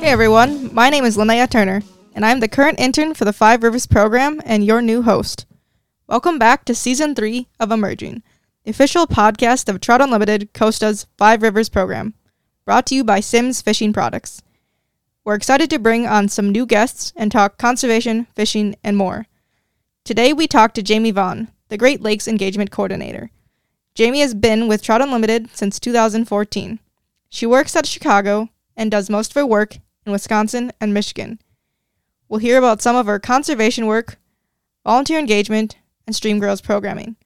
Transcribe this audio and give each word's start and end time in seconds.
Hey 0.00 0.08
everyone, 0.08 0.74
my 0.74 0.88
name 0.88 1.04
is 1.04 1.18
Linnea 1.18 1.48
Turner, 1.48 1.82
and 2.14 2.24
I'm 2.24 2.40
the 2.40 2.48
current 2.48 2.80
intern 2.80 3.12
for 3.12 3.26
the 3.26 3.34
Five 3.34 3.62
Rivers 3.62 3.86
program 3.86 4.40
and 4.46 4.64
your 4.64 4.80
new 4.80 5.02
host. 5.02 5.44
Welcome 6.06 6.38
back 6.38 6.64
to 6.64 6.74
Season 6.74 7.14
3 7.14 7.46
of 7.60 7.70
Emerging, 7.70 8.22
the 8.64 8.70
official 8.70 9.06
podcast 9.06 9.68
of 9.68 9.78
Trout 9.78 10.00
Unlimited 10.00 10.54
Costa's 10.54 11.06
Five 11.18 11.42
Rivers 11.42 11.68
program, 11.68 12.14
brought 12.64 12.86
to 12.86 12.94
you 12.94 13.04
by 13.04 13.20
Simms 13.20 13.60
Fishing 13.60 13.92
Products. 13.92 14.40
We're 15.22 15.34
excited 15.34 15.68
to 15.68 15.78
bring 15.78 16.06
on 16.06 16.28
some 16.28 16.50
new 16.50 16.64
guests 16.64 17.12
and 17.14 17.30
talk 17.30 17.58
conservation, 17.58 18.26
fishing, 18.34 18.76
and 18.82 18.96
more. 18.96 19.26
Today 20.04 20.32
we 20.32 20.46
talk 20.46 20.72
to 20.74 20.82
Jamie 20.82 21.10
Vaughn, 21.10 21.48
the 21.68 21.76
Great 21.76 22.00
Lakes 22.00 22.26
Engagement 22.26 22.70
Coordinator. 22.70 23.30
Jamie 23.94 24.20
has 24.20 24.32
been 24.32 24.66
with 24.66 24.82
Trout 24.82 25.02
Unlimited 25.02 25.50
since 25.54 25.78
2014. 25.78 26.80
She 27.28 27.44
works 27.44 27.76
at 27.76 27.84
Chicago 27.84 28.48
and 28.74 28.90
does 28.90 29.10
most 29.10 29.32
of 29.32 29.34
her 29.34 29.46
work 29.46 29.76
in 30.04 30.12
Wisconsin 30.12 30.72
and 30.80 30.94
Michigan. 30.94 31.40
We'll 32.28 32.40
hear 32.40 32.58
about 32.58 32.82
some 32.82 32.96
of 32.96 33.06
her 33.06 33.18
conservation 33.18 33.86
work, 33.86 34.18
volunteer 34.84 35.18
engagement, 35.18 35.76
and 36.06 36.14
Stream 36.14 36.38
Girls 36.38 36.60
programming. 36.60 37.16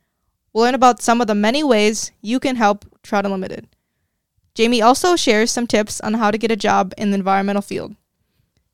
We'll 0.52 0.64
learn 0.64 0.74
about 0.74 1.02
some 1.02 1.20
of 1.20 1.26
the 1.26 1.34
many 1.34 1.64
ways 1.64 2.12
you 2.22 2.40
can 2.40 2.56
help 2.56 2.84
Trout 3.02 3.26
Unlimited. 3.26 3.68
Jamie 4.54 4.80
also 4.80 5.16
shares 5.16 5.50
some 5.50 5.66
tips 5.66 6.00
on 6.00 6.14
how 6.14 6.30
to 6.30 6.38
get 6.38 6.52
a 6.52 6.56
job 6.56 6.94
in 6.96 7.10
the 7.10 7.16
environmental 7.16 7.62
field. 7.62 7.96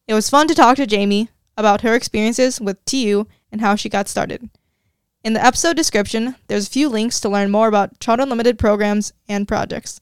It 0.06 0.14
was 0.14 0.28
fun 0.28 0.46
to 0.48 0.54
talk 0.54 0.76
to 0.76 0.86
Jamie 0.86 1.30
about 1.56 1.80
her 1.80 1.94
experiences 1.94 2.60
with 2.60 2.84
TU 2.84 3.26
and 3.50 3.60
how 3.60 3.76
she 3.76 3.88
got 3.88 4.08
started. 4.08 4.50
In 5.22 5.32
the 5.32 5.44
episode 5.44 5.76
description, 5.76 6.36
there's 6.46 6.66
a 6.66 6.70
few 6.70 6.88
links 6.88 7.20
to 7.20 7.28
learn 7.28 7.50
more 7.50 7.68
about 7.68 7.98
Trout 8.00 8.20
Unlimited 8.20 8.58
programs 8.58 9.12
and 9.28 9.46
projects. 9.48 10.00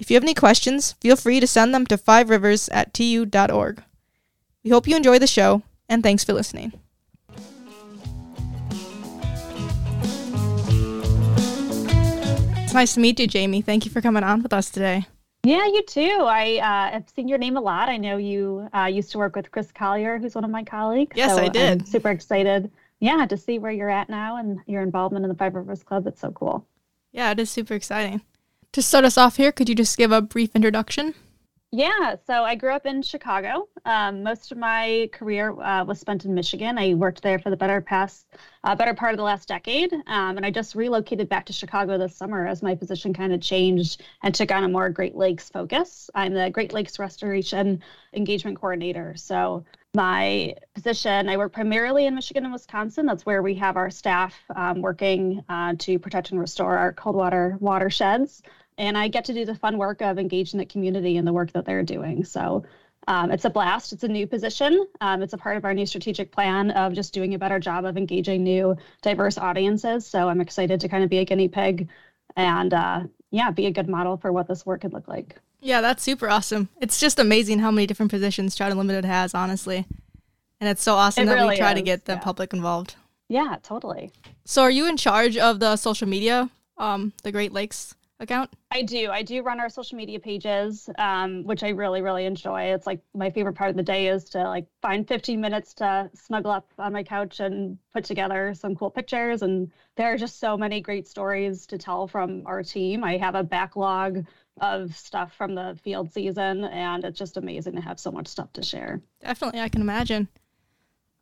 If 0.00 0.10
you 0.10 0.16
have 0.16 0.24
any 0.24 0.32
questions, 0.32 0.92
feel 0.92 1.14
free 1.14 1.40
to 1.40 1.46
send 1.46 1.74
them 1.74 1.86
to 1.88 1.98
fiverivers 1.98 2.70
at 2.72 2.94
tu.org. 2.94 3.82
We 4.64 4.70
hope 4.70 4.88
you 4.88 4.96
enjoy 4.96 5.18
the 5.18 5.26
show, 5.26 5.62
and 5.90 6.02
thanks 6.02 6.24
for 6.24 6.32
listening. 6.32 6.72
It's 12.64 12.72
nice 12.72 12.94
to 12.94 13.00
meet 13.00 13.20
you, 13.20 13.26
Jamie. 13.26 13.60
Thank 13.60 13.84
you 13.84 13.90
for 13.90 14.00
coming 14.00 14.24
on 14.24 14.42
with 14.42 14.54
us 14.54 14.70
today. 14.70 15.06
Yeah, 15.42 15.66
you 15.66 15.82
too. 15.82 16.22
I 16.22 16.56
uh, 16.56 16.92
have 16.92 17.10
seen 17.14 17.28
your 17.28 17.38
name 17.38 17.58
a 17.58 17.60
lot. 17.60 17.90
I 17.90 17.98
know 17.98 18.16
you 18.16 18.68
uh, 18.74 18.86
used 18.86 19.12
to 19.12 19.18
work 19.18 19.36
with 19.36 19.50
Chris 19.50 19.70
Collier, 19.70 20.18
who's 20.18 20.34
one 20.34 20.44
of 20.44 20.50
my 20.50 20.64
colleagues. 20.64 21.14
Yes, 21.14 21.34
so 21.34 21.42
I 21.42 21.48
did. 21.48 21.80
I'm 21.82 21.86
super 21.86 22.08
excited. 22.08 22.70
Yeah, 23.00 23.26
to 23.26 23.36
see 23.36 23.58
where 23.58 23.72
you're 23.72 23.90
at 23.90 24.08
now 24.08 24.36
and 24.36 24.60
your 24.66 24.82
involvement 24.82 25.26
in 25.26 25.28
the 25.28 25.34
Five 25.34 25.54
Rivers 25.54 25.82
Club. 25.82 26.06
It's 26.06 26.20
so 26.20 26.30
cool. 26.30 26.66
Yeah, 27.12 27.30
it 27.32 27.38
is 27.38 27.50
super 27.50 27.74
exciting. 27.74 28.22
To 28.74 28.82
start 28.82 29.04
us 29.04 29.18
off 29.18 29.36
here, 29.36 29.50
could 29.50 29.68
you 29.68 29.74
just 29.74 29.98
give 29.98 30.12
a 30.12 30.22
brief 30.22 30.54
introduction? 30.54 31.14
Yeah, 31.72 32.14
so 32.24 32.44
I 32.44 32.54
grew 32.54 32.72
up 32.72 32.86
in 32.86 33.02
Chicago. 33.02 33.68
Um, 33.84 34.22
most 34.22 34.52
of 34.52 34.58
my 34.58 35.08
career 35.12 35.50
uh, 35.60 35.84
was 35.84 35.98
spent 35.98 36.24
in 36.24 36.34
Michigan. 36.34 36.78
I 36.78 36.94
worked 36.94 37.20
there 37.22 37.40
for 37.40 37.50
the 37.50 37.56
better 37.56 37.80
past, 37.80 38.26
uh, 38.62 38.76
better 38.76 38.94
part 38.94 39.12
of 39.12 39.18
the 39.18 39.24
last 39.24 39.48
decade, 39.48 39.92
um, 39.92 40.36
and 40.36 40.46
I 40.46 40.52
just 40.52 40.76
relocated 40.76 41.28
back 41.28 41.46
to 41.46 41.52
Chicago 41.52 41.98
this 41.98 42.14
summer 42.14 42.46
as 42.46 42.62
my 42.62 42.76
position 42.76 43.12
kind 43.12 43.32
of 43.32 43.40
changed 43.40 44.02
and 44.22 44.32
took 44.32 44.52
on 44.52 44.62
a 44.62 44.68
more 44.68 44.88
Great 44.88 45.16
Lakes 45.16 45.48
focus. 45.48 46.08
I'm 46.14 46.34
the 46.34 46.50
Great 46.50 46.72
Lakes 46.72 47.00
Restoration 47.00 47.82
Engagement 48.14 48.56
Coordinator. 48.56 49.14
So 49.16 49.64
my 49.94 50.54
position, 50.74 51.28
I 51.28 51.36
work 51.36 51.52
primarily 51.52 52.06
in 52.06 52.14
Michigan 52.14 52.44
and 52.44 52.52
Wisconsin. 52.52 53.06
That's 53.06 53.26
where 53.26 53.42
we 53.42 53.54
have 53.56 53.76
our 53.76 53.90
staff 53.90 54.36
um, 54.54 54.80
working 54.80 55.44
uh, 55.48 55.74
to 55.78 55.98
protect 55.98 56.30
and 56.30 56.38
restore 56.38 56.76
our 56.78 56.92
cold 56.92 57.16
water 57.16 57.56
watersheds 57.60 58.42
and 58.80 58.96
I 58.96 59.08
get 59.08 59.26
to 59.26 59.34
do 59.34 59.44
the 59.44 59.54
fun 59.54 59.76
work 59.76 60.00
of 60.00 60.18
engaging 60.18 60.58
the 60.58 60.64
community 60.64 61.18
in 61.18 61.26
the 61.26 61.34
work 61.34 61.52
that 61.52 61.66
they're 61.66 61.82
doing. 61.82 62.24
So 62.24 62.64
um, 63.06 63.30
it's 63.30 63.44
a 63.44 63.50
blast. 63.50 63.92
It's 63.92 64.04
a 64.04 64.08
new 64.08 64.26
position. 64.26 64.86
Um, 65.02 65.22
it's 65.22 65.34
a 65.34 65.38
part 65.38 65.58
of 65.58 65.66
our 65.66 65.74
new 65.74 65.84
strategic 65.84 66.32
plan 66.32 66.70
of 66.70 66.94
just 66.94 67.12
doing 67.12 67.34
a 67.34 67.38
better 67.38 67.58
job 67.58 67.84
of 67.84 67.98
engaging 67.98 68.42
new, 68.42 68.74
diverse 69.02 69.36
audiences. 69.36 70.06
So 70.06 70.30
I'm 70.30 70.40
excited 70.40 70.80
to 70.80 70.88
kind 70.88 71.04
of 71.04 71.10
be 71.10 71.18
a 71.18 71.26
guinea 71.26 71.48
pig 71.48 71.90
and, 72.36 72.72
uh, 72.72 73.00
yeah, 73.30 73.50
be 73.50 73.66
a 73.66 73.70
good 73.70 73.86
model 73.86 74.16
for 74.16 74.32
what 74.32 74.48
this 74.48 74.64
work 74.64 74.80
could 74.80 74.94
look 74.94 75.08
like. 75.08 75.36
Yeah, 75.60 75.82
that's 75.82 76.02
super 76.02 76.30
awesome. 76.30 76.70
It's 76.80 76.98
just 76.98 77.18
amazing 77.18 77.58
how 77.58 77.70
many 77.70 77.86
different 77.86 78.10
positions 78.10 78.56
Trout 78.56 78.72
Unlimited 78.72 79.04
has, 79.04 79.34
honestly. 79.34 79.84
And 80.58 80.70
it's 80.70 80.82
so 80.82 80.94
awesome 80.94 81.24
It 81.24 81.26
that 81.26 81.34
really 81.34 81.50
we 81.50 81.56
try 81.58 81.74
to 81.74 81.82
get 81.82 82.06
the 82.06 82.14
yeah. 82.14 82.20
public 82.20 82.54
involved. 82.54 82.96
Yeah, 83.28 83.56
totally. 83.62 84.10
So, 84.46 84.62
are 84.62 84.70
you 84.70 84.88
in 84.88 84.96
charge 84.96 85.36
of 85.36 85.60
the 85.60 85.76
social 85.76 86.08
media, 86.08 86.50
um, 86.78 87.12
the 87.22 87.30
Great 87.30 87.52
Lakes 87.52 87.94
account? 88.20 88.50
I 88.70 88.82
do. 88.82 89.10
I 89.10 89.22
do 89.22 89.42
run 89.42 89.58
our 89.58 89.68
social 89.68 89.96
media 89.96 90.20
pages, 90.20 90.88
um, 90.98 91.42
which 91.44 91.62
I 91.62 91.70
really, 91.70 92.02
really 92.02 92.26
enjoy. 92.26 92.72
It's 92.74 92.86
like 92.86 93.00
my 93.14 93.30
favorite 93.30 93.54
part 93.54 93.70
of 93.70 93.76
the 93.76 93.82
day 93.82 94.08
is 94.08 94.24
to 94.30 94.44
like 94.44 94.66
find 94.80 95.08
15 95.08 95.40
minutes 95.40 95.74
to 95.74 96.10
snuggle 96.14 96.52
up 96.52 96.68
on 96.78 96.92
my 96.92 97.02
couch 97.02 97.40
and 97.40 97.78
put 97.92 98.04
together 98.04 98.54
some 98.54 98.76
cool 98.76 98.90
pictures. 98.90 99.42
And 99.42 99.72
there 99.96 100.12
are 100.12 100.16
just 100.16 100.38
so 100.38 100.56
many 100.56 100.80
great 100.80 101.08
stories 101.08 101.66
to 101.66 101.78
tell 101.78 102.06
from 102.06 102.42
our 102.46 102.62
team. 102.62 103.02
I 103.02 103.16
have 103.16 103.34
a 103.34 103.42
backlog 103.42 104.24
of 104.60 104.94
stuff 104.94 105.34
from 105.34 105.54
the 105.54 105.78
field 105.82 106.12
season, 106.12 106.64
and 106.64 107.04
it's 107.04 107.18
just 107.18 107.36
amazing 107.38 107.74
to 107.76 107.80
have 107.80 107.98
so 107.98 108.10
much 108.10 108.28
stuff 108.28 108.52
to 108.52 108.62
share. 108.62 109.00
Definitely, 109.20 109.60
I 109.60 109.68
can 109.68 109.80
imagine. 109.80 110.28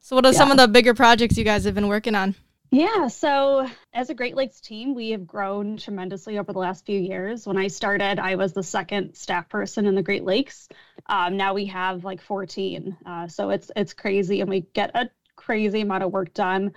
So, 0.01 0.17
what 0.17 0.27
are 0.27 0.33
some 0.33 0.51
of 0.51 0.57
the 0.57 0.69
bigger 0.69 0.95
projects 0.95 1.37
you 1.37 1.45
guys 1.45 1.65
have 1.65 1.75
been 1.75 1.89
working 1.89 2.15
on? 2.15 2.35
Yeah, 2.71 3.09
so 3.09 3.67
as 3.95 4.11
a 4.11 4.15
Great 4.15 4.37
Lakes 4.37 4.61
team, 4.61 4.95
we 4.95 5.11
have 5.11 5.27
grown 5.27 5.79
tremendously 5.79 6.39
over 6.39 6.53
the 6.53 6.59
last 6.59 6.85
few 6.85 7.01
years. 7.01 7.47
When 7.47 7.57
I 7.57 7.69
started, 7.69 8.19
I 8.19 8.35
was 8.35 8.53
the 8.53 8.63
second 8.63 9.15
staff 9.15 9.49
person 9.49 9.87
in 9.87 9.95
the 9.95 10.03
Great 10.03 10.25
Lakes. 10.25 10.69
Um, 11.07 11.39
now 11.39 11.55
we 11.55 11.65
have 11.67 12.05
like 12.05 12.21
14, 12.21 12.95
uh, 13.07 13.27
so 13.29 13.49
it's 13.51 13.71
it's 13.75 13.95
crazy, 13.95 14.43
and 14.43 14.51
we 14.51 14.63
get 14.75 14.91
a 14.95 15.09
crazy 15.37 15.81
amount 15.81 16.03
of 16.05 16.13
work 16.13 16.35
done. 16.35 16.73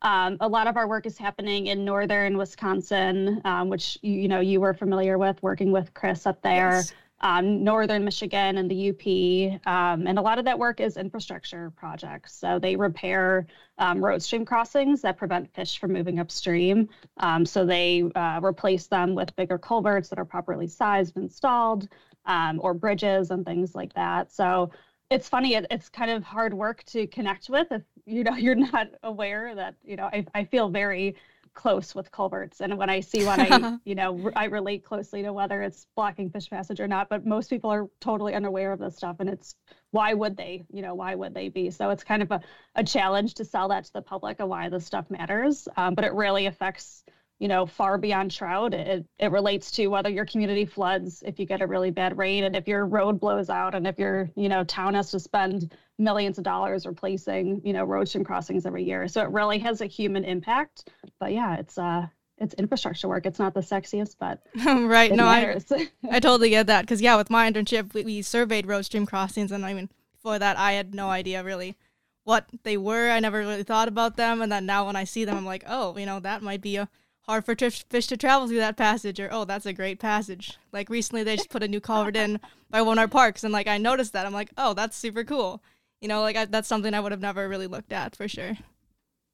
Um, 0.00 0.38
a 0.40 0.48
lot 0.48 0.66
of 0.66 0.76
our 0.78 0.88
work 0.88 1.04
is 1.06 1.18
happening 1.18 1.66
in 1.66 1.84
northern 1.84 2.38
Wisconsin, 2.38 3.42
um, 3.44 3.68
which 3.68 3.98
you, 4.02 4.12
you 4.12 4.28
know 4.28 4.40
you 4.40 4.60
were 4.60 4.72
familiar 4.74 5.18
with, 5.18 5.42
working 5.42 5.72
with 5.72 5.92
Chris 5.92 6.26
up 6.26 6.40
there 6.42 6.78
Yes. 6.78 6.92
Um, 7.24 7.64
northern 7.64 8.04
Michigan 8.04 8.58
and 8.58 8.70
the 8.70 8.90
UP. 8.90 9.66
Um, 9.66 10.06
and 10.06 10.18
a 10.18 10.22
lot 10.22 10.38
of 10.38 10.44
that 10.44 10.58
work 10.58 10.78
is 10.78 10.98
infrastructure 10.98 11.70
projects. 11.70 12.34
So 12.34 12.58
they 12.58 12.76
repair 12.76 13.46
um, 13.78 14.04
road 14.04 14.22
stream 14.22 14.44
crossings 14.44 15.00
that 15.00 15.16
prevent 15.16 15.52
fish 15.54 15.78
from 15.78 15.94
moving 15.94 16.20
upstream. 16.20 16.90
Um, 17.16 17.46
so 17.46 17.64
they 17.64 18.04
uh, 18.14 18.40
replace 18.44 18.88
them 18.88 19.14
with 19.14 19.34
bigger 19.36 19.56
culverts 19.56 20.10
that 20.10 20.18
are 20.18 20.24
properly 20.26 20.66
sized 20.66 21.16
and 21.16 21.24
installed, 21.24 21.88
um, 22.26 22.60
or 22.62 22.74
bridges 22.74 23.30
and 23.30 23.44
things 23.44 23.74
like 23.74 23.94
that. 23.94 24.30
So 24.30 24.70
it's 25.10 25.28
funny. 25.28 25.54
It, 25.54 25.66
it's 25.70 25.88
kind 25.88 26.10
of 26.10 26.24
hard 26.24 26.52
work 26.52 26.84
to 26.84 27.06
connect 27.06 27.48
with 27.48 27.68
if 27.70 27.82
you 28.04 28.22
know 28.22 28.34
you're 28.36 28.54
not 28.54 28.88
aware 29.02 29.54
that 29.54 29.76
you 29.82 29.96
know. 29.96 30.10
I, 30.12 30.26
I 30.34 30.44
feel 30.44 30.68
very 30.68 31.16
close 31.54 31.94
with 31.94 32.10
culverts. 32.10 32.60
And 32.60 32.76
when 32.76 32.90
i 32.90 33.00
see 33.00 33.24
one 33.24 33.40
i 33.40 33.78
you 33.84 33.94
know 33.94 34.30
I 34.36 34.46
relate 34.46 34.84
closely 34.84 35.22
to 35.22 35.32
whether 35.32 35.62
it's 35.62 35.86
blocking 35.96 36.30
fish 36.30 36.50
passage 36.50 36.80
or 36.80 36.88
not 36.88 37.08
but 37.08 37.24
most 37.24 37.50
people 37.50 37.70
are 37.70 37.88
totally 38.00 38.34
unaware 38.34 38.72
of 38.72 38.80
this 38.80 38.96
stuff 38.96 39.16
and 39.20 39.28
it's 39.28 39.54
why 39.90 40.12
would 40.14 40.36
they 40.36 40.64
you 40.70 40.82
know 40.82 40.94
why 40.94 41.14
would 41.14 41.34
they 41.34 41.48
be? 41.48 41.70
So 41.70 41.90
it's 41.90 42.04
kind 42.04 42.22
of 42.22 42.30
a, 42.30 42.40
a 42.74 42.84
challenge 42.84 43.34
to 43.34 43.44
sell 43.44 43.68
that 43.68 43.84
to 43.84 43.92
the 43.92 44.02
public 44.02 44.40
of 44.40 44.48
why 44.48 44.68
this 44.68 44.84
stuff 44.84 45.10
matters 45.10 45.68
um, 45.76 45.94
but 45.94 46.04
it 46.04 46.12
really 46.12 46.46
affects 46.46 47.04
you 47.38 47.48
know 47.48 47.66
far 47.66 47.98
beyond 47.98 48.30
trout. 48.30 48.74
It, 48.74 49.06
it 49.18 49.30
relates 49.30 49.70
to 49.72 49.88
whether 49.88 50.08
your 50.08 50.24
community 50.24 50.64
floods 50.64 51.22
if 51.26 51.38
you 51.38 51.46
get 51.46 51.62
a 51.62 51.66
really 51.66 51.90
bad 51.90 52.16
rain 52.16 52.44
and 52.44 52.56
if 52.56 52.68
your 52.68 52.86
road 52.86 53.20
blows 53.20 53.50
out 53.50 53.74
and 53.74 53.86
if 53.86 53.98
your 53.98 54.30
you 54.36 54.48
know 54.48 54.64
town 54.64 54.94
has 54.94 55.10
to 55.10 55.20
spend 55.20 55.74
millions 55.98 56.38
of 56.38 56.44
dollars 56.44 56.86
replacing 56.86 57.60
you 57.64 57.72
know 57.72 57.84
road 57.84 58.08
stream 58.08 58.24
crossings 58.24 58.66
every 58.66 58.82
year 58.82 59.06
so 59.06 59.22
it 59.22 59.30
really 59.30 59.58
has 59.58 59.80
a 59.80 59.86
human 59.86 60.24
impact 60.24 60.90
but 61.20 61.32
yeah 61.32 61.54
it's 61.56 61.78
uh 61.78 62.04
it's 62.38 62.54
infrastructure 62.54 63.06
work 63.06 63.26
it's 63.26 63.38
not 63.38 63.54
the 63.54 63.60
sexiest 63.60 64.16
but 64.18 64.40
right. 64.66 65.12
it 65.12 65.16
no, 65.16 65.26
I, 65.26 65.40
matters 65.40 65.72
I 66.10 66.20
totally 66.20 66.50
get 66.50 66.66
that. 66.66 66.82
Because, 66.82 67.00
yeah, 67.00 67.16
with 67.16 67.30
my 67.30 67.50
internship, 67.50 67.94
we, 67.94 68.04
we 68.04 68.22
surveyed 68.22 68.66
road 68.66 68.84
stream 68.84 69.06
crossings. 69.06 69.52
And 69.52 69.64
I 69.64 69.74
mean, 69.74 69.88
before 70.12 70.38
that, 70.38 70.58
I 70.58 70.72
had 70.72 70.94
no 70.94 71.10
idea 71.10 71.42
really 71.42 71.76
what 72.24 72.46
they 72.62 72.76
were. 72.76 73.10
I 73.10 73.20
never 73.20 73.38
really 73.38 73.62
thought 73.62 73.88
about 73.88 74.16
them. 74.16 74.42
And 74.42 74.50
then 74.50 74.66
now 74.66 74.86
when 74.86 74.96
I 74.96 75.04
see 75.04 75.24
them, 75.24 75.36
I'm 75.36 75.46
like, 75.46 75.64
oh, 75.66 75.96
you 75.96 76.06
know, 76.06 76.20
that 76.20 76.42
might 76.42 76.60
be 76.60 76.76
a 76.76 76.88
hard 77.22 77.44
for 77.44 77.54
fish 77.56 78.06
to 78.06 78.16
travel 78.16 78.46
through 78.46 78.58
that 78.58 78.76
passage. 78.76 79.18
Or, 79.20 79.28
oh, 79.30 79.44
that's 79.44 79.66
a 79.66 79.72
great 79.72 79.98
passage. 79.98 80.58
Like 80.72 80.88
recently, 80.88 81.22
they 81.22 81.36
just 81.36 81.50
put 81.50 81.62
a 81.62 81.68
new 81.68 81.80
culvert 81.80 82.16
in 82.16 82.40
by 82.70 82.82
one 82.82 82.98
of 82.98 83.02
our 83.02 83.08
parks. 83.08 83.44
And, 83.44 83.52
like, 83.52 83.66
I 83.66 83.78
noticed 83.78 84.12
that. 84.12 84.26
I'm 84.26 84.32
like, 84.32 84.50
oh, 84.56 84.74
that's 84.74 84.96
super 84.96 85.24
cool. 85.24 85.62
You 86.04 86.08
know, 86.08 86.20
like, 86.20 86.36
I, 86.36 86.44
that's 86.44 86.68
something 86.68 86.92
I 86.92 87.00
would 87.00 87.12
have 87.12 87.22
never 87.22 87.48
really 87.48 87.66
looked 87.66 87.90
at 87.90 88.14
for 88.14 88.28
sure. 88.28 88.58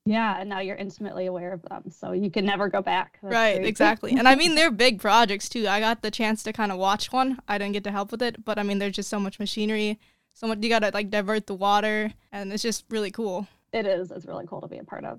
yeah 0.06 0.38
and 0.40 0.48
now 0.48 0.60
you're 0.60 0.76
intimately 0.76 1.26
aware 1.26 1.52
of 1.52 1.62
them 1.62 1.82
so 1.90 2.12
you 2.12 2.30
can 2.30 2.44
never 2.46 2.68
go 2.68 2.80
back 2.80 3.18
That's 3.22 3.34
right, 3.34 3.56
great. 3.56 3.66
exactly. 3.68 4.12
And 4.16 4.28
I 4.28 4.36
mean, 4.36 4.54
they're 4.56 4.70
big 4.70 5.00
projects 5.00 5.48
too. 5.48 5.66
I 5.66 5.80
got 5.80 6.02
the 6.02 6.12
chance 6.12 6.44
to 6.44 6.52
kind 6.52 6.70
of 6.72 6.78
watch 6.78 7.10
one. 7.12 7.40
I 7.48 7.58
didn't 7.58 7.72
get 7.74 7.84
to 7.84 7.90
help 7.90 8.12
with 8.12 8.22
it, 8.22 8.44
but 8.44 8.56
I 8.56 8.62
mean, 8.62 8.78
there's 8.78 8.94
just 8.94 9.10
so 9.10 9.18
much 9.18 9.40
machinery, 9.40 9.98
so 10.32 10.46
much. 10.46 10.58
You 10.62 10.68
got 10.68 10.78
to 10.84 10.92
like 10.94 11.10
divert 11.10 11.48
the 11.48 11.54
water, 11.54 12.12
and 12.32 12.52
it's 12.52 12.62
just 12.62 12.84
really 12.88 13.10
cool. 13.10 13.48
it 13.72 13.84
is 13.84 14.12
it's 14.12 14.26
really 14.26 14.46
cool 14.46 14.60
to 14.60 14.68
be 14.68 14.78
a 14.78 14.84
part 14.84 15.04
of 15.04 15.18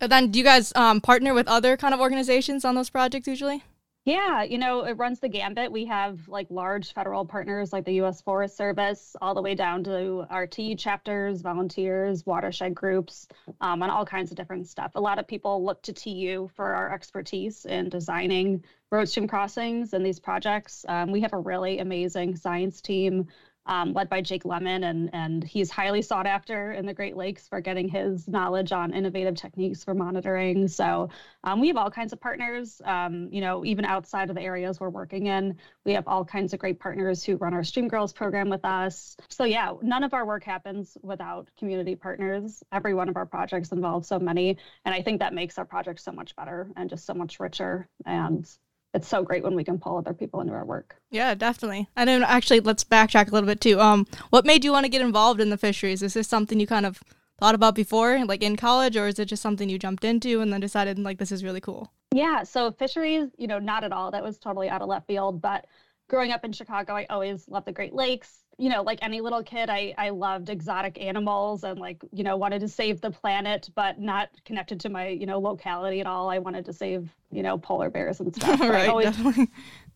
But 0.00 0.10
then, 0.10 0.30
do 0.32 0.38
you 0.40 0.44
guys 0.44 0.72
um, 0.74 1.00
partner 1.00 1.32
with 1.34 1.46
other 1.48 1.76
kind 1.76 1.94
of 1.94 2.00
organizations 2.00 2.64
on 2.64 2.74
those 2.74 2.90
projects 2.90 3.28
usually? 3.28 3.62
Yeah, 4.10 4.42
you 4.42 4.58
know, 4.58 4.82
it 4.82 4.94
runs 4.94 5.20
the 5.20 5.28
gambit. 5.28 5.70
We 5.70 5.84
have 5.84 6.26
like 6.26 6.48
large 6.50 6.94
federal 6.94 7.24
partners 7.24 7.72
like 7.72 7.84
the 7.84 7.92
U.S. 8.02 8.20
Forest 8.20 8.56
Service, 8.56 9.14
all 9.22 9.36
the 9.36 9.40
way 9.40 9.54
down 9.54 9.84
to 9.84 10.26
TU 10.50 10.74
chapters, 10.74 11.42
volunteers, 11.42 12.26
watershed 12.26 12.74
groups, 12.74 13.28
um, 13.60 13.82
and 13.82 13.92
all 13.92 14.04
kinds 14.04 14.32
of 14.32 14.36
different 14.36 14.66
stuff. 14.66 14.90
A 14.96 15.00
lot 15.00 15.20
of 15.20 15.28
people 15.28 15.64
look 15.64 15.80
to 15.82 15.92
TU 15.92 16.50
for 16.56 16.74
our 16.74 16.92
expertise 16.92 17.66
in 17.66 17.88
designing 17.88 18.64
road 18.90 19.08
stream 19.08 19.28
crossings 19.28 19.92
and 19.92 20.04
these 20.04 20.18
projects. 20.18 20.84
Um, 20.88 21.12
we 21.12 21.20
have 21.20 21.32
a 21.32 21.38
really 21.38 21.78
amazing 21.78 22.34
science 22.34 22.80
team 22.80 23.28
um, 23.66 23.92
led 23.92 24.08
by 24.08 24.20
Jake 24.20 24.44
Lemon, 24.44 24.84
and 24.84 25.10
and 25.12 25.44
he's 25.44 25.70
highly 25.70 26.02
sought 26.02 26.26
after 26.26 26.72
in 26.72 26.86
the 26.86 26.94
Great 26.94 27.16
Lakes 27.16 27.46
for 27.46 27.60
getting 27.60 27.88
his 27.88 28.26
knowledge 28.26 28.72
on 28.72 28.92
innovative 28.92 29.34
techniques 29.34 29.84
for 29.84 29.94
monitoring. 29.94 30.66
So 30.68 31.10
um, 31.44 31.60
we 31.60 31.68
have 31.68 31.76
all 31.76 31.90
kinds 31.90 32.12
of 32.12 32.20
partners. 32.20 32.80
Um, 32.84 33.28
you 33.30 33.40
know, 33.40 33.64
even 33.64 33.84
outside 33.84 34.30
of 34.30 34.36
the 34.36 34.42
areas 34.42 34.80
we're 34.80 34.88
working 34.88 35.26
in, 35.26 35.56
we 35.84 35.92
have 35.92 36.08
all 36.08 36.24
kinds 36.24 36.52
of 36.52 36.58
great 36.58 36.80
partners 36.80 37.22
who 37.22 37.36
run 37.36 37.54
our 37.54 37.64
Stream 37.64 37.88
Girls 37.88 38.12
program 38.12 38.48
with 38.48 38.64
us. 38.64 39.16
So 39.28 39.44
yeah, 39.44 39.72
none 39.82 40.04
of 40.04 40.14
our 40.14 40.26
work 40.26 40.44
happens 40.44 40.96
without 41.02 41.48
community 41.58 41.94
partners. 41.94 42.62
Every 42.72 42.94
one 42.94 43.08
of 43.08 43.16
our 43.16 43.26
projects 43.26 43.72
involves 43.72 44.08
so 44.08 44.18
many, 44.18 44.56
and 44.84 44.94
I 44.94 45.02
think 45.02 45.20
that 45.20 45.34
makes 45.34 45.58
our 45.58 45.64
project 45.64 46.00
so 46.00 46.12
much 46.12 46.34
better 46.36 46.70
and 46.76 46.88
just 46.88 47.04
so 47.06 47.14
much 47.14 47.38
richer 47.38 47.88
and 48.06 48.48
it's 48.94 49.08
so 49.08 49.22
great 49.22 49.42
when 49.42 49.54
we 49.54 49.64
can 49.64 49.78
pull 49.78 49.98
other 49.98 50.14
people 50.14 50.40
into 50.40 50.52
our 50.52 50.64
work. 50.64 50.96
Yeah, 51.10 51.34
definitely. 51.34 51.88
And 51.96 52.08
then 52.08 52.22
actually, 52.22 52.60
let's 52.60 52.84
backtrack 52.84 53.28
a 53.28 53.30
little 53.30 53.46
bit 53.46 53.60
too. 53.60 53.80
Um, 53.80 54.06
what 54.30 54.44
made 54.44 54.64
you 54.64 54.72
want 54.72 54.84
to 54.84 54.90
get 54.90 55.00
involved 55.02 55.40
in 55.40 55.50
the 55.50 55.58
fisheries? 55.58 56.02
Is 56.02 56.14
this 56.14 56.28
something 56.28 56.58
you 56.58 56.66
kind 56.66 56.86
of 56.86 57.00
thought 57.38 57.54
about 57.54 57.74
before, 57.74 58.24
like 58.24 58.42
in 58.42 58.56
college, 58.56 58.96
or 58.96 59.06
is 59.06 59.18
it 59.18 59.26
just 59.26 59.42
something 59.42 59.68
you 59.68 59.78
jumped 59.78 60.04
into 60.04 60.40
and 60.40 60.52
then 60.52 60.60
decided 60.60 60.98
like 60.98 61.18
this 61.18 61.32
is 61.32 61.44
really 61.44 61.60
cool? 61.60 61.92
Yeah, 62.12 62.42
so 62.42 62.72
fisheries, 62.72 63.28
you 63.38 63.46
know, 63.46 63.58
not 63.58 63.84
at 63.84 63.92
all. 63.92 64.10
That 64.10 64.22
was 64.22 64.38
totally 64.38 64.68
out 64.68 64.82
of 64.82 64.88
left 64.88 65.06
field. 65.06 65.40
But 65.40 65.66
growing 66.08 66.32
up 66.32 66.44
in 66.44 66.52
Chicago, 66.52 66.94
I 66.94 67.06
always 67.08 67.48
loved 67.48 67.66
the 67.66 67.72
Great 67.72 67.94
Lakes 67.94 68.44
you 68.60 68.68
know, 68.68 68.82
like 68.82 68.98
any 69.00 69.22
little 69.22 69.42
kid, 69.42 69.70
I, 69.70 69.94
I 69.96 70.10
loved 70.10 70.50
exotic 70.50 71.00
animals 71.00 71.64
and 71.64 71.80
like, 71.80 72.02
you 72.12 72.22
know, 72.22 72.36
wanted 72.36 72.60
to 72.60 72.68
save 72.68 73.00
the 73.00 73.10
planet, 73.10 73.70
but 73.74 73.98
not 73.98 74.28
connected 74.44 74.78
to 74.80 74.90
my, 74.90 75.08
you 75.08 75.24
know, 75.24 75.38
locality 75.38 75.98
at 76.00 76.06
all. 76.06 76.28
I 76.28 76.38
wanted 76.40 76.66
to 76.66 76.72
save, 76.74 77.08
you 77.32 77.42
know, 77.42 77.56
polar 77.56 77.88
bears 77.88 78.20
and 78.20 78.36
stuff. 78.36 78.60
right, 78.60 78.84
I 78.84 78.88
always 78.88 79.06
definitely. 79.06 79.48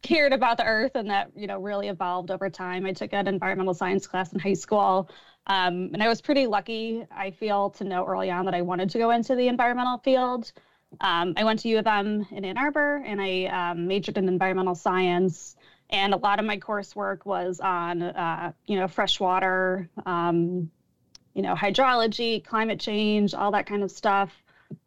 cared 0.03 0.33
about 0.33 0.57
the 0.57 0.65
earth 0.65 0.93
and 0.95 1.11
that, 1.11 1.31
you 1.37 1.47
know, 1.47 1.61
really 1.61 1.89
evolved 1.89 2.31
over 2.31 2.49
time. 2.49 2.87
I 2.87 2.93
took 2.93 3.13
an 3.13 3.29
environmental 3.29 3.75
science 3.75 4.07
class 4.07 4.33
in 4.33 4.39
high 4.39 4.55
school. 4.55 5.11
Um, 5.47 5.91
and 5.93 6.03
I 6.03 6.09
was 6.09 6.23
pretty 6.23 6.47
lucky, 6.47 7.07
I 7.15 7.33
feel, 7.33 7.69
to 7.69 7.85
know 7.85 8.07
early 8.07 8.31
on 8.31 8.47
that 8.47 8.55
I 8.55 8.63
wanted 8.63 8.89
to 8.91 8.99
go 8.99 9.11
into 9.11 9.35
the 9.35 9.49
environmental 9.49 9.99
field. 9.99 10.53
Um, 11.03 11.35
I 11.37 11.45
went 11.45 11.61
to 11.61 11.69
U 11.69 11.79
of 11.81 11.87
M 11.87 12.27
in 12.31 12.47
Ann 12.47 12.57
Arbor 12.57 13.03
and 13.05 13.21
I 13.21 13.45
um, 13.45 13.87
majored 13.87 14.17
in 14.17 14.27
environmental 14.27 14.75
science 14.75 15.55
and 15.95 16.13
a 16.13 16.17
lot 16.17 16.41
of 16.41 16.45
my 16.45 16.59
coursework 16.59 17.25
was 17.25 17.61
on 17.61 18.03
uh, 18.03 18.53
you 18.67 18.77
know 18.77 18.89
freshwater 18.89 19.89
um, 20.05 20.71
you 21.35 21.43
know 21.43 21.55
hydrology 21.55 22.45
climate 22.45 22.81
change 22.81 23.33
all 23.33 23.53
that 23.53 23.67
kind 23.67 23.83
of 23.83 23.91
stuff. 23.91 24.33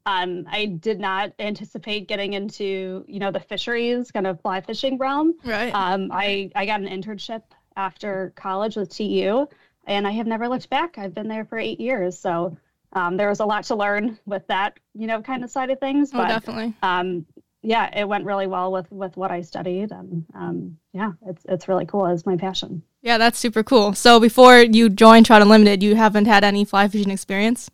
Um, 0.05 0.45
i 0.49 0.65
did 0.65 0.99
not 0.99 1.33
anticipate 1.39 2.07
getting 2.07 2.33
into 2.33 3.05
you 3.07 3.19
know 3.19 3.31
the 3.31 3.39
fisheries 3.39 4.11
kind 4.11 4.27
of 4.27 4.41
fly 4.41 4.59
fishing 4.61 4.97
realm. 4.97 5.35
Right. 5.45 5.73
Um, 5.73 6.09
I, 6.11 6.51
I 6.55 6.65
got 6.65 6.81
an 6.81 6.87
internship 6.87 7.43
after 7.77 8.33
college 8.35 8.75
with 8.75 8.89
tu 8.89 9.47
and 9.85 10.05
i 10.05 10.11
have 10.11 10.27
never 10.27 10.49
looked 10.49 10.69
back. 10.69 10.97
I've 10.97 11.13
been 11.13 11.29
there 11.29 11.45
for 11.45 11.57
eight 11.57 11.79
years. 11.79 12.19
So 12.19 12.57
um, 12.93 13.17
there 13.17 13.29
was 13.29 13.39
a 13.39 13.45
lot 13.45 13.65
to 13.65 13.75
learn 13.75 14.19
with 14.25 14.45
that 14.47 14.77
you 14.93 15.07
know 15.07 15.21
kind 15.21 15.43
of 15.43 15.49
side 15.51 15.69
of 15.69 15.79
things 15.79 16.11
oh, 16.13 16.17
but 16.17 16.27
definitely. 16.27 16.73
um, 16.81 17.25
yeah, 17.61 17.97
it 17.97 18.07
went 18.07 18.25
really 18.25 18.47
well 18.47 18.71
with 18.71 18.89
with 18.91 19.17
what 19.17 19.31
I 19.31 19.41
studied, 19.41 19.91
and 19.91 20.25
um, 20.33 20.77
yeah, 20.93 21.13
it's 21.27 21.45
it's 21.49 21.67
really 21.67 21.85
cool. 21.85 22.05
It's 22.05 22.25
my 22.25 22.37
passion. 22.37 22.83
Yeah, 23.01 23.17
that's 23.17 23.39
super 23.39 23.63
cool. 23.63 23.93
So 23.93 24.19
before 24.19 24.59
you 24.59 24.89
joined 24.89 25.25
Trout 25.25 25.41
Unlimited, 25.41 25.81
you 25.81 25.95
haven't 25.95 26.25
had 26.25 26.43
any 26.43 26.65
fly 26.65 26.87
fishing 26.87 27.11
experience? 27.11 27.69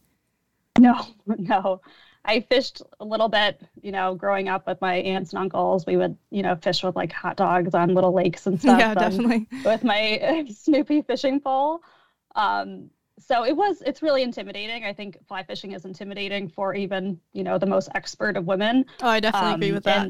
No, 0.79 1.05
no. 1.27 1.81
I 2.25 2.39
fished 2.39 2.81
a 3.01 3.05
little 3.05 3.27
bit, 3.27 3.61
you 3.81 3.91
know, 3.91 4.15
growing 4.15 4.47
up 4.47 4.65
with 4.65 4.79
my 4.79 4.95
aunts 4.95 5.33
and 5.33 5.41
uncles. 5.41 5.85
We 5.85 5.97
would, 5.97 6.17
you 6.31 6.41
know, 6.41 6.55
fish 6.55 6.81
with 6.81 6.95
like 6.95 7.11
hot 7.11 7.35
dogs 7.35 7.73
on 7.73 7.93
little 7.93 8.13
lakes 8.13 8.47
and 8.47 8.59
stuff. 8.61 8.79
Yeah, 8.79 8.93
definitely. 8.93 9.47
With 9.65 9.83
my 9.83 10.45
Snoopy 10.53 11.01
fishing 11.01 11.41
pole. 11.41 11.81
Um, 12.35 12.89
so 13.19 13.45
it 13.45 13.55
was 13.55 13.81
it's 13.81 14.01
really 14.01 14.23
intimidating. 14.23 14.83
I 14.83 14.93
think 14.93 15.17
fly 15.27 15.43
fishing 15.43 15.73
is 15.73 15.85
intimidating 15.85 16.49
for 16.49 16.73
even 16.73 17.19
you 17.31 17.43
know 17.43 17.57
the 17.57 17.65
most 17.65 17.89
expert 17.95 18.37
of 18.37 18.45
women. 18.45 18.85
Oh 19.01 19.07
i 19.07 19.19
definitely 19.19 19.49
um, 19.49 19.55
agree 19.55 19.71
with 19.71 19.83
that. 19.83 20.09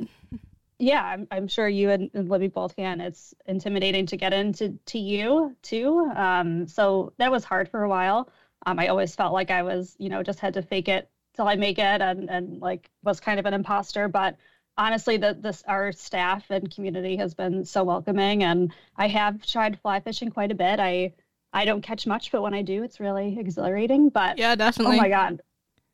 yeah 0.79 1.03
I'm, 1.03 1.27
I'm 1.31 1.47
sure 1.47 1.67
you 1.67 1.89
and, 1.89 2.09
and 2.13 2.29
libby 2.29 2.47
both 2.47 2.75
can. 2.75 3.01
It's 3.01 3.33
intimidating 3.45 4.05
to 4.07 4.17
get 4.17 4.33
into 4.33 4.77
to 4.87 4.99
you 4.99 5.55
too. 5.61 6.11
Um, 6.15 6.67
so 6.67 7.13
that 7.17 7.31
was 7.31 7.43
hard 7.43 7.69
for 7.69 7.83
a 7.83 7.89
while. 7.89 8.29
Um, 8.65 8.79
i 8.79 8.87
always 8.87 9.13
felt 9.13 9.33
like 9.33 9.51
i 9.51 9.61
was 9.61 9.95
you 9.99 10.09
know 10.09 10.23
just 10.23 10.39
had 10.39 10.53
to 10.53 10.61
fake 10.61 10.87
it 10.87 11.09
till 11.35 11.47
i 11.47 11.55
make 11.55 11.79
it 11.79 12.01
and 12.01 12.29
and 12.29 12.61
like 12.61 12.89
was 13.03 13.19
kind 13.19 13.39
of 13.39 13.45
an 13.45 13.53
imposter. 13.53 14.07
But 14.07 14.37
honestly 14.77 15.17
the 15.17 15.37
this 15.39 15.63
our 15.67 15.91
staff 15.91 16.49
and 16.49 16.73
community 16.73 17.17
has 17.17 17.35
been 17.35 17.63
so 17.63 17.83
welcoming 17.83 18.41
and 18.41 18.73
i 18.95 19.07
have 19.07 19.45
tried 19.45 19.79
fly 19.81 19.99
fishing 19.99 20.29
quite 20.29 20.51
a 20.51 20.55
bit. 20.55 20.79
I 20.79 21.13
I 21.53 21.65
don't 21.65 21.81
catch 21.81 22.07
much, 22.07 22.31
but 22.31 22.41
when 22.41 22.53
I 22.53 22.61
do, 22.61 22.83
it's 22.83 22.99
really 22.99 23.37
exhilarating. 23.39 24.09
But 24.09 24.37
yeah, 24.37 24.55
definitely. 24.55 24.97
Oh 24.97 25.01
my 25.01 25.09
god, 25.09 25.41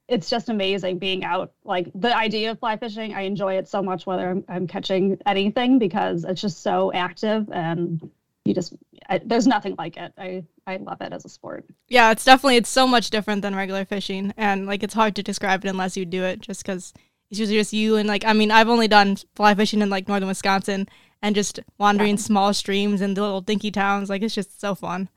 it's 0.08 0.30
just 0.30 0.50
amazing 0.50 0.98
being 0.98 1.24
out. 1.24 1.52
Like 1.64 1.90
the 1.94 2.16
idea 2.16 2.52
of 2.52 2.60
fly 2.60 2.78
fishing, 2.78 3.14
I 3.14 3.22
enjoy 3.22 3.58
it 3.58 3.68
so 3.68 3.82
much, 3.82 4.06
whether 4.06 4.30
I'm, 4.30 4.44
I'm 4.48 4.68
catching 4.68 5.18
anything, 5.26 5.80
because 5.80 6.24
it's 6.24 6.42
just 6.42 6.64
so 6.64 6.92
active 6.94 7.50
and 7.52 8.10
you 8.46 8.54
just 8.54 8.74
I, 9.08 9.20
there's 9.20 9.48
nothing 9.48 9.76
like 9.78 9.98
it. 9.98 10.14
I 10.18 10.44
I 10.66 10.78
love 10.78 11.02
it 11.02 11.14
as 11.14 11.26
a 11.26 11.30
sport. 11.30 11.66
Yeah, 11.88 12.12
it's 12.12 12.26
definitely 12.26 12.58
it's 12.58 12.70
so 12.70 12.88
much 12.88 13.10
different 13.10 13.42
than 13.42 13.56
regular 13.56 13.86
fishing, 13.86 14.34
and 14.38 14.66
like 14.66 14.84
it's 14.84 14.94
hard 14.94 15.16
to 15.16 15.24
describe 15.24 15.66
it 15.66 15.70
unless 15.70 15.98
you 15.98 16.06
do 16.06 16.24
it, 16.24 16.42
just 16.42 16.64
because 16.64 16.94
it's 17.30 17.40
usually 17.40 17.60
just 17.60 17.74
you 17.74 17.96
and 17.96 18.08
like 18.08 18.26
I 18.26 18.34
mean 18.34 18.52
I've 18.52 18.70
only 18.70 18.88
done 18.88 19.18
fly 19.36 19.54
fishing 19.56 19.82
in 19.82 19.90
like 19.90 20.08
northern 20.08 20.28
Wisconsin 20.28 20.88
and 21.22 21.36
just 21.36 21.60
wandering 21.78 22.16
yeah. 22.16 22.24
small 22.24 22.54
streams 22.54 23.02
and 23.02 23.16
the 23.16 23.22
little 23.22 23.42
dinky 23.42 23.72
towns. 23.72 24.10
Like 24.10 24.22
it's 24.22 24.36
just 24.36 24.60
so 24.60 24.74
fun. 24.74 25.10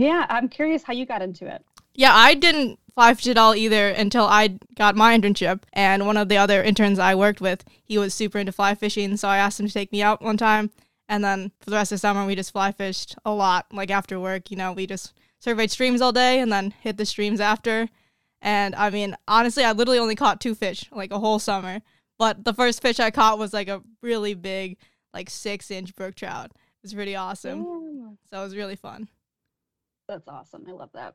Yeah, 0.00 0.24
I'm 0.30 0.48
curious 0.48 0.82
how 0.82 0.94
you 0.94 1.04
got 1.04 1.20
into 1.20 1.46
it. 1.46 1.62
Yeah, 1.94 2.14
I 2.14 2.32
didn't 2.32 2.78
fly 2.94 3.12
fish 3.12 3.26
at 3.28 3.36
all 3.36 3.54
either 3.54 3.88
until 3.88 4.24
I 4.24 4.58
got 4.74 4.96
my 4.96 5.16
internship. 5.16 5.64
And 5.74 6.06
one 6.06 6.16
of 6.16 6.30
the 6.30 6.38
other 6.38 6.62
interns 6.62 6.98
I 6.98 7.14
worked 7.14 7.42
with, 7.42 7.64
he 7.84 7.98
was 7.98 8.14
super 8.14 8.38
into 8.38 8.50
fly 8.50 8.74
fishing, 8.74 9.18
so 9.18 9.28
I 9.28 9.36
asked 9.36 9.60
him 9.60 9.66
to 9.66 9.72
take 9.72 9.92
me 9.92 10.02
out 10.02 10.22
one 10.22 10.38
time. 10.38 10.70
And 11.06 11.22
then 11.22 11.52
for 11.60 11.68
the 11.68 11.76
rest 11.76 11.92
of 11.92 11.96
the 11.96 12.00
summer, 12.00 12.24
we 12.24 12.34
just 12.34 12.52
fly 12.52 12.72
fished 12.72 13.14
a 13.26 13.32
lot. 13.32 13.66
Like 13.74 13.90
after 13.90 14.18
work, 14.18 14.50
you 14.50 14.56
know, 14.56 14.72
we 14.72 14.86
just 14.86 15.12
surveyed 15.38 15.70
streams 15.70 16.00
all 16.00 16.12
day 16.12 16.40
and 16.40 16.50
then 16.50 16.70
hit 16.70 16.96
the 16.96 17.04
streams 17.04 17.40
after. 17.40 17.90
And 18.40 18.74
I 18.76 18.88
mean, 18.88 19.16
honestly, 19.28 19.64
I 19.64 19.72
literally 19.72 19.98
only 19.98 20.16
caught 20.16 20.40
two 20.40 20.54
fish 20.54 20.88
like 20.90 21.10
a 21.12 21.18
whole 21.18 21.38
summer. 21.38 21.82
But 22.18 22.44
the 22.44 22.54
first 22.54 22.80
fish 22.80 23.00
I 23.00 23.10
caught 23.10 23.38
was 23.38 23.52
like 23.52 23.68
a 23.68 23.82
really 24.00 24.32
big, 24.32 24.78
like 25.12 25.28
six 25.28 25.70
inch 25.70 25.94
brook 25.94 26.14
trout. 26.14 26.52
It 26.52 26.84
was 26.84 26.94
pretty 26.94 27.16
awesome. 27.16 27.60
Ooh. 27.66 28.16
So 28.30 28.40
it 28.40 28.44
was 28.44 28.56
really 28.56 28.76
fun. 28.76 29.08
That's 30.10 30.26
awesome. 30.26 30.64
I 30.68 30.72
love 30.72 30.90
that. 30.94 31.14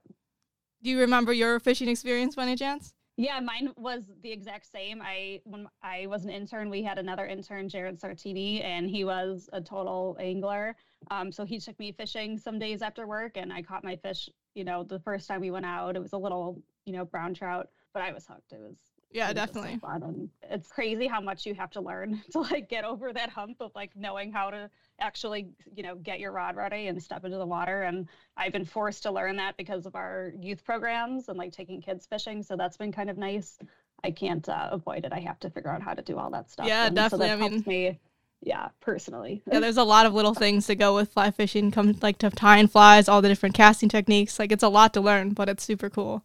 Do 0.81 0.89
you 0.89 0.99
remember 1.01 1.33
your 1.33 1.59
fishing 1.59 1.89
experience 1.89 2.33
by 2.33 2.43
any 2.43 2.55
chance? 2.55 2.93
Yeah, 3.17 3.41
mine 3.41 3.73
was 3.75 4.03
the 4.23 4.31
exact 4.31 4.71
same. 4.71 5.01
I 5.01 5.41
when 5.43 5.67
I 5.83 6.07
was 6.07 6.23
an 6.23 6.29
intern, 6.29 6.69
we 6.69 6.81
had 6.81 6.97
another 6.97 7.25
intern, 7.25 7.67
Jared 7.67 7.99
Sartini, 7.99 8.63
and 8.63 8.89
he 8.89 9.03
was 9.03 9.49
a 9.51 9.59
total 9.59 10.15
angler. 10.17 10.77
Um, 11.11 11.29
so 11.29 11.43
he 11.43 11.59
took 11.59 11.77
me 11.77 11.91
fishing 11.91 12.37
some 12.37 12.57
days 12.57 12.81
after 12.81 13.05
work, 13.05 13.33
and 13.35 13.51
I 13.51 13.61
caught 13.61 13.83
my 13.83 13.97
fish. 13.97 14.29
You 14.53 14.63
know, 14.63 14.83
the 14.83 14.99
first 14.99 15.27
time 15.27 15.41
we 15.41 15.51
went 15.51 15.65
out, 15.65 15.97
it 15.97 16.01
was 16.01 16.13
a 16.13 16.17
little, 16.17 16.61
you 16.85 16.93
know, 16.93 17.03
brown 17.03 17.33
trout, 17.33 17.67
but 17.93 18.01
I 18.01 18.13
was 18.13 18.25
hooked. 18.25 18.53
It 18.53 18.61
was 18.61 18.77
yeah, 19.11 19.31
definitely. 19.33 19.79
So 19.81 19.87
and 19.91 20.29
it's 20.43 20.67
crazy 20.67 21.07
how 21.07 21.21
much 21.21 21.45
you 21.45 21.53
have 21.55 21.71
to 21.71 21.81
learn 21.81 22.21
to 22.31 22.39
like 22.39 22.69
get 22.69 22.85
over 22.85 23.11
that 23.13 23.29
hump 23.29 23.57
of 23.59 23.71
like 23.75 23.91
knowing 23.95 24.31
how 24.31 24.49
to 24.49 24.69
actually, 24.99 25.49
you 25.75 25.83
know, 25.83 25.95
get 25.95 26.19
your 26.19 26.31
rod 26.31 26.55
ready 26.55 26.87
and 26.87 27.01
step 27.01 27.25
into 27.25 27.37
the 27.37 27.45
water. 27.45 27.83
And 27.83 28.07
I've 28.37 28.53
been 28.53 28.65
forced 28.65 29.03
to 29.03 29.11
learn 29.11 29.35
that 29.37 29.57
because 29.57 29.85
of 29.85 29.95
our 29.95 30.33
youth 30.39 30.63
programs 30.63 31.29
and 31.29 31.37
like 31.37 31.51
taking 31.51 31.81
kids 31.81 32.05
fishing. 32.05 32.43
So 32.43 32.55
that's 32.55 32.77
been 32.77 32.91
kind 32.91 33.09
of 33.09 33.17
nice. 33.17 33.57
I 34.03 34.11
can't 34.11 34.47
uh, 34.47 34.69
avoid 34.71 35.05
it. 35.05 35.13
I 35.13 35.19
have 35.19 35.39
to 35.41 35.49
figure 35.49 35.71
out 35.71 35.81
how 35.81 35.93
to 35.93 36.01
do 36.01 36.17
all 36.17 36.29
that 36.31 36.49
stuff. 36.49 36.67
Yeah, 36.67 36.87
and 36.87 36.95
definitely. 36.95 37.27
So 37.27 37.33
I 37.33 37.49
mean, 37.49 37.63
me 37.65 37.99
yeah, 38.41 38.67
personally. 38.79 39.41
yeah, 39.51 39.59
there's 39.59 39.77
a 39.77 39.83
lot 39.83 40.05
of 40.05 40.13
little 40.13 40.33
things 40.33 40.67
to 40.67 40.75
go 40.75 40.93
with 40.93 41.13
fly 41.13 41.31
fishing, 41.31 41.71
come 41.71 41.97
like 42.01 42.19
to 42.19 42.29
tie 42.29 42.55
tying 42.55 42.67
flies, 42.67 43.09
all 43.09 43.21
the 43.21 43.29
different 43.29 43.55
casting 43.55 43.89
techniques. 43.89 44.37
Like 44.37 44.51
it's 44.51 44.63
a 44.63 44.69
lot 44.69 44.93
to 44.93 45.01
learn, 45.01 45.31
but 45.31 45.49
it's 45.49 45.63
super 45.63 45.89
cool. 45.89 46.23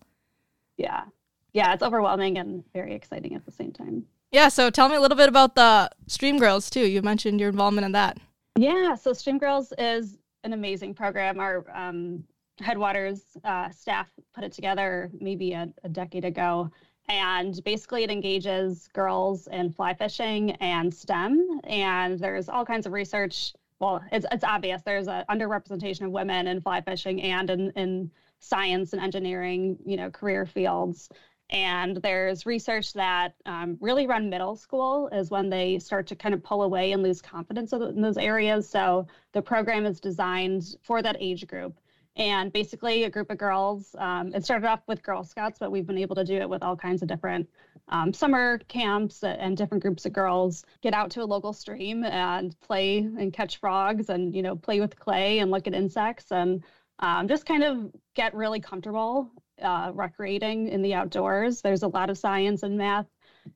Yeah 0.76 1.04
yeah, 1.52 1.72
it's 1.72 1.82
overwhelming 1.82 2.38
and 2.38 2.64
very 2.72 2.94
exciting 2.94 3.34
at 3.34 3.44
the 3.44 3.52
same 3.52 3.72
time. 3.72 4.06
Yeah, 4.30 4.48
so 4.48 4.70
tell 4.70 4.88
me 4.88 4.96
a 4.96 5.00
little 5.00 5.16
bit 5.16 5.28
about 5.28 5.54
the 5.54 5.90
Stream 6.06 6.38
Girls 6.38 6.70
too. 6.70 6.86
You 6.86 7.02
mentioned 7.02 7.40
your 7.40 7.48
involvement 7.48 7.84
in 7.84 7.92
that. 7.92 8.18
Yeah, 8.58 8.94
so 8.94 9.12
Stream 9.12 9.38
Girls 9.38 9.72
is 9.78 10.18
an 10.44 10.52
amazing 10.52 10.94
program. 10.94 11.40
Our 11.40 11.64
um, 11.74 12.24
Headwaters 12.60 13.22
uh, 13.44 13.70
staff 13.70 14.08
put 14.34 14.44
it 14.44 14.52
together 14.52 15.10
maybe 15.18 15.52
a, 15.52 15.72
a 15.82 15.88
decade 15.88 16.24
ago, 16.24 16.70
And 17.10 17.62
basically, 17.64 18.04
it 18.04 18.10
engages 18.10 18.88
girls 18.92 19.48
in 19.48 19.72
fly 19.72 19.94
fishing 19.94 20.52
and 20.60 20.94
STEM. 20.94 21.60
And 21.64 22.18
there's 22.20 22.48
all 22.48 22.64
kinds 22.64 22.86
of 22.86 22.92
research. 22.92 23.52
Well, 23.80 24.00
it's, 24.12 24.26
it's 24.30 24.44
obvious 24.44 24.82
there's 24.82 25.08
an 25.08 25.24
underrepresentation 25.28 26.02
of 26.02 26.12
women 26.12 26.46
in 26.46 26.60
fly 26.60 26.82
fishing 26.82 27.20
and 27.22 27.50
in, 27.50 27.70
in 27.70 28.10
science 28.38 28.92
and 28.92 29.02
engineering, 29.02 29.76
you 29.84 29.96
know, 29.96 30.10
career 30.10 30.46
fields. 30.46 31.08
And 31.50 31.96
there's 31.96 32.46
research 32.46 32.92
that 32.92 33.34
um, 33.44 33.76
really 33.80 34.06
around 34.06 34.30
middle 34.30 34.54
school 34.54 35.08
is 35.08 35.30
when 35.30 35.50
they 35.50 35.78
start 35.80 36.06
to 36.08 36.16
kind 36.16 36.32
of 36.34 36.42
pull 36.42 36.62
away 36.62 36.92
and 36.92 37.02
lose 37.02 37.20
confidence 37.20 37.72
in 37.72 38.00
those 38.00 38.16
areas. 38.16 38.68
So 38.68 39.08
the 39.32 39.42
program 39.42 39.84
is 39.84 40.00
designed 40.00 40.76
for 40.82 41.02
that 41.02 41.16
age 41.18 41.46
group. 41.48 41.78
And 42.16 42.52
basically, 42.52 43.04
a 43.04 43.10
group 43.10 43.30
of 43.30 43.38
girls, 43.38 43.94
um, 43.98 44.34
it 44.34 44.44
started 44.44 44.66
off 44.66 44.80
with 44.86 45.02
Girl 45.02 45.24
Scouts, 45.24 45.58
but 45.58 45.70
we've 45.70 45.86
been 45.86 45.96
able 45.96 46.16
to 46.16 46.24
do 46.24 46.34
it 46.34 46.48
with 46.48 46.62
all 46.62 46.76
kinds 46.76 47.02
of 47.02 47.08
different 47.08 47.48
um, 47.88 48.12
summer 48.12 48.58
camps 48.68 49.22
and 49.22 49.56
different 49.56 49.82
groups 49.82 50.06
of 50.06 50.12
girls 50.12 50.64
get 50.82 50.92
out 50.92 51.10
to 51.12 51.22
a 51.22 51.24
local 51.24 51.52
stream 51.52 52.04
and 52.04 52.58
play 52.60 52.98
and 52.98 53.32
catch 53.32 53.58
frogs 53.58 54.10
and, 54.10 54.34
you 54.34 54.42
know, 54.42 54.56
play 54.56 54.80
with 54.80 54.98
clay 54.98 55.38
and 55.38 55.50
look 55.50 55.66
at 55.66 55.74
insects 55.74 56.30
and 56.30 56.62
um, 56.98 57.26
just 57.26 57.46
kind 57.46 57.62
of 57.62 57.90
get 58.14 58.34
really 58.34 58.60
comfortable 58.60 59.30
uh, 59.60 59.92
recreating 59.94 60.68
in 60.68 60.82
the 60.82 60.94
outdoors. 60.94 61.60
There's 61.60 61.82
a 61.82 61.88
lot 61.88 62.10
of 62.10 62.18
science 62.18 62.62
and 62.62 62.76
math 62.76 63.06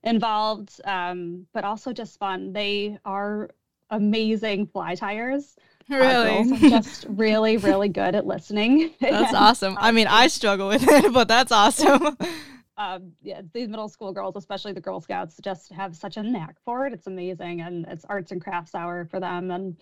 involved, 0.02 0.80
um, 0.84 1.46
but 1.52 1.64
also 1.64 1.92
just 1.92 2.18
fun. 2.18 2.52
They 2.52 2.98
are 3.04 3.50
amazing 3.90 4.66
fly 4.66 4.94
tyers. 4.94 5.56
Really? 5.88 6.38
Uh, 6.38 6.56
just 6.70 7.06
really, 7.08 7.56
really 7.56 7.88
good 7.88 8.14
at 8.14 8.26
listening. 8.26 8.94
That's 9.00 9.28
and, 9.28 9.36
awesome. 9.36 9.76
I 9.78 9.92
mean, 9.92 10.06
I 10.06 10.28
struggle 10.28 10.68
with 10.68 10.86
it, 10.86 11.12
but 11.12 11.28
that's 11.28 11.52
awesome. 11.52 12.16
um, 12.78 13.12
yeah, 13.22 13.42
these 13.52 13.68
middle 13.68 13.88
school 13.88 14.12
girls, 14.12 14.36
especially 14.36 14.72
the 14.72 14.80
Girl 14.80 15.00
Scouts, 15.00 15.38
just 15.42 15.72
have 15.72 15.94
such 15.94 16.16
a 16.16 16.22
knack 16.22 16.56
for 16.64 16.86
it. 16.86 16.92
It's 16.92 17.06
amazing, 17.06 17.60
and 17.60 17.84
it's 17.86 18.04
arts 18.06 18.32
and 18.32 18.40
crafts 18.40 18.74
hour 18.74 19.04
for 19.10 19.20
them, 19.20 19.50
and 19.50 19.76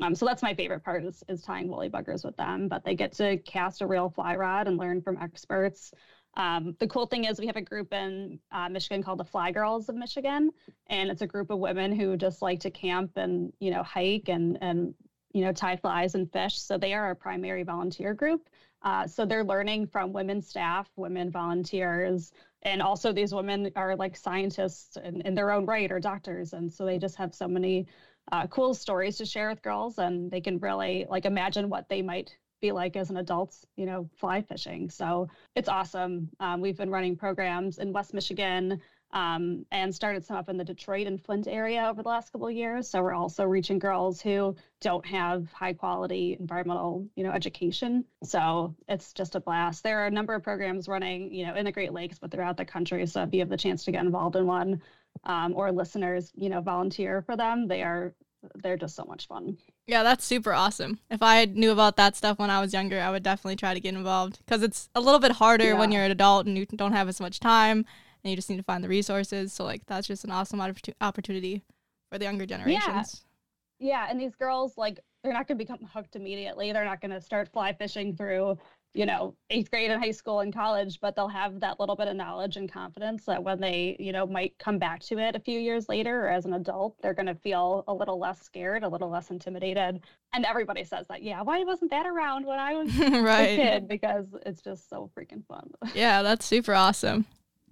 um, 0.00 0.14
so 0.14 0.26
that's 0.26 0.42
my 0.42 0.54
favorite 0.54 0.82
part 0.82 1.04
is, 1.04 1.22
is 1.28 1.42
tying 1.42 1.68
woolly 1.68 1.88
buggers 1.88 2.24
with 2.24 2.36
them. 2.36 2.68
But 2.68 2.84
they 2.84 2.94
get 2.94 3.12
to 3.14 3.36
cast 3.38 3.80
a 3.80 3.86
real 3.86 4.10
fly 4.10 4.34
rod 4.36 4.66
and 4.66 4.76
learn 4.76 5.00
from 5.00 5.18
experts. 5.18 5.92
Um, 6.36 6.74
the 6.80 6.88
cool 6.88 7.06
thing 7.06 7.24
is 7.26 7.38
we 7.38 7.46
have 7.46 7.56
a 7.56 7.62
group 7.62 7.92
in 7.92 8.40
uh, 8.50 8.68
Michigan 8.68 9.02
called 9.02 9.20
the 9.20 9.24
Fly 9.24 9.52
Girls 9.52 9.88
of 9.88 9.94
Michigan, 9.94 10.50
and 10.88 11.10
it's 11.10 11.22
a 11.22 11.26
group 11.26 11.50
of 11.50 11.60
women 11.60 11.94
who 11.94 12.16
just 12.16 12.42
like 12.42 12.58
to 12.60 12.70
camp 12.70 13.12
and 13.16 13.52
you 13.60 13.70
know 13.70 13.84
hike 13.84 14.28
and 14.28 14.58
and 14.60 14.94
you 15.32 15.42
know 15.44 15.52
tie 15.52 15.76
flies 15.76 16.16
and 16.16 16.30
fish. 16.32 16.58
So 16.58 16.76
they 16.76 16.92
are 16.92 17.04
our 17.04 17.14
primary 17.14 17.62
volunteer 17.62 18.14
group. 18.14 18.48
Uh, 18.82 19.06
so 19.06 19.24
they're 19.24 19.44
learning 19.44 19.86
from 19.86 20.12
women 20.12 20.42
staff, 20.42 20.90
women 20.96 21.30
volunteers, 21.30 22.32
and 22.62 22.82
also 22.82 23.12
these 23.12 23.32
women 23.32 23.70
are 23.76 23.96
like 23.96 24.16
scientists 24.16 24.98
in, 25.02 25.20
in 25.22 25.34
their 25.34 25.52
own 25.52 25.64
right 25.64 25.90
or 25.90 26.00
doctors, 26.00 26.52
and 26.52 26.70
so 26.70 26.84
they 26.84 26.98
just 26.98 27.16
have 27.16 27.32
so 27.32 27.46
many 27.46 27.86
uh, 28.32 28.46
cool 28.46 28.74
stories 28.74 29.16
to 29.18 29.26
share 29.26 29.48
with 29.48 29.62
girls 29.62 29.98
and 29.98 30.30
they 30.30 30.40
can 30.40 30.58
really 30.58 31.06
like 31.08 31.24
imagine 31.24 31.68
what 31.68 31.88
they 31.88 32.02
might 32.02 32.36
be 32.60 32.72
like 32.72 32.96
as 32.96 33.10
an 33.10 33.18
adult, 33.18 33.54
you 33.76 33.84
know, 33.84 34.08
fly 34.16 34.40
fishing. 34.40 34.88
So 34.88 35.28
it's 35.54 35.68
awesome. 35.68 36.30
Um, 36.40 36.60
we've 36.60 36.76
been 36.78 36.90
running 36.90 37.16
programs 37.16 37.78
in 37.78 37.92
West 37.92 38.14
Michigan 38.14 38.80
um, 39.12 39.64
and 39.70 39.94
started 39.94 40.24
some 40.24 40.36
up 40.36 40.48
in 40.48 40.56
the 40.56 40.64
Detroit 40.64 41.06
and 41.06 41.22
Flint 41.22 41.46
area 41.46 41.86
over 41.86 42.02
the 42.02 42.08
last 42.08 42.32
couple 42.32 42.48
of 42.48 42.54
years. 42.54 42.88
So 42.88 43.00
we're 43.00 43.12
also 43.12 43.44
reaching 43.44 43.78
girls 43.78 44.20
who 44.20 44.56
don't 44.80 45.06
have 45.06 45.52
high 45.52 45.72
quality 45.72 46.36
environmental, 46.40 47.06
you 47.14 47.22
know, 47.22 47.30
education. 47.30 48.04
So 48.24 48.74
it's 48.88 49.12
just 49.12 49.36
a 49.36 49.40
blast. 49.40 49.84
There 49.84 50.00
are 50.00 50.06
a 50.06 50.10
number 50.10 50.34
of 50.34 50.42
programs 50.42 50.88
running, 50.88 51.32
you 51.32 51.46
know, 51.46 51.54
in 51.54 51.64
the 51.64 51.72
Great 51.72 51.92
Lakes, 51.92 52.18
but 52.18 52.32
throughout 52.32 52.56
the 52.56 52.64
country. 52.64 53.06
So 53.06 53.22
if 53.22 53.32
you 53.32 53.40
have 53.40 53.48
the 53.48 53.56
chance 53.56 53.84
to 53.84 53.92
get 53.92 54.04
involved 54.04 54.36
in 54.36 54.46
one, 54.46 54.82
um, 55.24 55.54
or 55.54 55.70
listeners, 55.72 56.32
you 56.34 56.48
know, 56.48 56.60
volunteer 56.60 57.22
for 57.22 57.36
them, 57.36 57.68
they 57.68 57.82
are 57.82 58.14
they're 58.56 58.76
just 58.76 58.94
so 58.94 59.04
much 59.04 59.26
fun. 59.26 59.56
Yeah, 59.86 60.02
that's 60.02 60.24
super 60.24 60.52
awesome. 60.52 60.98
If 61.10 61.22
I 61.22 61.46
knew 61.46 61.70
about 61.70 61.96
that 61.96 62.16
stuff 62.16 62.38
when 62.38 62.50
I 62.50 62.60
was 62.60 62.72
younger, 62.72 63.00
I 63.00 63.10
would 63.10 63.22
definitely 63.22 63.56
try 63.56 63.74
to 63.74 63.80
get 63.80 63.94
involved 63.94 64.38
because 64.44 64.62
it's 64.62 64.88
a 64.94 65.00
little 65.00 65.20
bit 65.20 65.32
harder 65.32 65.64
yeah. 65.64 65.78
when 65.78 65.92
you're 65.92 66.04
an 66.04 66.10
adult 66.10 66.46
and 66.46 66.56
you 66.56 66.66
don't 66.66 66.92
have 66.92 67.08
as 67.08 67.20
much 67.20 67.40
time 67.40 67.86
and 68.22 68.30
you 68.30 68.36
just 68.36 68.50
need 68.50 68.56
to 68.56 68.62
find 68.62 68.82
the 68.82 68.88
resources. 68.88 69.52
So 69.52 69.64
like 69.64 69.86
that's 69.86 70.06
just 70.06 70.24
an 70.24 70.30
awesome 70.30 70.60
opportunity 71.00 71.62
for 72.10 72.18
the 72.18 72.24
younger 72.24 72.46
generations. 72.46 73.24
Yeah. 73.78 74.04
yeah, 74.04 74.06
and 74.10 74.20
these 74.20 74.34
girls 74.34 74.76
like 74.76 75.00
they're 75.22 75.32
not 75.32 75.48
going 75.48 75.58
to 75.58 75.64
become 75.64 75.88
hooked 75.92 76.16
immediately. 76.16 76.72
They're 76.72 76.84
not 76.84 77.00
going 77.00 77.12
to 77.12 77.20
start 77.20 77.48
fly 77.52 77.72
fishing 77.72 78.14
through 78.14 78.58
you 78.94 79.06
know, 79.06 79.34
eighth 79.50 79.70
grade 79.70 79.90
in 79.90 80.00
high 80.00 80.12
school 80.12 80.40
and 80.40 80.54
college, 80.54 81.00
but 81.00 81.16
they'll 81.16 81.26
have 81.26 81.58
that 81.58 81.80
little 81.80 81.96
bit 81.96 82.06
of 82.06 82.14
knowledge 82.14 82.56
and 82.56 82.70
confidence 82.70 83.24
that 83.24 83.42
when 83.42 83.60
they, 83.60 83.96
you 83.98 84.12
know, 84.12 84.24
might 84.24 84.56
come 84.58 84.78
back 84.78 85.00
to 85.00 85.18
it 85.18 85.34
a 85.34 85.40
few 85.40 85.58
years 85.58 85.88
later 85.88 86.26
or 86.26 86.28
as 86.28 86.44
an 86.44 86.54
adult, 86.54 86.96
they're 87.02 87.12
going 87.12 87.26
to 87.26 87.34
feel 87.34 87.82
a 87.88 87.92
little 87.92 88.20
less 88.20 88.40
scared, 88.40 88.84
a 88.84 88.88
little 88.88 89.10
less 89.10 89.30
intimidated. 89.30 90.00
And 90.32 90.44
everybody 90.44 90.84
says 90.84 91.06
that, 91.08 91.24
yeah, 91.24 91.42
why 91.42 91.64
wasn't 91.64 91.90
that 91.90 92.06
around 92.06 92.46
when 92.46 92.60
I 92.60 92.74
was 92.74 92.96
right. 92.98 93.40
a 93.40 93.56
kid? 93.56 93.88
Because 93.88 94.26
it's 94.46 94.62
just 94.62 94.88
so 94.88 95.10
freaking 95.18 95.44
fun. 95.46 95.72
yeah, 95.94 96.22
that's 96.22 96.46
super 96.46 96.72
awesome. 96.72 97.26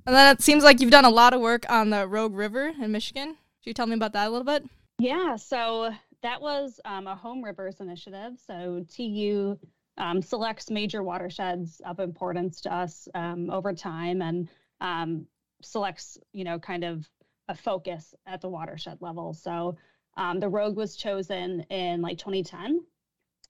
And 0.04 0.16
then 0.16 0.34
it 0.34 0.42
seems 0.42 0.64
like 0.64 0.80
you've 0.80 0.90
done 0.90 1.04
a 1.04 1.10
lot 1.10 1.34
of 1.34 1.40
work 1.40 1.64
on 1.70 1.90
the 1.90 2.08
Rogue 2.08 2.34
River 2.34 2.72
in 2.80 2.90
Michigan. 2.90 3.28
Could 3.28 3.66
you 3.66 3.74
tell 3.74 3.86
me 3.86 3.94
about 3.94 4.12
that 4.14 4.26
a 4.26 4.30
little 4.30 4.44
bit? 4.44 4.64
Yeah, 4.98 5.36
so 5.36 5.92
that 6.22 6.42
was 6.42 6.80
um, 6.84 7.06
a 7.06 7.14
home 7.14 7.44
rivers 7.44 7.76
initiative. 7.78 8.32
So 8.44 8.84
TU 8.92 9.56
um, 9.98 10.22
selects 10.22 10.70
major 10.70 11.02
watersheds 11.02 11.80
of 11.84 12.00
importance 12.00 12.60
to 12.62 12.74
us 12.74 13.08
um, 13.14 13.50
over 13.50 13.72
time 13.72 14.22
and 14.22 14.48
um, 14.80 15.26
selects, 15.62 16.18
you 16.32 16.44
know, 16.44 16.58
kind 16.58 16.84
of 16.84 17.08
a 17.48 17.54
focus 17.54 18.14
at 18.26 18.40
the 18.40 18.48
watershed 18.48 18.98
level. 19.00 19.32
So 19.32 19.76
um, 20.16 20.40
the 20.40 20.48
Rogue 20.48 20.76
was 20.76 20.96
chosen 20.96 21.60
in 21.70 22.02
like 22.02 22.18
2010. 22.18 22.80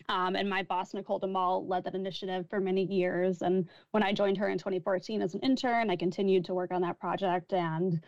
Um, 0.09 0.35
and 0.35 0.51
my 0.51 0.63
boss, 0.65 0.95
Nichol 0.95 1.21
DeMol, 1.21 1.69
led 1.69 1.85
that 1.85 1.95
initiative 1.95 2.49
for 2.51 2.61
many 2.61 2.85
years. 2.85 3.43
And 3.43 3.69
when 3.93 4.03
I 4.03 4.13
joined 4.13 4.37
her 4.39 4.49
in 4.49 4.59
2014 4.59 5.23
as 5.23 5.35
an 5.35 5.41
intern, 5.41 5.91
I 5.91 5.97
continued 5.97 6.45
to 6.47 6.55
work 6.55 6.73
on 6.73 6.83
that 6.83 6.99
project. 6.99 7.53
And 7.53 8.01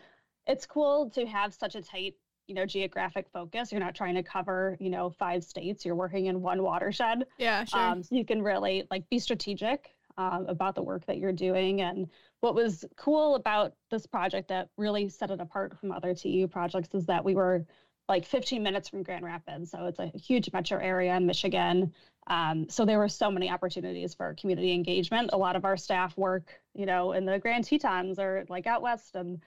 it's 0.45 0.65
cool 0.65 1.09
to 1.11 1.25
have 1.25 1.53
such 1.53 1.75
a 1.75 1.81
tight 1.81 2.15
you 2.47 2.55
know 2.55 2.65
geographic 2.65 3.27
focus. 3.31 3.71
You're 3.71 3.81
not 3.81 3.95
trying 3.95 4.15
to 4.15 4.23
cover 4.23 4.77
you 4.79 4.89
know 4.89 5.09
five 5.09 5.43
states. 5.43 5.85
You're 5.85 5.95
working 5.95 6.27
in 6.27 6.41
one 6.41 6.63
watershed. 6.63 7.25
Yeah 7.37 7.63
sure. 7.65 7.79
Um, 7.79 8.03
so 8.03 8.15
you 8.15 8.25
can 8.25 8.41
really 8.41 8.87
like 8.89 9.09
be 9.09 9.19
strategic 9.19 9.91
um, 10.17 10.45
about 10.47 10.75
the 10.75 10.83
work 10.83 11.05
that 11.05 11.17
you're 11.17 11.31
doing. 11.31 11.81
And 11.81 12.07
what 12.39 12.55
was 12.55 12.85
cool 12.95 13.35
about 13.35 13.73
this 13.89 14.05
project 14.05 14.49
that 14.49 14.69
really 14.77 15.09
set 15.09 15.31
it 15.31 15.41
apart 15.41 15.79
from 15.79 15.91
other 15.91 16.13
tu 16.13 16.47
projects 16.47 16.93
is 16.93 17.05
that 17.07 17.23
we 17.23 17.35
were 17.35 17.65
like 18.07 18.25
15 18.25 18.61
minutes 18.61 18.87
from 18.87 19.01
grand 19.03 19.25
rapids. 19.25 19.71
So 19.71 19.85
it's 19.85 19.99
a 19.99 20.11
huge 20.15 20.51
metro 20.53 20.79
area 20.79 21.15
in 21.15 21.25
michigan. 21.25 21.93
Um, 22.27 22.69
so 22.69 22.85
there 22.85 22.99
were 22.99 23.09
so 23.09 23.29
many 23.29 23.49
opportunities 23.49 24.13
for 24.13 24.35
community 24.35 24.73
engagement. 24.73 25.31
A 25.33 25.37
lot 25.37 25.55
of 25.55 25.65
our 25.65 25.77
staff 25.77 26.15
work 26.17 26.61
you 26.73 26.85
know 26.85 27.13
in 27.13 27.25
the 27.25 27.39
grand 27.39 27.65
tetons 27.65 28.19
or 28.19 28.45
like 28.47 28.67
out 28.67 28.81
west 28.81 29.15
and 29.15 29.41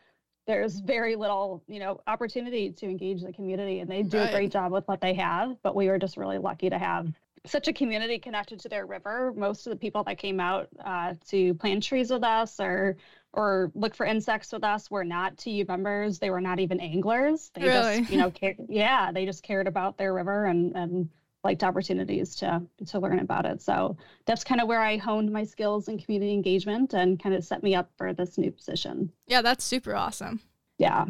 there's 0.48 0.80
very 0.80 1.14
little, 1.14 1.62
you 1.68 1.78
know, 1.78 2.00
opportunity 2.06 2.72
to 2.72 2.86
engage 2.86 3.22
the 3.22 3.32
community 3.32 3.80
and 3.80 3.90
they 3.90 4.02
do 4.02 4.16
right. 4.18 4.30
a 4.30 4.32
great 4.32 4.50
job 4.50 4.72
with 4.72 4.88
what 4.88 4.98
they 4.98 5.12
have. 5.12 5.56
But 5.62 5.76
we 5.76 5.88
were 5.88 5.98
just 5.98 6.16
really 6.16 6.38
lucky 6.38 6.70
to 6.70 6.78
have 6.78 7.12
such 7.44 7.68
a 7.68 7.72
community 7.72 8.18
connected 8.18 8.58
to 8.60 8.68
their 8.68 8.86
river. 8.86 9.32
Most 9.36 9.66
of 9.66 9.70
the 9.70 9.76
people 9.76 10.02
that 10.04 10.16
came 10.16 10.40
out 10.40 10.68
uh, 10.82 11.14
to 11.28 11.52
plant 11.54 11.82
trees 11.82 12.10
with 12.10 12.24
us 12.24 12.58
or 12.58 12.96
or 13.34 13.70
look 13.74 13.94
for 13.94 14.06
insects 14.06 14.50
with 14.50 14.64
us 14.64 14.90
were 14.90 15.04
not 15.04 15.36
TU 15.36 15.66
members. 15.68 16.18
They 16.18 16.30
were 16.30 16.40
not 16.40 16.60
even 16.60 16.80
anglers. 16.80 17.50
They 17.54 17.64
really? 17.64 17.98
just, 17.98 18.10
you 18.10 18.16
know, 18.16 18.30
care, 18.30 18.54
yeah, 18.70 19.12
they 19.12 19.26
just 19.26 19.42
cared 19.42 19.66
about 19.66 19.98
their 19.98 20.14
river 20.14 20.46
and 20.46 20.74
and 20.74 21.10
liked 21.44 21.64
opportunities 21.64 22.34
to 22.36 22.62
to 22.86 22.98
learn 22.98 23.20
about 23.20 23.46
it. 23.46 23.62
So 23.62 23.96
that's 24.26 24.44
kind 24.44 24.60
of 24.60 24.68
where 24.68 24.80
I 24.80 24.96
honed 24.96 25.32
my 25.32 25.44
skills 25.44 25.88
in 25.88 25.98
community 25.98 26.32
engagement 26.32 26.94
and 26.94 27.22
kind 27.22 27.34
of 27.34 27.44
set 27.44 27.62
me 27.62 27.74
up 27.74 27.90
for 27.96 28.12
this 28.12 28.38
new 28.38 28.50
position. 28.50 29.12
Yeah, 29.26 29.42
that's 29.42 29.64
super 29.64 29.94
awesome. 29.94 30.40
Yeah. 30.78 31.06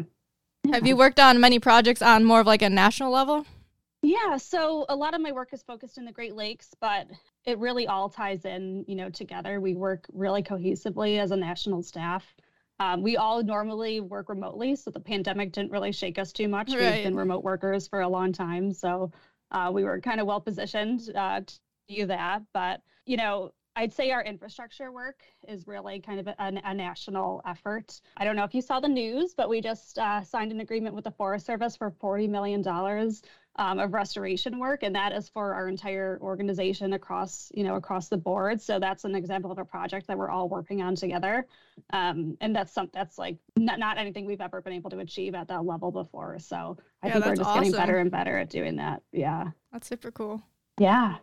Have 0.73 0.87
you 0.87 0.97
worked 0.97 1.20
on 1.20 1.40
many 1.40 1.58
projects 1.58 2.02
on 2.02 2.25
more 2.25 2.40
of 2.40 2.47
like 2.47 2.62
a 2.62 2.68
national 2.68 3.11
level? 3.11 3.47
Yeah, 4.02 4.37
so 4.37 4.87
a 4.88 4.94
lot 4.94 5.14
of 5.14 5.20
my 5.20 5.32
work 5.32 5.52
is 5.52 5.62
focused 5.62 5.99
in 5.99 6.04
the 6.04 6.12
Great 6.12 6.35
Lakes, 6.35 6.70
but 6.80 7.08
it 7.44 7.58
really 7.58 7.87
all 7.87 8.08
ties 8.08 8.44
in, 8.44 8.85
you 8.87 8.94
know, 8.94 9.11
together. 9.11 9.61
We 9.61 9.75
work 9.75 10.06
really 10.12 10.42
cohesively 10.42 11.18
as 11.18 11.32
a 11.32 11.37
national 11.37 11.82
staff. 11.82 12.25
Um, 12.80 13.02
we 13.02 13.16
all 13.16 13.42
normally 13.42 14.00
work 14.00 14.28
remotely, 14.28 14.76
so 14.76 14.92
the 14.92 15.00
pandemic 15.00 15.50
didn't 15.50 15.73
really 15.73 15.90
shake 15.90 16.16
us 16.16 16.32
too 16.32 16.47
much. 16.47 16.73
Right. 16.73 16.94
We've 16.94 17.04
been 17.04 17.16
remote 17.16 17.42
workers 17.42 17.88
for 17.88 18.02
a 18.02 18.08
long 18.08 18.32
time, 18.32 18.73
so 18.73 19.11
uh, 19.50 19.70
we 19.72 19.84
were 19.84 20.00
kind 20.00 20.20
of 20.20 20.26
well 20.26 20.40
positioned 20.40 21.10
uh, 21.14 21.40
to 21.40 21.58
do 21.88 22.06
that. 22.06 22.42
But 22.52 22.82
you 23.06 23.16
know, 23.16 23.52
I'd 23.78 23.92
say 23.92 24.10
our 24.10 24.24
infrastructure 24.24 24.90
work 24.90 25.22
is 25.46 25.68
really 25.68 26.00
kind 26.00 26.18
of 26.18 26.26
a, 26.26 26.34
a, 26.38 26.74
national 26.74 27.40
effort. 27.46 28.00
I 28.16 28.24
don't 28.24 28.34
know 28.34 28.42
if 28.42 28.52
you 28.52 28.60
saw 28.60 28.80
the 28.80 28.88
news, 28.88 29.34
but 29.36 29.48
we 29.48 29.60
just 29.60 30.00
uh, 30.00 30.24
signed 30.24 30.50
an 30.50 30.58
agreement 30.58 30.96
with 30.96 31.04
the 31.04 31.12
Forest 31.12 31.46
Service 31.46 31.76
for 31.76 31.92
$40 31.92 32.28
million 32.28 32.64
um, 33.58 33.80
of 33.80 33.92
restoration 33.92 34.58
work, 34.58 34.84
and 34.84 34.94
that 34.94 35.12
is 35.12 35.28
for 35.28 35.52
our 35.52 35.68
entire 35.68 36.18
organization 36.22 36.92
across, 36.92 37.50
you 37.54 37.64
know, 37.64 37.74
across 37.74 38.08
the 38.08 38.16
board. 38.16 38.60
So 38.60 38.78
that's 38.78 39.04
an 39.04 39.16
example 39.16 39.50
of 39.50 39.58
a 39.58 39.64
project 39.64 40.06
that 40.06 40.16
we're 40.16 40.30
all 40.30 40.48
working 40.48 40.80
on 40.80 40.94
together, 40.94 41.44
um, 41.90 42.38
and 42.40 42.54
that's 42.54 42.72
some 42.72 42.88
that's 42.92 43.18
like 43.18 43.36
not, 43.56 43.80
not 43.80 43.98
anything 43.98 44.26
we've 44.26 44.40
ever 44.40 44.62
been 44.62 44.72
able 44.72 44.90
to 44.90 45.00
achieve 45.00 45.34
at 45.34 45.48
that 45.48 45.64
level 45.66 45.90
before. 45.90 46.38
So 46.38 46.78
I 47.02 47.08
yeah, 47.08 47.14
think 47.14 47.26
we're 47.26 47.34
just 47.34 47.48
awesome. 47.48 47.64
getting 47.64 47.76
better 47.76 47.98
and 47.98 48.10
better 48.10 48.38
at 48.38 48.48
doing 48.48 48.76
that. 48.76 49.02
Yeah, 49.12 49.50
that's 49.72 49.88
super 49.88 50.12
cool. 50.12 50.40
Yeah, 50.78 51.16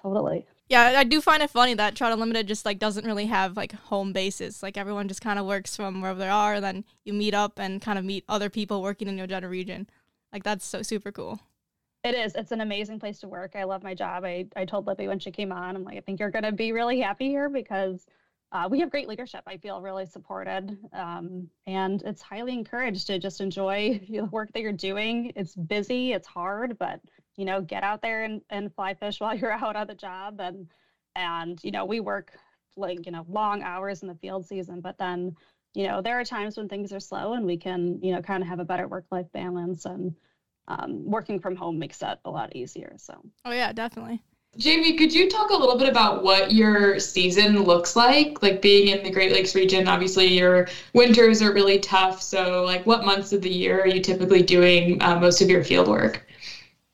totally. 0.00 0.46
Yeah, 0.68 0.92
I 0.98 1.04
do 1.04 1.22
find 1.22 1.42
it 1.42 1.48
funny 1.48 1.72
that 1.72 1.94
Trout 1.94 2.12
Unlimited 2.12 2.46
just 2.46 2.66
like 2.66 2.78
doesn't 2.78 3.06
really 3.06 3.24
have 3.26 3.56
like 3.56 3.72
home 3.72 4.12
bases. 4.12 4.62
Like 4.62 4.76
everyone 4.76 5.08
just 5.08 5.22
kind 5.22 5.38
of 5.38 5.46
works 5.46 5.74
from 5.74 6.02
wherever 6.02 6.18
they 6.18 6.28
are, 6.28 6.54
and 6.54 6.64
then 6.64 6.84
you 7.04 7.14
meet 7.14 7.32
up 7.32 7.58
and 7.58 7.80
kind 7.80 7.98
of 7.98 8.04
meet 8.04 8.24
other 8.28 8.50
people 8.50 8.82
working 8.82 9.08
in 9.08 9.16
your 9.16 9.26
general 9.26 9.50
region. 9.50 9.88
Like 10.30 10.42
that's 10.44 10.66
so 10.66 10.82
super 10.82 11.10
cool. 11.10 11.40
It 12.04 12.14
is. 12.14 12.34
It's 12.34 12.52
an 12.52 12.60
amazing 12.60 13.00
place 13.00 13.20
to 13.20 13.28
work. 13.28 13.56
I 13.56 13.64
love 13.64 13.82
my 13.82 13.94
job. 13.94 14.24
I, 14.24 14.46
I 14.56 14.64
told 14.64 14.86
Libby 14.86 15.08
when 15.08 15.18
she 15.18 15.30
came 15.30 15.52
on, 15.52 15.74
I'm 15.74 15.84
like, 15.84 15.96
I 15.98 16.00
think 16.00 16.20
you're 16.20 16.30
going 16.30 16.44
to 16.44 16.52
be 16.52 16.72
really 16.72 17.00
happy 17.00 17.28
here 17.28 17.48
because 17.48 18.06
uh, 18.52 18.68
we 18.70 18.80
have 18.80 18.90
great 18.90 19.08
leadership. 19.08 19.42
I 19.46 19.56
feel 19.58 19.82
really 19.82 20.06
supported, 20.06 20.78
um, 20.94 21.48
and 21.66 22.00
it's 22.02 22.22
highly 22.22 22.54
encouraged 22.54 23.08
to 23.08 23.18
just 23.18 23.40
enjoy 23.40 24.00
the 24.08 24.24
work 24.26 24.52
that 24.52 24.60
you're 24.62 24.72
doing. 24.72 25.32
It's 25.36 25.54
busy, 25.54 26.12
it's 26.12 26.26
hard, 26.26 26.78
but 26.78 27.00
you 27.36 27.44
know, 27.44 27.60
get 27.60 27.84
out 27.84 28.02
there 28.02 28.24
and, 28.24 28.42
and 28.50 28.74
fly 28.74 28.94
fish 28.94 29.20
while 29.20 29.34
you're 29.34 29.52
out 29.64 29.76
on 29.76 29.86
the 29.86 29.94
job. 29.94 30.40
And, 30.40 30.66
and, 31.14 31.58
you 31.62 31.70
know, 31.70 31.84
we 31.84 32.00
work 32.00 32.32
like, 32.76 33.06
you 33.06 33.12
know, 33.12 33.24
long 33.28 33.62
hours 33.62 34.02
in 34.02 34.08
the 34.08 34.14
field 34.16 34.46
season, 34.46 34.80
but 34.80 34.98
then, 34.98 35.36
you 35.74 35.86
know, 35.86 36.02
there 36.02 36.18
are 36.18 36.24
times 36.24 36.56
when 36.56 36.68
things 36.68 36.92
are 36.92 37.00
slow 37.00 37.34
and 37.34 37.46
we 37.46 37.56
can, 37.56 38.02
you 38.02 38.12
know, 38.12 38.20
kind 38.20 38.42
of 38.42 38.48
have 38.48 38.58
a 38.60 38.64
better 38.64 38.88
work 38.88 39.04
life 39.10 39.26
balance 39.32 39.84
and 39.84 40.14
um, 40.68 41.04
working 41.04 41.40
from 41.40 41.56
home 41.56 41.78
makes 41.78 41.98
that 41.98 42.20
a 42.24 42.30
lot 42.30 42.54
easier. 42.54 42.94
So, 42.96 43.20
oh, 43.44 43.52
yeah, 43.52 43.72
definitely. 43.72 44.22
Jamie, 44.56 44.96
could 44.96 45.12
you 45.12 45.28
talk 45.28 45.50
a 45.50 45.56
little 45.56 45.78
bit 45.78 45.88
about 45.88 46.24
what 46.24 46.52
your 46.52 46.98
season 46.98 47.62
looks 47.62 47.94
like? 47.94 48.42
Like 48.42 48.62
being 48.62 48.88
in 48.88 49.04
the 49.04 49.10
Great 49.10 49.30
Lakes 49.30 49.54
region, 49.54 49.86
obviously 49.86 50.26
your 50.26 50.68
winters 50.94 51.42
are 51.42 51.52
really 51.52 51.78
tough. 51.78 52.22
So, 52.22 52.64
like, 52.64 52.84
what 52.86 53.04
months 53.04 53.32
of 53.32 53.42
the 53.42 53.50
year 53.50 53.80
are 53.82 53.86
you 53.86 54.00
typically 54.00 54.42
doing 54.42 55.00
uh, 55.02 55.18
most 55.20 55.40
of 55.40 55.50
your 55.50 55.62
field 55.62 55.86
work? 55.86 56.26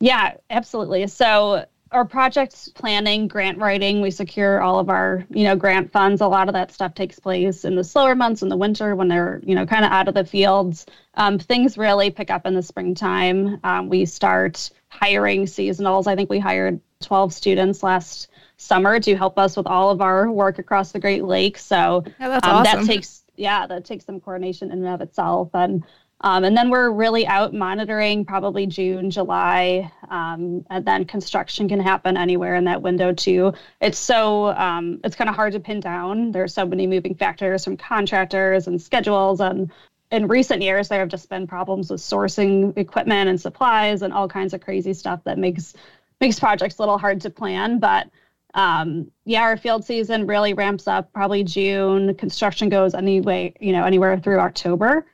Yeah, 0.01 0.35
absolutely. 0.51 1.07
So 1.07 1.65
our 1.95 2.05
project 2.05 2.75
planning, 2.75 3.29
grant 3.29 3.59
writing, 3.59 4.01
we 4.01 4.11
secure 4.11 4.61
all 4.61 4.81
of 4.81 4.91
our, 4.91 5.25
you 5.31 5.45
know, 5.45 5.55
grant 5.55 5.93
funds. 5.93 6.21
A 6.21 6.27
lot 6.27 6.49
of 6.49 6.55
that 6.55 6.73
stuff 6.73 6.93
takes 6.93 7.21
place 7.21 7.65
in 7.65 7.77
the 7.77 7.85
slower 7.85 8.17
months 8.17 8.43
in 8.43 8.49
the 8.49 8.57
winter 8.57 8.97
when 8.97 9.07
they're, 9.07 9.41
you 9.45 9.55
know, 9.55 9.65
kind 9.65 9.85
of 9.85 9.93
out 9.93 10.09
of 10.09 10.15
the 10.15 10.25
fields. 10.25 10.87
Um, 11.15 11.39
things 11.39 11.79
really 11.79 12.11
pick 12.11 12.31
up 12.31 12.47
in 12.47 12.55
the 12.55 12.63
springtime. 12.63 13.61
Um, 13.63 13.89
we 13.89 14.07
start 14.07 14.71
hiring 14.89 15.45
seasonals. 15.45 16.09
I 16.09 16.17
think 16.17 16.29
we 16.29 16.41
hired 16.41 16.81
12 17.01 17.33
students 17.33 17.85
last 17.85 18.29
summer 18.57 18.99
to 18.99 19.17
help 19.17 19.39
us 19.39 19.57
with 19.57 19.69
all 19.69 19.91
of 19.91 20.01
our 20.01 20.31
work 20.31 20.59
across 20.59 20.91
the 20.91 20.99
Great 20.99 21.25
Lakes. 21.25 21.65
So 21.65 22.03
yeah, 22.19 22.27
um, 22.27 22.41
awesome. 22.43 22.81
that 22.81 22.87
takes, 22.87 23.23
yeah, 23.37 23.69
that 23.69 23.85
takes 23.85 24.05
some 24.05 24.21
coordination 24.21 24.73
in 24.73 24.79
and 24.85 24.89
of 24.89 25.01
itself. 25.01 25.51
And 25.55 25.85
um, 26.21 26.45
and 26.45 26.57
then 26.57 26.71
we're 26.71 26.91
really 26.91 27.27
out 27.27 27.53
monitoring 27.53 28.25
probably 28.25 28.67
June, 28.67 29.11
July, 29.11 29.91
um, 30.09 30.65
and 30.71 30.85
then 30.85 31.05
construction 31.05 31.69
can 31.69 31.81
happen 31.81 32.17
anywhere 32.17 32.55
in 32.55 32.65
that 32.65 32.83
window 32.83 33.13
too. 33.13 33.53
It's 33.81 33.99
so 33.99 34.49
um, 34.49 35.01
it's 35.05 35.17
kind 35.17 35.29
of 35.29 35.37
hard 35.37 35.53
to 35.53 35.61
pin 35.61 35.81
down. 35.81 36.33
There's 36.33 36.55
so 36.55 36.65
many 36.65 36.87
moving 36.87 37.15
factors 37.15 37.65
from 37.65 37.77
contractors 37.77 38.67
and 38.67 38.81
schedules, 38.81 39.41
and 39.41 39.71
in 40.11 40.29
recent 40.29 40.63
years 40.63 40.89
there 40.89 41.01
have 41.01 41.09
just 41.09 41.29
been 41.29 41.47
problems 41.47 41.91
with 41.91 42.01
sourcing 42.01 42.77
equipment 42.79 43.29
and 43.29 43.41
supplies 43.41 44.03
and 44.03 44.13
all 44.13 44.29
kinds 44.29 44.55
of 44.55 44.61
crazy 44.61 44.95
stuff 44.95 45.23
that 45.25 45.37
makes 45.37 45.75
makes 46.21 46.39
projects 46.39 46.79
a 46.79 46.83
little 46.83 46.99
hard 46.99 47.21
to 47.23 47.31
plan. 47.31 47.81
But 47.81 48.09
um, 48.55 49.11
yeah, 49.25 49.43
our 49.43 49.57
field 49.57 49.85
season 49.85 50.27
really 50.27 50.55
ramps 50.55 50.87
up 50.87 51.13
probably 51.13 51.43
June. 51.43 52.15
Construction 52.15 52.69
goes 52.69 52.95
anyway, 52.95 53.53
you 53.61 53.73
know, 53.73 53.85
anywhere 53.85 54.19
through 54.19 54.39
October 54.39 55.05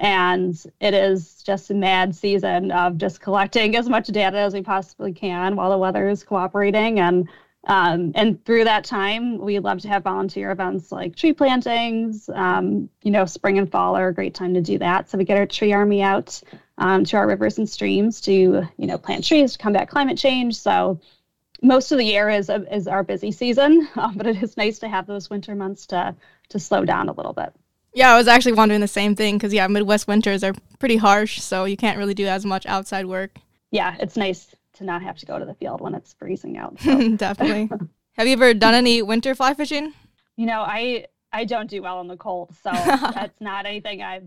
and 0.00 0.64
it 0.80 0.94
is 0.94 1.42
just 1.42 1.70
a 1.70 1.74
mad 1.74 2.16
season 2.16 2.72
of 2.72 2.96
just 2.96 3.20
collecting 3.20 3.76
as 3.76 3.86
much 3.86 4.06
data 4.06 4.38
as 4.38 4.54
we 4.54 4.62
possibly 4.62 5.12
can 5.12 5.56
while 5.56 5.70
the 5.70 5.76
weather 5.76 6.08
is 6.08 6.24
cooperating. 6.24 6.98
And 6.98 7.28
um, 7.66 8.12
and 8.14 8.42
through 8.46 8.64
that 8.64 8.84
time 8.84 9.36
we 9.36 9.58
love 9.58 9.80
to 9.80 9.88
have 9.88 10.02
volunteer 10.02 10.50
events 10.50 10.90
like 10.90 11.14
tree 11.14 11.34
plantings. 11.34 12.30
Um, 12.32 12.88
you 13.02 13.10
know 13.10 13.26
spring 13.26 13.58
and 13.58 13.70
fall 13.70 13.94
are 13.94 14.08
a 14.08 14.14
great 14.14 14.34
time 14.34 14.54
to 14.54 14.62
do 14.62 14.78
that. 14.78 15.10
So 15.10 15.18
we 15.18 15.24
get 15.24 15.36
our 15.36 15.46
tree 15.46 15.74
army 15.74 16.00
out 16.00 16.40
um, 16.78 17.04
to 17.04 17.18
our 17.18 17.26
rivers 17.28 17.58
and 17.58 17.68
streams 17.68 18.22
to 18.22 18.32
you 18.32 18.86
know 18.86 18.96
plant 18.96 19.22
trees 19.22 19.52
to 19.52 19.58
combat 19.58 19.90
climate 19.90 20.16
change. 20.16 20.56
So 20.56 20.98
most 21.62 21.92
of 21.92 21.98
the 21.98 22.06
year 22.06 22.30
is 22.30 22.50
is 22.70 22.88
our 22.88 23.02
busy 23.02 23.32
season 23.32 23.86
but 24.16 24.26
it 24.26 24.42
is 24.42 24.56
nice 24.56 24.78
to 24.78 24.88
have 24.88 25.06
those 25.06 25.28
winter 25.28 25.54
months 25.54 25.84
to 25.88 26.16
to 26.48 26.58
slow 26.58 26.86
down 26.86 27.10
a 27.10 27.12
little 27.12 27.34
bit 27.34 27.52
yeah, 27.92 28.12
I 28.12 28.16
was 28.16 28.28
actually 28.28 28.52
wondering 28.52 28.80
the 28.80 28.88
same 28.88 29.16
thing 29.16 29.36
because 29.36 29.52
yeah, 29.52 29.66
Midwest 29.66 30.06
winters 30.06 30.44
are 30.44 30.54
pretty 30.78 30.96
harsh, 30.96 31.40
so 31.40 31.64
you 31.64 31.76
can't 31.76 31.98
really 31.98 32.14
do 32.14 32.26
as 32.26 32.44
much 32.44 32.66
outside 32.66 33.06
work. 33.06 33.38
Yeah, 33.70 33.96
it's 33.98 34.16
nice 34.16 34.54
to 34.74 34.84
not 34.84 35.02
have 35.02 35.18
to 35.18 35.26
go 35.26 35.38
to 35.38 35.44
the 35.44 35.54
field 35.54 35.80
when 35.80 35.94
it's 35.94 36.12
freezing 36.14 36.56
out. 36.56 36.80
So. 36.80 37.08
Definitely. 37.16 37.70
have 38.12 38.26
you 38.26 38.32
ever 38.32 38.54
done 38.54 38.74
any 38.74 39.02
winter 39.02 39.34
fly 39.34 39.54
fishing? 39.54 39.92
You 40.36 40.46
know, 40.46 40.60
I 40.60 41.06
I 41.32 41.44
don't 41.44 41.68
do 41.68 41.82
well 41.82 42.00
in 42.00 42.08
the 42.08 42.16
cold, 42.16 42.54
so 42.62 42.70
that's 42.74 43.40
not 43.40 43.66
anything 43.66 44.02
I've 44.02 44.26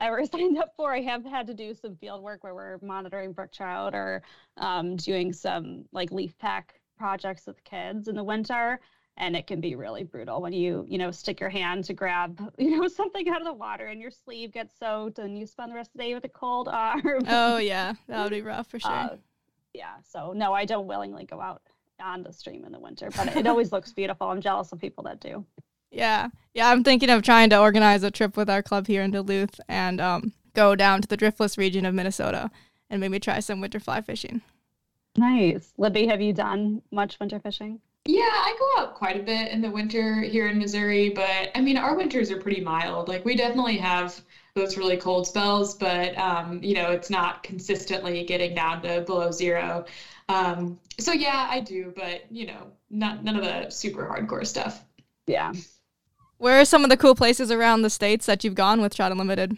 ever 0.00 0.24
signed 0.26 0.58
up 0.58 0.72
for. 0.76 0.92
I 0.92 1.00
have 1.02 1.24
had 1.24 1.46
to 1.46 1.54
do 1.54 1.74
some 1.74 1.96
field 1.96 2.22
work 2.22 2.42
where 2.42 2.54
we're 2.54 2.78
monitoring 2.82 3.32
brook 3.32 3.52
trout 3.52 3.94
or 3.94 4.22
um, 4.56 4.96
doing 4.96 5.32
some 5.32 5.84
like 5.92 6.10
leaf 6.10 6.36
pack 6.38 6.80
projects 6.96 7.46
with 7.46 7.62
kids 7.64 8.08
in 8.08 8.14
the 8.14 8.24
winter 8.24 8.80
and 9.16 9.36
it 9.36 9.46
can 9.46 9.60
be 9.60 9.76
really 9.76 10.02
brutal 10.02 10.40
when 10.40 10.52
you 10.52 10.84
you 10.88 10.98
know 10.98 11.10
stick 11.10 11.40
your 11.40 11.48
hand 11.50 11.84
to 11.84 11.92
grab 11.92 12.40
you 12.58 12.78
know 12.78 12.88
something 12.88 13.28
out 13.28 13.40
of 13.40 13.46
the 13.46 13.52
water 13.52 13.86
and 13.86 14.00
your 14.00 14.10
sleeve 14.10 14.52
gets 14.52 14.76
soaked 14.78 15.18
and 15.18 15.38
you 15.38 15.46
spend 15.46 15.70
the 15.70 15.74
rest 15.74 15.90
of 15.90 15.98
the 15.98 16.04
day 16.04 16.14
with 16.14 16.24
a 16.24 16.28
cold 16.28 16.68
arm. 16.72 17.22
Oh 17.28 17.58
yeah. 17.58 17.94
That 18.08 18.22
would 18.22 18.32
be 18.32 18.42
rough 18.42 18.68
for 18.68 18.78
sure. 18.78 18.90
Uh, 18.90 19.16
yeah. 19.72 19.94
So 20.02 20.32
no 20.32 20.52
i 20.52 20.64
don't 20.64 20.86
willingly 20.86 21.24
go 21.24 21.40
out 21.40 21.62
on 22.00 22.22
the 22.22 22.32
stream 22.32 22.64
in 22.64 22.72
the 22.72 22.80
winter 22.80 23.08
but 23.16 23.36
it 23.36 23.46
always 23.46 23.72
looks 23.72 23.92
beautiful. 24.00 24.28
I'm 24.28 24.40
jealous 24.40 24.72
of 24.72 24.80
people 24.80 25.04
that 25.04 25.20
do. 25.20 25.44
Yeah. 25.90 26.28
Yeah 26.54 26.70
i'm 26.70 26.82
thinking 26.82 27.10
of 27.10 27.22
trying 27.22 27.50
to 27.50 27.60
organize 27.60 28.02
a 28.02 28.10
trip 28.10 28.36
with 28.36 28.50
our 28.50 28.62
club 28.62 28.86
here 28.86 29.02
in 29.02 29.12
duluth 29.12 29.60
and 29.68 30.00
um, 30.00 30.32
go 30.54 30.74
down 30.74 31.02
to 31.02 31.08
the 31.08 31.16
driftless 31.16 31.56
region 31.56 31.86
of 31.86 31.94
minnesota 31.94 32.50
and 32.90 33.00
maybe 33.00 33.18
try 33.18 33.40
some 33.40 33.60
winter 33.60 33.80
fly 33.80 34.00
fishing. 34.00 34.42
Nice. 35.16 35.72
Libby 35.78 36.06
have 36.06 36.20
you 36.20 36.32
done 36.32 36.82
much 36.90 37.18
winter 37.20 37.38
fishing 37.38 37.80
yeah, 38.06 38.22
I 38.22 38.56
go 38.58 38.82
out 38.82 38.94
quite 38.94 39.18
a 39.18 39.22
bit 39.22 39.50
in 39.50 39.62
the 39.62 39.70
winter 39.70 40.20
here 40.20 40.48
in 40.48 40.58
Missouri, 40.58 41.10
but 41.10 41.50
I 41.54 41.60
mean, 41.60 41.76
our 41.76 41.96
winters 41.96 42.30
are 42.30 42.40
pretty 42.40 42.60
mild. 42.60 43.08
Like, 43.08 43.24
we 43.24 43.34
definitely 43.34 43.78
have 43.78 44.20
those 44.54 44.76
really 44.76 44.96
cold 44.96 45.26
spells, 45.26 45.74
but 45.74 46.16
um, 46.16 46.62
you 46.62 46.74
know, 46.74 46.92
it's 46.92 47.10
not 47.10 47.42
consistently 47.42 48.24
getting 48.24 48.54
down 48.54 48.82
to 48.82 49.00
below 49.00 49.30
zero. 49.30 49.84
Um, 50.28 50.78
so 50.98 51.12
yeah, 51.12 51.48
I 51.50 51.60
do, 51.60 51.92
but 51.96 52.30
you 52.30 52.46
know, 52.46 52.68
not 52.90 53.24
none 53.24 53.36
of 53.36 53.42
the 53.42 53.70
super 53.70 54.06
hardcore 54.06 54.46
stuff. 54.46 54.84
Yeah. 55.26 55.52
Where 56.38 56.60
are 56.60 56.64
some 56.64 56.84
of 56.84 56.90
the 56.90 56.96
cool 56.96 57.14
places 57.14 57.50
around 57.50 57.82
the 57.82 57.90
states 57.90 58.26
that 58.26 58.44
you've 58.44 58.54
gone 58.54 58.80
with 58.80 58.94
Trout 58.94 59.12
Unlimited? 59.12 59.56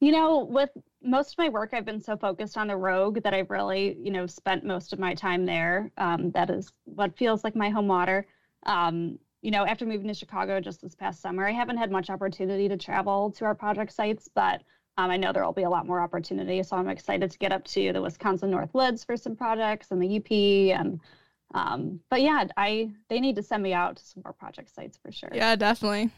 You 0.00 0.12
know, 0.12 0.40
with 0.40 0.70
most 1.04 1.32
of 1.32 1.38
my 1.38 1.48
work, 1.48 1.70
I've 1.72 1.84
been 1.84 2.00
so 2.00 2.16
focused 2.16 2.56
on 2.56 2.68
the 2.68 2.76
Rogue 2.76 3.22
that 3.22 3.34
I've 3.34 3.50
really, 3.50 3.96
you 4.00 4.10
know, 4.10 4.26
spent 4.26 4.64
most 4.64 4.92
of 4.92 4.98
my 4.98 5.14
time 5.14 5.44
there. 5.44 5.90
Um, 5.98 6.30
that 6.32 6.50
is 6.50 6.72
what 6.84 7.16
feels 7.16 7.44
like 7.44 7.54
my 7.54 7.68
home 7.68 7.88
water. 7.88 8.26
Um, 8.66 9.18
you 9.42 9.50
know, 9.50 9.66
after 9.66 9.84
moving 9.84 10.08
to 10.08 10.14
Chicago 10.14 10.60
just 10.60 10.80
this 10.80 10.94
past 10.94 11.20
summer, 11.20 11.46
I 11.46 11.52
haven't 11.52 11.76
had 11.76 11.90
much 11.90 12.08
opportunity 12.08 12.68
to 12.68 12.76
travel 12.76 13.30
to 13.32 13.44
our 13.44 13.54
project 13.54 13.92
sites, 13.92 14.28
but 14.34 14.62
um, 14.96 15.10
I 15.10 15.16
know 15.16 15.32
there 15.32 15.44
will 15.44 15.52
be 15.52 15.64
a 15.64 15.70
lot 15.70 15.86
more 15.86 16.00
opportunity. 16.00 16.62
So 16.62 16.76
I'm 16.76 16.88
excited 16.88 17.30
to 17.30 17.38
get 17.38 17.52
up 17.52 17.64
to 17.64 17.92
the 17.92 18.00
Wisconsin 18.00 18.50
North 18.50 18.72
Woods 18.72 19.04
for 19.04 19.16
some 19.16 19.36
projects 19.36 19.90
and 19.90 20.00
the 20.00 20.16
UP. 20.16 20.80
And 20.80 21.00
um, 21.52 22.00
but 22.10 22.22
yeah, 22.22 22.44
I 22.56 22.90
they 23.08 23.20
need 23.20 23.36
to 23.36 23.42
send 23.42 23.62
me 23.62 23.74
out 23.74 23.96
to 23.96 24.04
some 24.04 24.22
more 24.24 24.32
project 24.32 24.74
sites 24.74 24.98
for 25.02 25.12
sure. 25.12 25.30
Yeah, 25.32 25.56
definitely. 25.56 26.10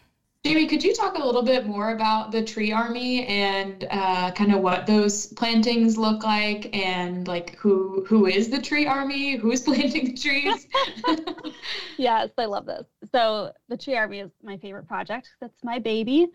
Jamie, 0.47 0.67
could 0.69 0.85
you 0.85 0.95
talk 0.95 1.19
a 1.19 1.25
little 1.25 1.43
bit 1.43 1.67
more 1.67 1.91
about 1.91 2.31
the 2.31 2.43
tree 2.43 2.71
army 2.73 3.27
and 3.27 3.85
uh, 3.91 4.31
kind 4.33 4.53
of 4.53 4.61
what 4.61 4.87
those 4.87 5.27
plantings 5.27 5.97
look 5.97 6.23
like, 6.23 6.75
and 6.75 7.27
like 7.27 7.57
who 7.59 8.05
who 8.07 8.27
is 8.27 8.49
the 8.51 8.61
tree 8.61 8.87
army? 8.87 9.37
Who's 9.43 9.63
planting 9.63 10.05
the 10.05 10.15
trees? 10.17 10.67
yes, 11.97 12.31
I 12.39 12.45
love 12.47 12.67
this. 12.67 12.87
So 13.13 13.53
the 13.69 13.77
tree 13.77 13.97
army 13.97 14.21
is 14.21 14.31
my 14.43 14.57
favorite 14.59 14.87
project. 14.87 15.29
That's 15.41 15.63
my 15.65 15.79
baby. 15.79 16.27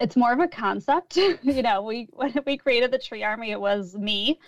It's 0.00 0.16
more 0.16 0.32
of 0.32 0.40
a 0.40 0.48
concept. 0.48 1.16
you 1.42 1.62
know, 1.62 1.82
we 1.82 2.08
when 2.12 2.32
we 2.46 2.56
created 2.56 2.90
the 2.90 2.98
tree 2.98 3.22
army, 3.22 3.50
it 3.50 3.60
was 3.60 3.94
me 3.94 4.38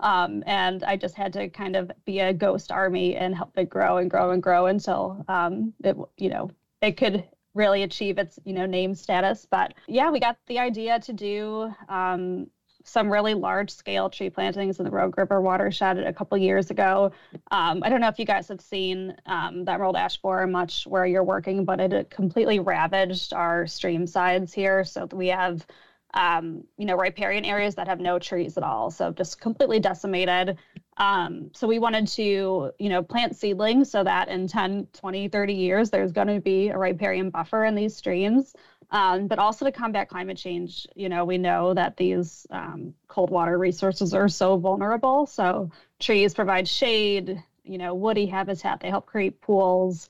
Um, 0.00 0.44
and 0.46 0.84
I 0.84 0.96
just 0.96 1.16
had 1.16 1.32
to 1.34 1.48
kind 1.50 1.76
of 1.76 1.90
be 2.06 2.20
a 2.20 2.34
ghost 2.34 2.72
army 2.72 3.16
and 3.16 3.34
help 3.34 3.52
it 3.58 3.70
grow 3.70 3.98
and 3.98 4.10
grow 4.10 4.32
and 4.32 4.42
grow 4.42 4.66
until 4.66 5.24
um, 5.28 5.74
it, 5.84 5.96
you 6.18 6.30
know, 6.30 6.50
it 6.82 6.98
could 6.98 7.24
really 7.54 7.82
achieve 7.82 8.18
its, 8.18 8.38
you 8.44 8.52
know, 8.52 8.66
name 8.66 8.94
status. 8.94 9.46
But 9.48 9.74
yeah, 9.86 10.10
we 10.10 10.20
got 10.20 10.36
the 10.46 10.58
idea 10.58 10.98
to 11.00 11.12
do 11.12 11.72
um, 11.88 12.48
some 12.84 13.10
really 13.10 13.34
large 13.34 13.70
scale 13.70 14.10
tree 14.10 14.28
plantings 14.28 14.78
in 14.78 14.84
the 14.84 14.90
Rogue 14.90 15.16
River 15.16 15.40
watershed 15.40 15.98
a 15.98 16.12
couple 16.12 16.36
years 16.36 16.70
ago. 16.70 17.12
Um, 17.50 17.82
I 17.82 17.88
don't 17.88 18.00
know 18.00 18.08
if 18.08 18.18
you 18.18 18.26
guys 18.26 18.48
have 18.48 18.60
seen 18.60 19.16
um, 19.26 19.64
that 19.64 19.74
emerald 19.74 19.96
ash 19.96 20.18
borer 20.18 20.46
much 20.46 20.86
where 20.86 21.06
you're 21.06 21.24
working, 21.24 21.64
but 21.64 21.80
it 21.80 22.10
completely 22.10 22.58
ravaged 22.58 23.32
our 23.32 23.66
stream 23.66 24.06
sides 24.06 24.52
here. 24.52 24.84
So 24.84 25.08
we 25.12 25.28
have 25.28 25.66
um, 26.14 26.64
you 26.78 26.86
know, 26.86 26.96
riparian 26.96 27.44
areas 27.44 27.74
that 27.74 27.88
have 27.88 28.00
no 28.00 28.18
trees 28.18 28.56
at 28.56 28.62
all. 28.62 28.90
So 28.90 29.10
just 29.10 29.40
completely 29.40 29.80
decimated. 29.80 30.56
Um, 30.96 31.50
so 31.54 31.66
we 31.66 31.78
wanted 31.78 32.06
to, 32.08 32.72
you 32.78 32.88
know, 32.88 33.02
plant 33.02 33.36
seedlings 33.36 33.90
so 33.90 34.04
that 34.04 34.28
in 34.28 34.46
10, 34.46 34.88
20, 34.92 35.28
30 35.28 35.52
years, 35.52 35.90
there's 35.90 36.12
going 36.12 36.28
to 36.28 36.40
be 36.40 36.68
a 36.68 36.78
riparian 36.78 37.30
buffer 37.30 37.64
in 37.64 37.74
these 37.74 37.96
streams. 37.96 38.54
Um, 38.90 39.26
but 39.26 39.38
also 39.38 39.64
to 39.64 39.72
combat 39.72 40.08
climate 40.08 40.36
change, 40.36 40.86
you 40.94 41.08
know, 41.08 41.24
we 41.24 41.38
know 41.38 41.74
that 41.74 41.96
these 41.96 42.46
um, 42.50 42.94
cold 43.08 43.30
water 43.30 43.58
resources 43.58 44.14
are 44.14 44.28
so 44.28 44.56
vulnerable. 44.56 45.26
So 45.26 45.70
trees 45.98 46.34
provide 46.34 46.68
shade, 46.68 47.42
you 47.64 47.78
know, 47.78 47.94
woody 47.94 48.26
habitat, 48.26 48.80
they 48.80 48.90
help 48.90 49.06
create 49.06 49.40
pools. 49.40 50.08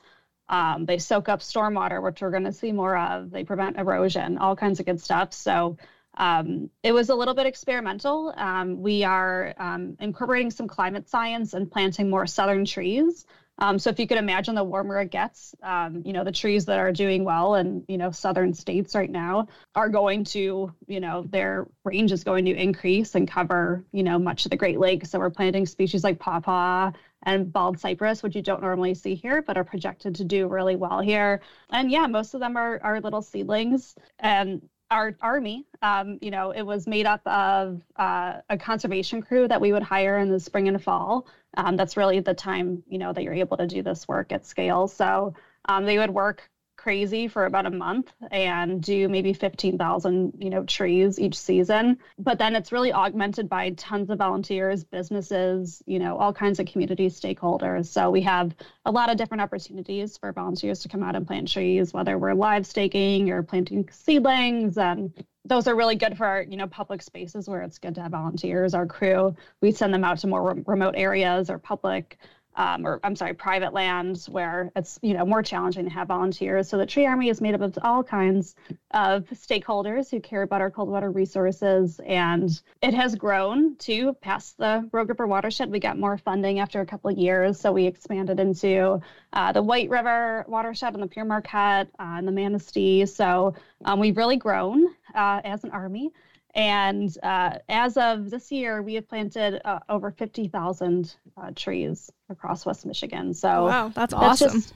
Um, 0.51 0.85
they 0.85 0.99
soak 0.99 1.31
up 1.31 1.40
stormwater, 1.40 2.03
which 2.03 2.20
we're 2.20 2.31
going 2.31 2.44
to 2.44 2.53
see 2.53 2.73
more 2.73 2.99
of. 2.99 3.31
They 3.31 3.44
prevent 3.44 3.79
erosion, 3.79 4.37
all 4.37 4.55
kinds 4.55 4.79
of 4.79 4.87
good 4.87 5.01
stuff. 5.01 5.33
So 5.33 5.79
um, 6.16 6.70
it 6.83 6.92
was 6.92 7.09
a 7.09 7.14
little 7.14 7.35
bit 7.35 7.46
experimental. 7.46 8.33
Um, 8.37 8.81
we 8.81 9.05
are 9.05 9.55
um, 9.59 9.96
incorporating 10.00 10.50
some 10.50 10.68
climate 10.68 11.09
science 11.09 11.55
and 11.55 11.70
planting 11.70 12.11
more 12.11 12.27
southern 12.27 12.64
trees. 12.64 13.27
Um, 13.59 13.79
so 13.79 13.90
if 13.90 14.00
you 14.00 14.07
could 14.07 14.18
imagine, 14.18 14.57
the 14.57 14.64
warmer 14.64 15.00
it 15.00 15.11
gets, 15.11 15.55
um, 15.62 16.03
you 16.05 16.12
know, 16.12 16.24
the 16.24 16.33
trees 16.33 16.64
that 16.64 16.79
are 16.79 16.90
doing 16.90 17.22
well 17.24 17.55
in 17.55 17.85
you 17.87 17.98
know 17.98 18.11
southern 18.11 18.53
states 18.53 18.94
right 18.94 19.11
now 19.11 19.46
are 19.77 19.88
going 19.88 20.24
to, 20.24 20.72
you 20.88 21.00
know, 21.00 21.24
their 21.29 21.68
range 21.85 22.11
is 22.11 22.24
going 22.24 22.46
to 22.46 22.50
increase 22.50 23.14
and 23.14 23.29
cover, 23.29 23.85
you 23.92 24.03
know, 24.03 24.18
much 24.18 24.44
of 24.44 24.50
the 24.50 24.57
Great 24.57 24.81
Lakes. 24.81 25.11
So 25.11 25.20
we're 25.20 25.31
planting 25.31 25.66
species 25.66 26.03
like 26.03 26.18
pawpaw 26.18 26.90
and 27.22 27.53
bald 27.53 27.79
cypress, 27.79 28.22
which 28.22 28.35
you 28.35 28.42
don't 28.42 28.61
normally 28.61 28.94
see 28.94 29.14
here, 29.14 29.40
but 29.40 29.57
are 29.57 29.64
projected 29.64 30.16
to 30.16 30.24
do 30.24 30.48
really 30.48 30.77
well 30.77 31.00
here. 31.00 31.40
And 31.70 31.90
yeah, 31.90 32.09
most 32.09 32.35
of 32.35 32.40
them 32.40 32.57
are 32.57 32.81
are 32.83 33.00
little 33.00 33.22
seedlings, 33.22 33.94
and 34.18 34.62
our 34.94 35.16
army, 35.20 35.66
um, 35.83 36.18
you 36.22 36.30
know, 36.30 36.52
it 36.52 36.62
was 36.62 36.87
made 36.87 37.04
up 37.04 37.20
of 37.26 37.83
uh, 37.96 38.35
a 38.48 38.57
conservation 38.57 39.20
crew 39.20 39.48
that 39.48 39.61
we 39.61 39.72
would 39.72 39.83
hire 39.83 40.18
in 40.18 40.30
the 40.30 40.38
spring 40.38 40.68
and 40.68 40.80
fall. 40.80 41.26
Um, 41.57 41.76
that's 41.76 41.96
really 41.96 42.20
the 42.20 42.33
time, 42.33 42.85
you 42.88 42.98
know, 42.98 43.12
that 43.12 43.24
you're 43.24 43.35
able 43.35 43.57
to 43.57 43.66
do 43.66 43.83
this 43.83 44.07
work 44.07 44.30
at 44.30 44.46
scale. 44.46 44.87
So 44.87 45.35
um, 45.64 45.85
they 45.85 45.98
would 45.98 46.11
work 46.11 46.48
crazy 46.85 47.29
for 47.29 47.47
about 47.47 47.64
a 47.64 47.70
month 47.70 48.12
and 48.31 48.83
do 48.83 49.09
maybe 49.09 49.33
15,000, 49.33 50.35
you 50.38 50.51
know, 50.51 50.64
trees 50.64 51.18
each 51.18 51.35
season. 51.35 51.99
But 52.18 52.38
then 52.38 52.55
it's 52.55 52.73
really 52.73 52.92
augmented 52.92 53.49
by 53.49 53.70
tons 53.70 54.11
of 54.11 54.18
volunteers, 54.18 54.85
businesses, 54.85 55.83
you 55.87 55.99
know, 55.99 56.18
all 56.18 56.35
kinds 56.35 56.61
of 56.61 56.66
community 56.66 57.09
stakeholders. 57.09 57.87
So 57.87 58.11
we 58.11 58.20
have 58.20 58.55
a 58.85 58.92
lot 58.92 59.11
of 59.11 59.16
different 59.16 59.40
opportunities 59.40 60.18
for 60.18 60.31
volunteers 60.31 60.81
to 60.81 60.90
come 60.90 61.03
out 61.03 61.16
and 61.16 61.27
plant 61.27 61.51
trees, 61.51 61.94
whether 61.94 62.18
we're 62.18 62.35
live 62.35 62.66
staking 62.66 63.31
or 63.31 63.42
planting 63.42 63.88
seedlings 63.90 64.77
and 64.77 65.14
those 65.47 65.68
are 65.68 65.75
really 65.75 65.97
good 65.97 66.16
for 66.16 66.27
our 66.27 66.42
you 66.42 66.57
know 66.57 66.66
public 66.66 67.03
spaces 67.03 67.47
where 67.47 67.61
it's 67.61 67.79
good 67.79 67.94
to 67.94 68.01
have 68.01 68.12
volunteers 68.12 68.73
our 68.73 68.87
crew 68.87 69.37
we 69.61 69.73
send 69.73 69.92
them 69.92 70.03
out 70.03 70.16
to 70.16 70.27
more 70.27 70.55
re- 70.55 70.62
remote 70.66 70.94
areas 70.97 71.51
or 71.51 71.59
public 71.59 72.16
um, 72.57 72.87
or 72.87 73.01
I'm 73.03 73.17
sorry, 73.17 73.35
private 73.35 73.73
lands 73.73 74.29
where 74.29 74.71
it's 74.77 74.99
you 75.03 75.14
know 75.14 75.25
more 75.25 75.43
challenging 75.43 75.85
to 75.85 75.90
have 75.90 76.09
volunteers. 76.09 76.69
So 76.69 76.79
the 76.79 76.87
Tree 76.87 77.07
Army 77.07 77.29
is 77.29 77.40
made 77.40 77.55
up 77.55 77.61
of 77.61 77.79
all 77.83 78.03
kinds 78.03 78.55
of 78.93 79.25
stakeholders 79.31 80.11
who 80.11 80.21
care 80.21 80.43
about 80.43 80.61
our 80.61 80.71
cold 80.71 80.88
water 80.88 81.11
resources, 81.11 82.01
and 82.07 82.51
it 82.83 82.95
has 82.95 83.14
grown 83.14 83.77
to 83.77 84.12
past 84.14 84.59
the 84.59 84.88
Rogue 84.93 85.09
River 85.09 85.27
watershed. 85.27 85.71
We 85.71 85.81
got 85.81 85.99
more 85.99 86.17
funding 86.19 86.61
after 86.61 86.81
a 86.81 86.87
couple 86.87 87.11
of 87.11 87.19
years, 87.19 87.59
so 87.59 87.73
we 87.73 87.87
expanded 87.87 88.38
into 88.38 89.01
uh, 89.33 89.53
the 89.53 89.62
White 89.62 89.90
River 89.90 90.45
watershed 90.47 90.95
and 90.95 91.03
the 91.03 91.09
Pere 91.09 91.25
Marquette 91.25 91.88
uh, 91.99 92.17
and 92.19 92.29
the 92.29 92.33
Manistee. 92.33 93.07
So 93.07 93.55
um, 93.85 93.99
we've 93.99 94.17
really 94.17 94.37
grown 94.37 94.87
uh, 95.14 95.40
as 95.45 95.64
an 95.64 95.71
army. 95.71 96.12
And 96.55 97.17
uh, 97.25 97.59
as 97.69 97.97
of 97.97 98.31
this 98.31 98.53
year, 98.53 98.81
we 98.81 98.95
have 98.95 99.09
planted 99.09 99.61
uh, 99.64 99.81
over 99.88 100.12
50,000 100.12 101.17
uh, 101.37 101.51
trees 101.57 102.12
across 102.35 102.66
West 102.66 102.85
Michigan. 102.85 103.33
So 103.35 103.64
wow, 103.64 103.85
that's, 103.88 104.12
that's 104.12 104.14
awesome. 104.14 104.61
Just, 104.61 104.75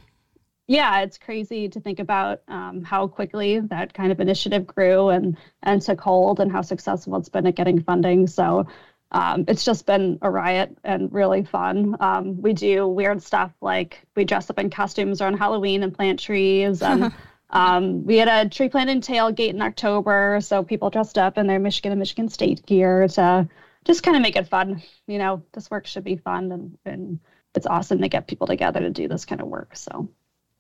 yeah, 0.67 1.01
it's 1.01 1.19
crazy 1.19 1.69
to 1.69 1.81
think 1.81 1.99
about 1.99 2.43
um, 2.49 2.83
how 2.83 3.07
quickly 3.07 3.61
that 3.61 3.95
kind 3.95 4.13
of 4.13 4.21
initiative 4.21 4.67
grew 4.67 5.09
and 5.09 5.37
and 5.63 5.83
took 5.83 6.01
hold, 6.01 6.41
and 6.41 6.51
how 6.51 6.63
successful 6.63 7.17
it's 7.17 7.29
been 7.29 7.47
at 7.47 7.55
getting 7.55 7.83
funding. 7.83 8.27
So 8.27 8.67
um, 9.11 9.45
it's 9.49 9.65
just 9.65 9.87
been 9.87 10.19
a 10.21 10.31
riot 10.31 10.77
and 10.85 11.13
really 11.13 11.45
fun. 11.45 11.97
Um, 12.01 12.43
we 12.43 12.53
do 12.53 12.87
weird 12.87 13.23
stuff 13.23 13.53
like 13.61 14.03
we 14.15 14.25
dress 14.25 14.51
up 14.51 14.59
in 14.59 14.69
costumes 14.71 15.21
around 15.21 15.39
Halloween 15.39 15.83
and 15.83 15.95
plant 15.95 16.21
trees 16.21 16.83
and. 16.83 17.13
Um, 17.51 18.05
we 18.05 18.19
had 18.19 18.29
a 18.29 18.49
tree 18.49 18.69
planting 18.69 19.01
tailgate 19.01 19.55
in 19.55 19.63
October, 19.63 20.39
so 20.43 20.63
people 20.63 20.91
dressed 20.91 21.17
up 21.17 21.39
in 21.39 21.47
their 21.47 21.59
Michigan 21.59 21.93
and 21.93 21.99
Michigan 21.99 22.29
State 22.29 22.67
gear 22.67 23.09
to 23.09 23.49
just 23.85 24.03
kind 24.03 24.17
of 24.17 24.23
make 24.23 24.37
it 24.37 24.49
fun. 24.49 24.83
You 25.07 25.19
know, 25.19 25.43
this 25.53 25.71
work 25.71 25.87
should 25.87 26.05
be 26.05 26.17
fun, 26.17 26.53
and, 26.53 26.79
and 26.85 27.21
it's 27.59 27.67
awesome 27.67 28.01
to 28.01 28.09
get 28.09 28.27
people 28.27 28.47
together 28.47 28.81
to 28.81 28.91
do 28.91 29.09
this 29.09 29.27
kind 29.27 29.43
of 29.43 29.49
work. 29.49 29.77
So, 29.77 30.09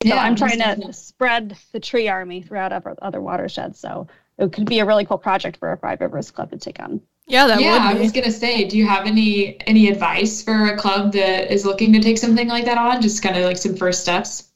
yeah, 0.04 0.16
so 0.16 0.18
I'm 0.18 0.36
trying 0.36 0.58
to 0.58 0.92
spread 0.92 1.56
the 1.72 1.80
tree 1.80 2.08
army 2.08 2.42
throughout 2.42 2.72
other 3.00 3.20
watersheds. 3.22 3.78
So 3.78 4.08
it 4.36 4.52
could 4.52 4.66
be 4.66 4.80
a 4.80 4.84
really 4.84 5.06
cool 5.06 5.18
project 5.18 5.56
for 5.56 5.72
a 5.72 5.78
Five 5.78 6.00
Rivers 6.00 6.30
Club 6.30 6.50
to 6.50 6.58
take 6.58 6.80
on. 6.80 7.00
Yeah, 7.26 7.46
that 7.46 7.60
yeah, 7.60 7.78
I 7.80 7.94
was 7.94 8.10
gonna 8.10 8.30
say, 8.30 8.64
do 8.64 8.78
you 8.78 8.86
have 8.86 9.06
any 9.06 9.60
any 9.66 9.88
advice 9.88 10.42
for 10.42 10.68
a 10.68 10.76
club 10.78 11.12
that 11.12 11.52
is 11.52 11.66
looking 11.66 11.92
to 11.92 12.00
take 12.00 12.16
something 12.16 12.48
like 12.48 12.64
that 12.64 12.78
on? 12.78 13.02
Just 13.02 13.22
kind 13.22 13.36
of 13.36 13.44
like 13.44 13.58
some 13.58 13.76
first 13.76 14.00
steps. 14.00 14.50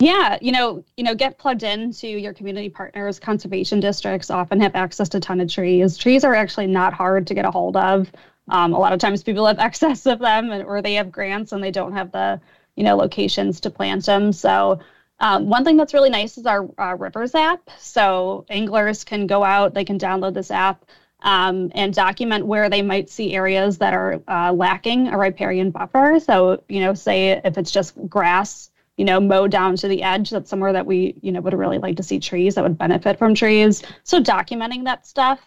Yeah, 0.00 0.36
you 0.42 0.52
know, 0.52 0.84
you 0.96 1.04
know, 1.04 1.14
get 1.14 1.38
plugged 1.38 1.62
into 1.62 2.08
your 2.08 2.34
community 2.34 2.68
partners. 2.68 3.18
Conservation 3.18 3.80
districts 3.80 4.30
often 4.30 4.60
have 4.60 4.74
access 4.74 5.08
to 5.10 5.18
a 5.18 5.20
ton 5.20 5.40
of 5.40 5.48
trees. 5.48 5.96
Trees 5.96 6.24
are 6.24 6.34
actually 6.34 6.66
not 6.66 6.92
hard 6.92 7.26
to 7.28 7.34
get 7.34 7.44
a 7.44 7.50
hold 7.50 7.76
of. 7.76 8.10
Um, 8.48 8.72
a 8.72 8.78
lot 8.78 8.92
of 8.92 8.98
times 8.98 9.22
people 9.22 9.46
have 9.46 9.58
excess 9.60 10.06
of 10.06 10.18
them, 10.18 10.50
and, 10.50 10.64
or 10.64 10.82
they 10.82 10.94
have 10.94 11.12
grants 11.12 11.52
and 11.52 11.62
they 11.62 11.70
don't 11.70 11.92
have 11.92 12.12
the, 12.12 12.40
you 12.76 12.84
know, 12.84 12.96
locations 12.96 13.60
to 13.60 13.70
plant 13.70 14.06
them. 14.06 14.32
So 14.32 14.80
um, 15.20 15.48
one 15.48 15.64
thing 15.64 15.76
that's 15.76 15.94
really 15.94 16.10
nice 16.10 16.36
is 16.38 16.46
our, 16.46 16.68
our 16.78 16.96
Rivers 16.96 17.34
app. 17.34 17.70
So 17.78 18.44
anglers 18.48 19.04
can 19.04 19.26
go 19.26 19.42
out, 19.42 19.74
they 19.74 19.84
can 19.84 19.98
download 19.98 20.34
this 20.34 20.50
app. 20.50 20.84
Um, 21.22 21.72
and 21.74 21.94
document 21.94 22.46
where 22.46 22.68
they 22.68 22.82
might 22.82 23.08
see 23.08 23.34
areas 23.34 23.78
that 23.78 23.94
are 23.94 24.22
uh, 24.28 24.52
lacking 24.52 25.08
a 25.08 25.16
riparian 25.16 25.70
buffer. 25.70 26.20
So, 26.20 26.62
you 26.68 26.80
know, 26.80 26.92
say 26.92 27.30
if 27.42 27.56
it's 27.56 27.70
just 27.70 27.94
grass 28.06 28.70
you 28.96 29.04
know, 29.04 29.20
mow 29.20 29.46
down 29.46 29.76
to 29.76 29.88
the 29.88 30.02
edge. 30.02 30.30
That's 30.30 30.48
somewhere 30.48 30.72
that 30.72 30.86
we, 30.86 31.16
you 31.20 31.32
know, 31.32 31.40
would 31.40 31.54
really 31.54 31.78
like 31.78 31.96
to 31.96 32.02
see 32.02 32.18
trees 32.18 32.54
that 32.54 32.64
would 32.64 32.78
benefit 32.78 33.18
from 33.18 33.34
trees. 33.34 33.82
So 34.04 34.22
documenting 34.22 34.84
that 34.84 35.06
stuff. 35.06 35.40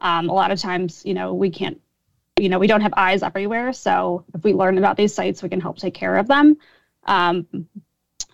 Um, 0.00 0.28
a 0.28 0.32
lot 0.32 0.50
of 0.50 0.60
times, 0.60 1.02
you 1.06 1.14
know, 1.14 1.32
we 1.32 1.50
can't, 1.50 1.80
you 2.38 2.48
know, 2.48 2.58
we 2.58 2.66
don't 2.66 2.82
have 2.82 2.94
eyes 2.96 3.22
everywhere. 3.22 3.72
So 3.72 4.24
if 4.34 4.44
we 4.44 4.52
learn 4.52 4.78
about 4.78 4.96
these 4.96 5.14
sites, 5.14 5.42
we 5.42 5.48
can 5.48 5.60
help 5.60 5.78
take 5.78 5.94
care 5.94 6.16
of 6.16 6.28
them. 6.28 6.56
Um, 7.04 7.46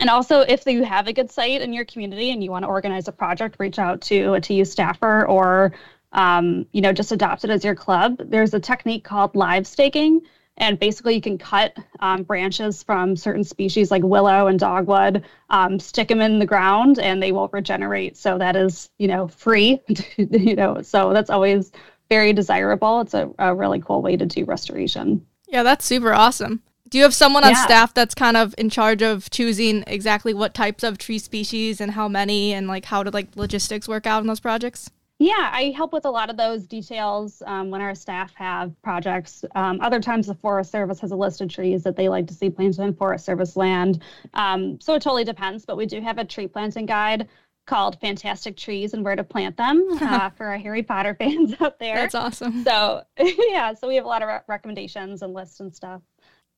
and 0.00 0.10
also, 0.10 0.40
if 0.40 0.66
you 0.66 0.82
have 0.84 1.06
a 1.06 1.12
good 1.12 1.30
site 1.30 1.60
in 1.60 1.72
your 1.72 1.84
community 1.84 2.30
and 2.30 2.42
you 2.42 2.50
want 2.50 2.64
to 2.64 2.68
organize 2.68 3.06
a 3.06 3.12
project, 3.12 3.56
reach 3.60 3.78
out 3.78 4.00
to 4.02 4.34
a 4.34 4.40
TU 4.40 4.64
staffer 4.64 5.26
or, 5.26 5.72
um, 6.12 6.66
you 6.72 6.80
know, 6.80 6.92
just 6.92 7.12
adopt 7.12 7.44
it 7.44 7.50
as 7.50 7.64
your 7.64 7.74
club. 7.74 8.16
There's 8.18 8.54
a 8.54 8.60
technique 8.60 9.04
called 9.04 9.36
live 9.36 9.66
staking 9.66 10.22
and 10.56 10.78
basically 10.78 11.14
you 11.14 11.20
can 11.20 11.38
cut 11.38 11.76
um, 12.00 12.22
branches 12.24 12.82
from 12.82 13.16
certain 13.16 13.44
species 13.44 13.90
like 13.90 14.02
willow 14.02 14.46
and 14.48 14.58
dogwood 14.58 15.24
um, 15.50 15.78
stick 15.78 16.08
them 16.08 16.20
in 16.20 16.38
the 16.38 16.46
ground 16.46 16.98
and 16.98 17.22
they 17.22 17.32
will 17.32 17.48
regenerate 17.48 18.16
so 18.16 18.38
that 18.38 18.56
is 18.56 18.90
you 18.98 19.08
know 19.08 19.28
free 19.28 19.80
you 20.16 20.54
know 20.54 20.82
so 20.82 21.12
that's 21.12 21.30
always 21.30 21.72
very 22.12 22.34
desirable 22.34 23.00
it's 23.00 23.14
a, 23.14 23.30
a, 23.38 23.54
really 23.54 23.80
cool 23.80 24.02
way 24.02 24.18
to 24.18 24.26
do 24.26 24.44
restoration 24.44 25.24
yeah 25.48 25.62
that's 25.62 25.86
super 25.86 26.12
awesome 26.12 26.60
do 26.90 26.98
you 26.98 27.04
have 27.04 27.14
someone 27.14 27.42
on 27.42 27.52
yeah. 27.52 27.64
staff 27.64 27.94
that's 27.94 28.14
kind 28.14 28.36
of 28.36 28.54
in 28.58 28.68
charge 28.68 29.00
of 29.00 29.30
choosing 29.30 29.82
exactly 29.86 30.34
what 30.34 30.52
types 30.52 30.84
of 30.84 30.98
tree 30.98 31.18
species 31.18 31.80
and 31.80 31.92
how 31.92 32.06
many 32.06 32.52
and 32.52 32.68
like 32.68 32.84
how 32.84 33.02
to 33.02 33.10
like 33.10 33.28
logistics 33.34 33.88
work 33.88 34.06
out 34.06 34.20
in 34.20 34.26
those 34.26 34.40
projects 34.40 34.90
yeah, 35.18 35.50
I 35.52 35.72
help 35.76 35.92
with 35.92 36.04
a 36.04 36.10
lot 36.10 36.30
of 36.30 36.36
those 36.36 36.66
details 36.66 37.44
um, 37.46 37.70
when 37.70 37.80
our 37.80 37.94
staff 37.94 38.34
have 38.34 38.72
projects. 38.82 39.44
Um, 39.54 39.80
other 39.80 40.00
times, 40.00 40.26
the 40.26 40.34
Forest 40.34 40.72
Service 40.72 40.98
has 40.98 41.12
a 41.12 41.16
list 41.16 41.40
of 41.40 41.48
trees 41.48 41.84
that 41.84 41.94
they 41.94 42.08
like 42.08 42.26
to 42.26 42.34
see 42.34 42.50
planted 42.50 42.82
in 42.82 42.92
Forest 42.92 43.24
Service 43.24 43.56
land. 43.56 44.02
Um, 44.34 44.80
so 44.80 44.94
it 44.94 45.02
totally 45.02 45.22
depends, 45.22 45.64
but 45.64 45.76
we 45.76 45.86
do 45.86 46.00
have 46.00 46.18
a 46.18 46.24
tree 46.24 46.48
planting 46.48 46.86
guide 46.86 47.28
called 47.66 48.00
Fantastic 48.00 48.56
Trees 48.56 48.94
and 48.94 49.04
Where 49.04 49.16
to 49.16 49.24
Plant 49.24 49.56
Them 49.56 49.86
uh, 50.00 50.30
for 50.30 50.46
our 50.46 50.58
Harry 50.58 50.82
Potter 50.82 51.14
fans 51.18 51.54
out 51.60 51.78
there. 51.78 51.96
That's 51.96 52.14
awesome. 52.14 52.64
So, 52.64 53.02
yeah, 53.18 53.74
so 53.74 53.88
we 53.88 53.96
have 53.96 54.04
a 54.04 54.08
lot 54.08 54.22
of 54.22 54.28
re- 54.28 54.40
recommendations 54.48 55.22
and 55.22 55.32
lists 55.32 55.60
and 55.60 55.74
stuff 55.74 56.02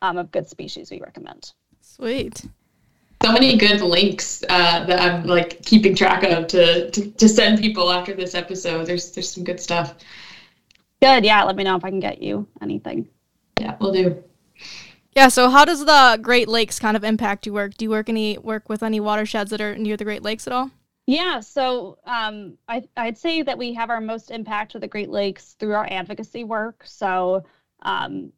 um, 0.02 0.16
of 0.16 0.30
good 0.30 0.48
species 0.48 0.90
we 0.90 1.00
recommend. 1.00 1.52
Sweet. 1.80 2.44
So 3.22 3.32
many 3.32 3.56
good 3.56 3.80
links 3.80 4.42
uh, 4.48 4.84
that 4.84 5.00
I'm 5.00 5.24
like 5.26 5.62
keeping 5.64 5.94
track 5.94 6.24
of 6.24 6.46
to, 6.48 6.90
to 6.90 7.10
to 7.10 7.28
send 7.28 7.58
people 7.58 7.90
after 7.90 8.12
this 8.12 8.34
episode. 8.34 8.86
There's 8.86 9.12
there's 9.12 9.30
some 9.30 9.44
good 9.44 9.60
stuff. 9.60 9.94
Good, 11.00 11.24
yeah. 11.24 11.42
Let 11.44 11.56
me 11.56 11.64
know 11.64 11.76
if 11.76 11.84
I 11.84 11.90
can 11.90 12.00
get 12.00 12.20
you 12.20 12.46
anything. 12.60 13.08
Yeah, 13.58 13.76
we'll 13.80 13.92
do. 13.92 14.22
Yeah, 15.16 15.28
so 15.28 15.48
how 15.48 15.64
does 15.64 15.84
the 15.84 16.18
Great 16.20 16.48
Lakes 16.48 16.78
kind 16.78 16.96
of 16.96 17.04
impact 17.04 17.46
your 17.46 17.54
work? 17.54 17.76
Do 17.76 17.84
you 17.84 17.90
work 17.90 18.08
any 18.08 18.36
work 18.36 18.68
with 18.68 18.82
any 18.82 19.00
watersheds 19.00 19.50
that 19.50 19.60
are 19.60 19.76
near 19.78 19.96
the 19.96 20.04
Great 20.04 20.22
Lakes 20.22 20.46
at 20.46 20.52
all? 20.52 20.70
Yeah, 21.06 21.40
so 21.40 21.98
um, 22.04 22.56
I, 22.66 22.84
I'd 22.96 23.18
say 23.18 23.42
that 23.42 23.58
we 23.58 23.74
have 23.74 23.90
our 23.90 24.00
most 24.00 24.30
impact 24.30 24.72
with 24.72 24.80
the 24.80 24.88
Great 24.88 25.10
Lakes 25.10 25.54
through 25.58 25.74
our 25.74 25.86
advocacy 25.90 26.44
work. 26.44 26.82
So, 26.86 27.44
um, 27.82 28.32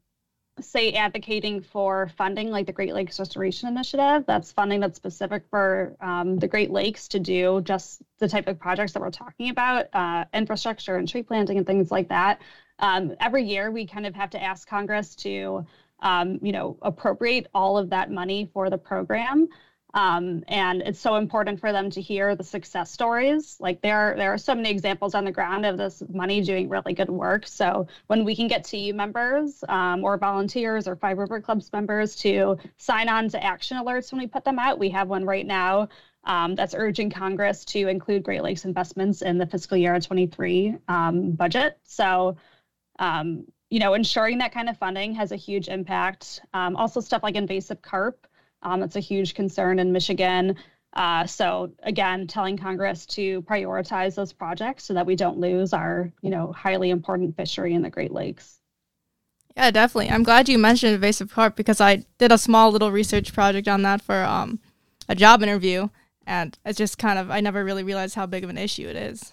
say 0.60 0.92
advocating 0.92 1.60
for 1.60 2.08
funding 2.16 2.50
like 2.50 2.66
the 2.66 2.72
Great 2.72 2.94
Lakes 2.94 3.18
Restoration 3.18 3.68
Initiative, 3.68 4.24
that's 4.26 4.50
funding 4.52 4.80
that's 4.80 4.96
specific 4.96 5.44
for 5.50 5.94
um, 6.00 6.38
the 6.38 6.48
Great 6.48 6.70
Lakes 6.70 7.08
to 7.08 7.20
do 7.20 7.60
just 7.60 8.02
the 8.18 8.28
type 8.28 8.48
of 8.48 8.58
projects 8.58 8.92
that 8.92 9.00
we're 9.00 9.10
talking 9.10 9.50
about, 9.50 9.86
uh, 9.92 10.24
infrastructure 10.32 10.96
and 10.96 11.08
tree 11.08 11.22
planting 11.22 11.58
and 11.58 11.66
things 11.66 11.90
like 11.90 12.08
that. 12.08 12.40
Um, 12.78 13.14
every 13.20 13.44
year, 13.44 13.70
we 13.70 13.86
kind 13.86 14.06
of 14.06 14.14
have 14.14 14.30
to 14.30 14.42
ask 14.42 14.66
Congress 14.66 15.14
to, 15.16 15.66
um, 16.00 16.38
you 16.42 16.52
know, 16.52 16.78
appropriate 16.82 17.46
all 17.54 17.78
of 17.78 17.90
that 17.90 18.10
money 18.10 18.50
for 18.52 18.70
the 18.70 18.78
program. 18.78 19.48
Um, 19.94 20.44
and 20.48 20.82
it's 20.82 21.00
so 21.00 21.14
important 21.14 21.58
for 21.58 21.72
them 21.72 21.88
to 21.90 22.00
hear 22.02 22.34
the 22.36 22.44
success 22.44 22.90
stories. 22.90 23.56
Like 23.60 23.80
there, 23.80 24.14
there 24.16 24.32
are 24.32 24.38
so 24.38 24.54
many 24.54 24.70
examples 24.70 25.14
on 25.14 25.24
the 25.24 25.32
ground 25.32 25.64
of 25.64 25.78
this 25.78 26.02
money 26.12 26.42
doing 26.42 26.68
really 26.68 26.92
good 26.92 27.08
work. 27.08 27.46
So 27.46 27.86
when 28.08 28.24
we 28.24 28.36
can 28.36 28.46
get 28.46 28.64
TU 28.64 28.92
members 28.92 29.64
um, 29.68 30.04
or 30.04 30.18
volunteers 30.18 30.86
or 30.86 30.96
Five 30.96 31.16
River 31.16 31.40
Clubs 31.40 31.72
members 31.72 32.14
to 32.16 32.58
sign 32.76 33.08
on 33.08 33.28
to 33.30 33.42
action 33.42 33.78
alerts 33.78 34.12
when 34.12 34.20
we 34.20 34.26
put 34.26 34.44
them 34.44 34.58
out, 34.58 34.78
we 34.78 34.90
have 34.90 35.08
one 35.08 35.24
right 35.24 35.46
now 35.46 35.88
um, 36.26 36.56
that's 36.56 36.74
urging 36.74 37.08
Congress 37.08 37.64
to 37.66 37.88
include 37.88 38.24
Great 38.24 38.42
Lakes 38.42 38.64
investments 38.64 39.22
in 39.22 39.38
the 39.38 39.46
fiscal 39.46 39.76
year 39.76 39.98
23 39.98 40.76
um, 40.88 41.32
budget. 41.32 41.78
So, 41.84 42.36
um, 42.98 43.46
you 43.70 43.78
know, 43.78 43.94
ensuring 43.94 44.38
that 44.38 44.52
kind 44.52 44.68
of 44.68 44.76
funding 44.76 45.14
has 45.14 45.32
a 45.32 45.36
huge 45.36 45.68
impact. 45.68 46.40
Um, 46.52 46.76
also, 46.76 47.00
stuff 47.00 47.22
like 47.22 47.36
invasive 47.36 47.80
carp 47.80 48.26
um, 48.66 48.82
it's 48.82 48.96
a 48.96 49.00
huge 49.00 49.34
concern 49.34 49.78
in 49.78 49.92
Michigan. 49.92 50.56
Uh, 50.92 51.24
so 51.24 51.70
again, 51.84 52.26
telling 52.26 52.56
Congress 52.56 53.06
to 53.06 53.42
prioritize 53.42 54.16
those 54.16 54.32
projects 54.32 54.84
so 54.84 54.94
that 54.94 55.06
we 55.06 55.14
don't 55.14 55.38
lose 55.38 55.72
our, 55.72 56.10
you 56.20 56.30
know, 56.30 56.52
highly 56.52 56.90
important 56.90 57.36
fishery 57.36 57.74
in 57.74 57.82
the 57.82 57.90
Great 57.90 58.12
Lakes. 58.12 58.58
Yeah, 59.56 59.70
definitely. 59.70 60.10
I'm 60.10 60.24
glad 60.24 60.48
you 60.48 60.58
mentioned 60.58 60.94
invasive 60.94 61.30
carp 61.30 61.54
because 61.54 61.80
I 61.80 62.04
did 62.18 62.32
a 62.32 62.38
small 62.38 62.72
little 62.72 62.90
research 62.90 63.32
project 63.32 63.68
on 63.68 63.82
that 63.82 64.02
for 64.02 64.24
um, 64.24 64.58
a 65.08 65.14
job 65.14 65.42
interview, 65.42 65.88
and 66.26 66.58
it's 66.64 66.76
just 66.76 66.98
kind 66.98 67.18
of 67.18 67.30
I 67.30 67.40
never 67.40 67.64
really 67.64 67.84
realized 67.84 68.16
how 68.16 68.26
big 68.26 68.42
of 68.42 68.50
an 68.50 68.58
issue 68.58 68.88
it 68.88 68.96
is. 68.96 69.32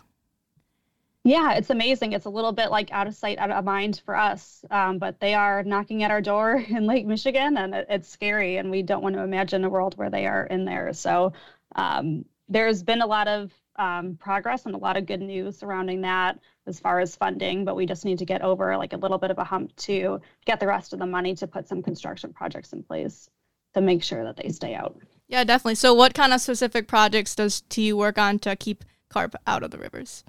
Yeah, 1.25 1.53
it's 1.53 1.69
amazing. 1.69 2.11
It's 2.11 2.25
a 2.25 2.29
little 2.29 2.51
bit 2.51 2.69
like 2.69 2.91
out 2.91 3.07
of 3.07 3.15
sight, 3.15 3.37
out 3.37 3.49
of 3.49 3.63
mind 3.63 4.01
for 4.03 4.15
us, 4.15 4.65
um, 4.69 4.99
but 4.99 5.21
they 5.21 5.33
are 5.33 5.63
knocking 5.63 6.03
at 6.03 6.11
our 6.11 6.21
door 6.21 6.55
in 6.67 6.85
Lake 6.85 7.05
Michigan, 7.05 7.57
and 7.57 7.73
it, 7.73 7.85
it's 7.89 8.09
scary. 8.09 8.57
And 8.57 8.69
we 8.69 8.81
don't 8.81 9.01
want 9.01 9.15
to 9.15 9.23
imagine 9.23 9.63
a 9.63 9.69
world 9.69 9.97
where 9.97 10.09
they 10.09 10.27
are 10.27 10.45
in 10.45 10.65
there. 10.65 10.91
So 10.93 11.31
um, 11.75 12.25
there's 12.49 12.83
been 12.83 13.01
a 13.01 13.07
lot 13.07 13.29
of 13.29 13.53
um, 13.77 14.17
progress 14.19 14.65
and 14.65 14.75
a 14.75 14.77
lot 14.77 14.97
of 14.97 15.05
good 15.05 15.21
news 15.21 15.57
surrounding 15.57 16.01
that 16.01 16.39
as 16.67 16.79
far 16.79 16.99
as 16.99 17.15
funding, 17.15 17.63
but 17.65 17.75
we 17.75 17.85
just 17.85 18.05
need 18.05 18.19
to 18.19 18.25
get 18.25 18.41
over 18.41 18.75
like 18.77 18.93
a 18.93 18.97
little 18.97 19.17
bit 19.17 19.31
of 19.31 19.37
a 19.37 19.43
hump 19.43 19.75
to 19.77 20.21
get 20.45 20.59
the 20.59 20.67
rest 20.67 20.93
of 20.93 20.99
the 20.99 21.05
money 21.05 21.33
to 21.35 21.47
put 21.47 21.67
some 21.67 21.81
construction 21.81 22.33
projects 22.33 22.73
in 22.73 22.83
place 22.83 23.29
to 23.73 23.81
make 23.81 24.03
sure 24.03 24.23
that 24.23 24.35
they 24.35 24.49
stay 24.49 24.75
out. 24.75 24.97
Yeah, 25.27 25.43
definitely. 25.43 25.75
So, 25.75 25.93
what 25.93 26.13
kind 26.13 26.33
of 26.33 26.41
specific 26.41 26.87
projects 26.87 27.33
does 27.33 27.61
TU 27.61 27.97
work 27.97 28.17
on 28.17 28.39
to 28.39 28.55
keep 28.55 28.83
carp 29.09 29.35
out 29.47 29.63
of 29.63 29.71
the 29.71 29.77
rivers? 29.77 30.23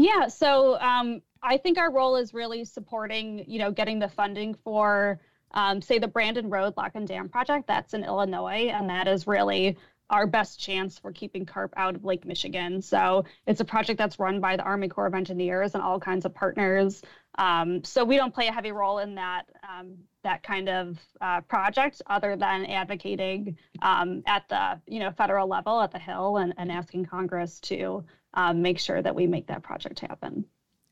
Yeah, 0.00 0.28
so 0.28 0.80
um, 0.80 1.20
I 1.42 1.58
think 1.58 1.76
our 1.76 1.92
role 1.92 2.16
is 2.16 2.32
really 2.32 2.64
supporting, 2.64 3.44
you 3.46 3.58
know, 3.58 3.70
getting 3.70 3.98
the 3.98 4.08
funding 4.08 4.54
for, 4.54 5.20
um, 5.52 5.82
say, 5.82 5.98
the 5.98 6.08
Brandon 6.08 6.48
Road 6.48 6.72
Lock 6.78 6.92
and 6.94 7.06
Dam 7.06 7.28
project. 7.28 7.66
That's 7.66 7.92
in 7.92 8.04
Illinois, 8.04 8.70
and 8.72 8.88
that 8.88 9.06
is 9.06 9.26
really 9.26 9.76
our 10.08 10.26
best 10.26 10.58
chance 10.58 10.98
for 10.98 11.12
keeping 11.12 11.44
carp 11.44 11.74
out 11.76 11.94
of 11.96 12.04
Lake 12.04 12.24
Michigan. 12.24 12.80
So 12.80 13.26
it's 13.46 13.60
a 13.60 13.64
project 13.64 13.98
that's 13.98 14.18
run 14.18 14.40
by 14.40 14.56
the 14.56 14.62
Army 14.62 14.88
Corps 14.88 15.06
of 15.06 15.14
Engineers 15.14 15.74
and 15.74 15.82
all 15.82 16.00
kinds 16.00 16.24
of 16.24 16.34
partners. 16.34 17.02
Um, 17.36 17.84
so 17.84 18.02
we 18.02 18.16
don't 18.16 18.34
play 18.34 18.48
a 18.48 18.52
heavy 18.52 18.72
role 18.72 18.98
in 18.98 19.14
that 19.16 19.42
um, 19.68 19.96
that 20.22 20.42
kind 20.42 20.68
of 20.68 20.98
uh, 21.20 21.40
project, 21.42 22.02
other 22.06 22.36
than 22.36 22.66
advocating 22.66 23.56
um, 23.82 24.22
at 24.26 24.48
the 24.48 24.80
you 24.86 24.98
know 24.98 25.10
federal 25.10 25.46
level 25.46 25.80
at 25.80 25.92
the 25.92 25.98
Hill 25.98 26.38
and, 26.38 26.54
and 26.56 26.72
asking 26.72 27.04
Congress 27.04 27.60
to 27.60 28.04
um, 28.34 28.62
make 28.62 28.78
sure 28.78 29.02
that 29.02 29.14
we 29.14 29.26
make 29.26 29.46
that 29.48 29.62
project 29.62 30.00
happen. 30.00 30.44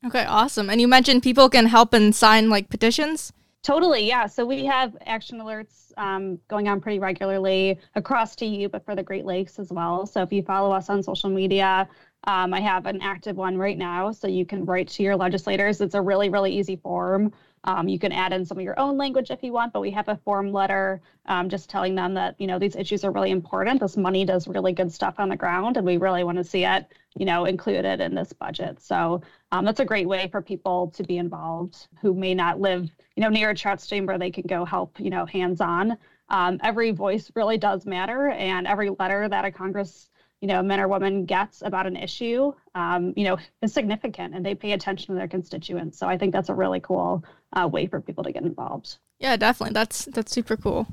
Okay, 0.05 0.25
awesome. 0.25 0.69
And 0.69 0.79
you 0.79 0.87
mentioned 0.87 1.23
people 1.23 1.49
can 1.49 1.65
help 1.65 1.93
and 1.93 2.15
sign 2.15 2.49
like 2.49 2.69
petitions. 2.69 3.33
Totally, 3.61 4.07
yeah. 4.07 4.25
So 4.25 4.45
we 4.45 4.65
have 4.65 4.95
action 5.05 5.39
alerts 5.39 5.91
um, 5.97 6.39
going 6.47 6.69
on 6.69 6.79
pretty 6.79 6.99
regularly 6.99 7.77
across 7.95 8.35
TU, 8.35 8.69
but 8.71 8.85
for 8.85 8.95
the 8.95 9.03
Great 9.03 9.25
Lakes 9.25 9.59
as 9.59 9.69
well. 9.69 10.05
So 10.05 10.21
if 10.21 10.31
you 10.31 10.41
follow 10.41 10.71
us 10.71 10.89
on 10.89 11.03
social 11.03 11.29
media, 11.29 11.89
um, 12.25 12.53
I 12.53 12.61
have 12.61 12.85
an 12.85 13.01
active 13.01 13.35
one 13.35 13.57
right 13.57 13.77
now, 13.77 14.11
so 14.11 14.27
you 14.27 14.45
can 14.45 14.63
write 14.63 14.87
to 14.89 15.03
your 15.03 15.17
legislators. 15.17 15.81
It's 15.81 15.95
a 15.95 16.01
really, 16.01 16.29
really 16.29 16.57
easy 16.57 16.77
form. 16.77 17.33
Um, 17.63 17.87
you 17.87 17.99
can 17.99 18.11
add 18.11 18.33
in 18.33 18.45
some 18.45 18.57
of 18.57 18.63
your 18.63 18.79
own 18.79 18.97
language 18.97 19.31
if 19.31 19.43
you 19.43 19.51
want, 19.51 19.73
but 19.73 19.81
we 19.81 19.91
have 19.91 20.07
a 20.07 20.17
form 20.17 20.51
letter 20.51 21.01
um, 21.25 21.49
just 21.49 21.69
telling 21.69 21.95
them 21.95 22.13
that 22.13 22.35
you 22.39 22.47
know 22.47 22.59
these 22.59 22.75
issues 22.75 23.03
are 23.03 23.11
really 23.11 23.31
important. 23.31 23.79
This 23.79 23.97
money 23.97 24.25
does 24.25 24.47
really 24.47 24.71
good 24.71 24.91
stuff 24.91 25.15
on 25.17 25.29
the 25.29 25.35
ground, 25.35 25.77
and 25.77 25.85
we 25.85 25.97
really 25.97 26.23
want 26.23 26.37
to 26.37 26.43
see 26.43 26.65
it 26.65 26.85
you 27.17 27.25
know 27.25 27.45
included 27.45 27.99
in 27.99 28.15
this 28.15 28.33
budget. 28.33 28.81
So 28.81 29.21
um, 29.51 29.65
that's 29.65 29.79
a 29.79 29.85
great 29.85 30.07
way 30.07 30.27
for 30.27 30.41
people 30.41 30.91
to 30.95 31.03
be 31.03 31.17
involved 31.17 31.87
who 32.01 32.13
may 32.13 32.33
not 32.33 32.59
live 32.59 32.89
you 33.15 33.21
know 33.21 33.29
near 33.29 33.49
a 33.49 33.55
trout 33.55 33.85
where 34.03 34.17
they 34.17 34.31
can 34.31 34.45
go 34.47 34.65
help 34.65 34.99
you 34.99 35.09
know 35.09 35.25
hands 35.25 35.61
on. 35.61 35.97
Um, 36.29 36.59
every 36.63 36.91
voice 36.91 37.31
really 37.35 37.57
does 37.57 37.85
matter, 37.85 38.29
and 38.29 38.67
every 38.67 38.89
letter 38.89 39.27
that 39.27 39.45
a 39.45 39.51
Congress 39.51 40.09
you 40.41 40.47
know, 40.47 40.61
men 40.63 40.79
or 40.79 40.87
women 40.87 41.25
gets 41.25 41.61
about 41.61 41.85
an 41.85 41.97
issue, 41.97 42.53
um, 42.75 43.13
you 43.17 43.25
know, 43.25 43.37
is 43.61 43.73
significant 43.73 44.33
and 44.33 44.45
they 44.45 44.55
pay 44.55 44.71
attention 44.71 45.07
to 45.07 45.13
their 45.13 45.27
constituents. 45.27 45.97
So 45.97 46.07
I 46.07 46.17
think 46.17 46.31
that's 46.31 46.49
a 46.49 46.53
really 46.53 46.79
cool 46.79 47.23
uh, 47.53 47.67
way 47.67 47.87
for 47.87 48.01
people 48.01 48.23
to 48.23 48.31
get 48.31 48.43
involved. 48.43 48.97
Yeah, 49.19 49.35
definitely. 49.35 49.73
That's 49.73 50.05
that's 50.05 50.31
super 50.31 50.55
cool. 50.55 50.87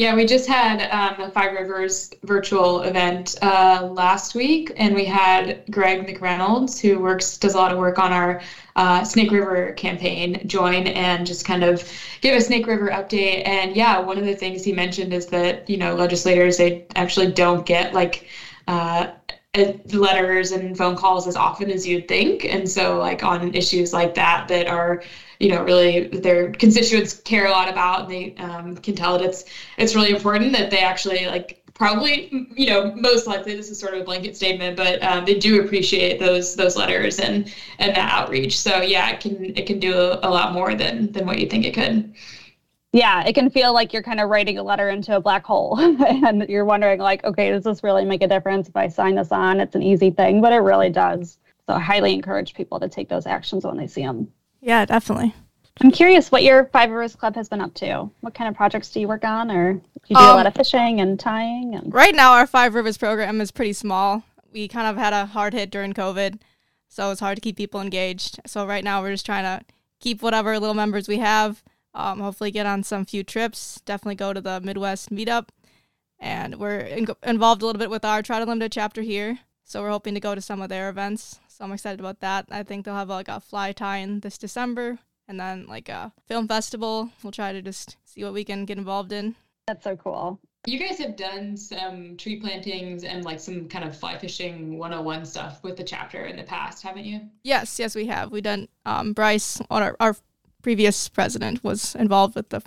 Yeah, 0.00 0.14
we 0.14 0.24
just 0.24 0.48
had 0.48 0.88
um, 0.90 1.20
a 1.20 1.30
Five 1.30 1.52
Rivers 1.52 2.10
virtual 2.22 2.80
event 2.80 3.36
uh, 3.42 3.86
last 3.92 4.34
week, 4.34 4.72
and 4.76 4.94
we 4.94 5.04
had 5.04 5.62
Greg 5.70 6.06
McReynolds, 6.06 6.80
who 6.80 6.98
works 6.98 7.36
does 7.36 7.52
a 7.52 7.58
lot 7.58 7.70
of 7.70 7.76
work 7.76 7.98
on 7.98 8.10
our 8.10 8.40
uh, 8.76 9.04
Snake 9.04 9.30
River 9.30 9.72
campaign, 9.72 10.40
join 10.48 10.86
and 10.86 11.26
just 11.26 11.44
kind 11.44 11.62
of 11.62 11.86
give 12.22 12.34
a 12.34 12.40
Snake 12.40 12.66
River 12.66 12.88
update. 12.88 13.46
And 13.46 13.76
yeah, 13.76 13.98
one 13.98 14.16
of 14.16 14.24
the 14.24 14.34
things 14.34 14.64
he 14.64 14.72
mentioned 14.72 15.12
is 15.12 15.26
that 15.26 15.68
you 15.68 15.76
know 15.76 15.94
legislators 15.94 16.56
they 16.56 16.86
actually 16.96 17.30
don't 17.32 17.66
get 17.66 17.92
like 17.92 18.26
uh, 18.68 19.08
letters 19.92 20.52
and 20.52 20.78
phone 20.78 20.96
calls 20.96 21.26
as 21.26 21.36
often 21.36 21.70
as 21.70 21.86
you'd 21.86 22.08
think. 22.08 22.46
And 22.46 22.66
so, 22.66 22.98
like 22.98 23.22
on 23.22 23.54
issues 23.54 23.92
like 23.92 24.14
that, 24.14 24.48
that 24.48 24.66
are 24.66 25.02
you 25.40 25.48
know 25.48 25.64
really 25.64 26.08
their 26.08 26.52
constituents 26.52 27.14
care 27.14 27.46
a 27.46 27.50
lot 27.50 27.68
about, 27.68 28.02
and 28.02 28.10
they 28.10 28.34
um, 28.36 28.76
can 28.76 28.94
tell 28.94 29.18
that 29.18 29.24
it's 29.24 29.44
it's 29.78 29.94
really 29.94 30.10
important 30.10 30.52
that 30.52 30.70
they 30.70 30.80
actually 30.80 31.26
like 31.26 31.62
probably 31.74 32.46
you 32.54 32.66
know 32.66 32.92
most 32.94 33.26
likely 33.26 33.56
this 33.56 33.70
is 33.70 33.78
sort 33.78 33.94
of 33.94 34.02
a 34.02 34.04
blanket 34.04 34.36
statement 34.36 34.76
but 34.76 35.02
um, 35.02 35.24
they 35.24 35.38
do 35.38 35.62
appreciate 35.62 36.20
those 36.20 36.54
those 36.54 36.76
letters 36.76 37.18
and 37.18 37.52
and 37.78 37.96
that 37.96 38.12
outreach 38.12 38.58
so 38.58 38.82
yeah 38.82 39.10
it 39.10 39.18
can 39.18 39.56
it 39.56 39.66
can 39.66 39.80
do 39.80 39.94
a, 39.94 40.20
a 40.22 40.28
lot 40.28 40.52
more 40.52 40.74
than 40.74 41.10
than 41.12 41.26
what 41.26 41.38
you 41.38 41.46
think 41.46 41.64
it 41.64 41.72
could 41.72 42.14
yeah, 42.92 43.24
it 43.24 43.34
can 43.34 43.50
feel 43.50 43.72
like 43.72 43.92
you're 43.92 44.02
kind 44.02 44.18
of 44.18 44.28
writing 44.28 44.58
a 44.58 44.64
letter 44.64 44.88
into 44.88 45.14
a 45.14 45.20
black 45.20 45.44
hole 45.44 45.78
and 46.04 46.48
you're 46.48 46.64
wondering 46.64 46.98
like, 46.98 47.22
okay, 47.22 47.50
does 47.50 47.62
this 47.62 47.84
really 47.84 48.04
make 48.04 48.20
a 48.20 48.26
difference 48.26 48.68
if 48.68 48.76
I 48.76 48.88
sign 48.88 49.14
this 49.14 49.30
on? 49.30 49.60
It's 49.60 49.76
an 49.76 49.82
easy 49.82 50.10
thing, 50.10 50.40
but 50.40 50.52
it 50.52 50.56
really 50.56 50.90
does. 50.90 51.38
So 51.68 51.74
I 51.74 51.78
highly 51.78 52.12
encourage 52.12 52.52
people 52.52 52.80
to 52.80 52.88
take 52.88 53.08
those 53.08 53.26
actions 53.26 53.64
when 53.64 53.76
they 53.76 53.86
see 53.86 54.02
them. 54.02 54.32
Yeah, 54.60 54.84
definitely. 54.84 55.34
I'm 55.80 55.90
curious 55.90 56.30
what 56.30 56.42
your 56.42 56.66
Five 56.66 56.90
Rivers 56.90 57.16
Club 57.16 57.34
has 57.36 57.48
been 57.48 57.60
up 57.60 57.72
to. 57.74 58.10
What 58.20 58.34
kind 58.34 58.48
of 58.48 58.54
projects 58.54 58.90
do 58.90 59.00
you 59.00 59.08
work 59.08 59.24
on 59.24 59.50
or 59.50 59.74
do 59.74 59.80
you 60.08 60.16
do 60.16 60.22
um, 60.22 60.30
a 60.30 60.34
lot 60.34 60.46
of 60.46 60.54
fishing 60.54 61.00
and 61.00 61.18
tying 61.18 61.74
and 61.74 61.92
Right 61.92 62.14
now 62.14 62.32
our 62.32 62.46
Five 62.46 62.74
Rivers 62.74 62.98
program 62.98 63.40
is 63.40 63.50
pretty 63.50 63.72
small. 63.72 64.22
We 64.52 64.68
kind 64.68 64.86
of 64.86 64.96
had 64.96 65.12
a 65.12 65.26
hard 65.26 65.54
hit 65.54 65.70
during 65.70 65.94
COVID, 65.94 66.40
so 66.88 67.10
it's 67.10 67.20
hard 67.20 67.36
to 67.36 67.40
keep 67.40 67.56
people 67.56 67.80
engaged. 67.80 68.40
So 68.46 68.66
right 68.66 68.84
now 68.84 69.00
we're 69.00 69.12
just 69.12 69.26
trying 69.26 69.44
to 69.44 69.64
keep 70.00 70.22
whatever 70.22 70.58
little 70.58 70.74
members 70.74 71.08
we 71.08 71.18
have 71.18 71.62
um, 71.94 72.20
hopefully, 72.20 72.50
get 72.50 72.66
on 72.66 72.82
some 72.82 73.04
few 73.04 73.24
trips. 73.24 73.80
Definitely 73.84 74.14
go 74.16 74.32
to 74.32 74.40
the 74.40 74.60
Midwest 74.60 75.10
meetup. 75.10 75.48
And 76.18 76.56
we're 76.56 76.80
in- 76.80 77.08
involved 77.24 77.62
a 77.62 77.66
little 77.66 77.78
bit 77.78 77.90
with 77.90 78.04
our 78.04 78.22
Trout 78.22 78.42
Unlimited 78.42 78.72
chapter 78.72 79.02
here. 79.02 79.40
So 79.64 79.82
we're 79.82 79.90
hoping 79.90 80.14
to 80.14 80.20
go 80.20 80.34
to 80.34 80.40
some 80.40 80.60
of 80.60 80.68
their 80.68 80.88
events. 80.88 81.40
So 81.60 81.66
I'm 81.66 81.72
excited 81.72 82.00
about 82.00 82.20
that. 82.20 82.46
I 82.50 82.62
think 82.62 82.86
they'll 82.86 82.94
have 82.94 83.10
like 83.10 83.28
a 83.28 83.38
fly 83.38 83.72
tie-in 83.72 84.20
this 84.20 84.38
December 84.38 84.98
and 85.28 85.38
then 85.38 85.66
like 85.68 85.90
a 85.90 86.10
film 86.26 86.48
festival. 86.48 87.10
We'll 87.22 87.32
try 87.32 87.52
to 87.52 87.60
just 87.60 87.98
see 88.02 88.24
what 88.24 88.32
we 88.32 88.44
can 88.44 88.64
get 88.64 88.78
involved 88.78 89.12
in. 89.12 89.34
That's 89.66 89.84
so 89.84 89.94
cool. 89.94 90.40
You 90.66 90.78
guys 90.78 90.96
have 90.96 91.16
done 91.16 91.58
some 91.58 92.16
tree 92.16 92.40
plantings 92.40 93.04
and 93.04 93.26
like 93.26 93.40
some 93.40 93.68
kind 93.68 93.84
of 93.84 93.94
fly 93.94 94.16
fishing 94.16 94.78
101 94.78 95.26
stuff 95.26 95.62
with 95.62 95.76
the 95.76 95.84
chapter 95.84 96.24
in 96.24 96.36
the 96.36 96.44
past, 96.44 96.82
haven't 96.82 97.04
you? 97.04 97.20
Yes, 97.44 97.78
yes, 97.78 97.94
we 97.94 98.06
have. 98.06 98.32
We 98.32 98.40
done. 98.40 98.66
Um, 98.86 99.12
Bryce, 99.12 99.60
our, 99.70 99.94
our 100.00 100.16
previous 100.62 101.10
president, 101.10 101.62
was 101.62 101.94
involved 101.94 102.36
with 102.36 102.48
the 102.48 102.62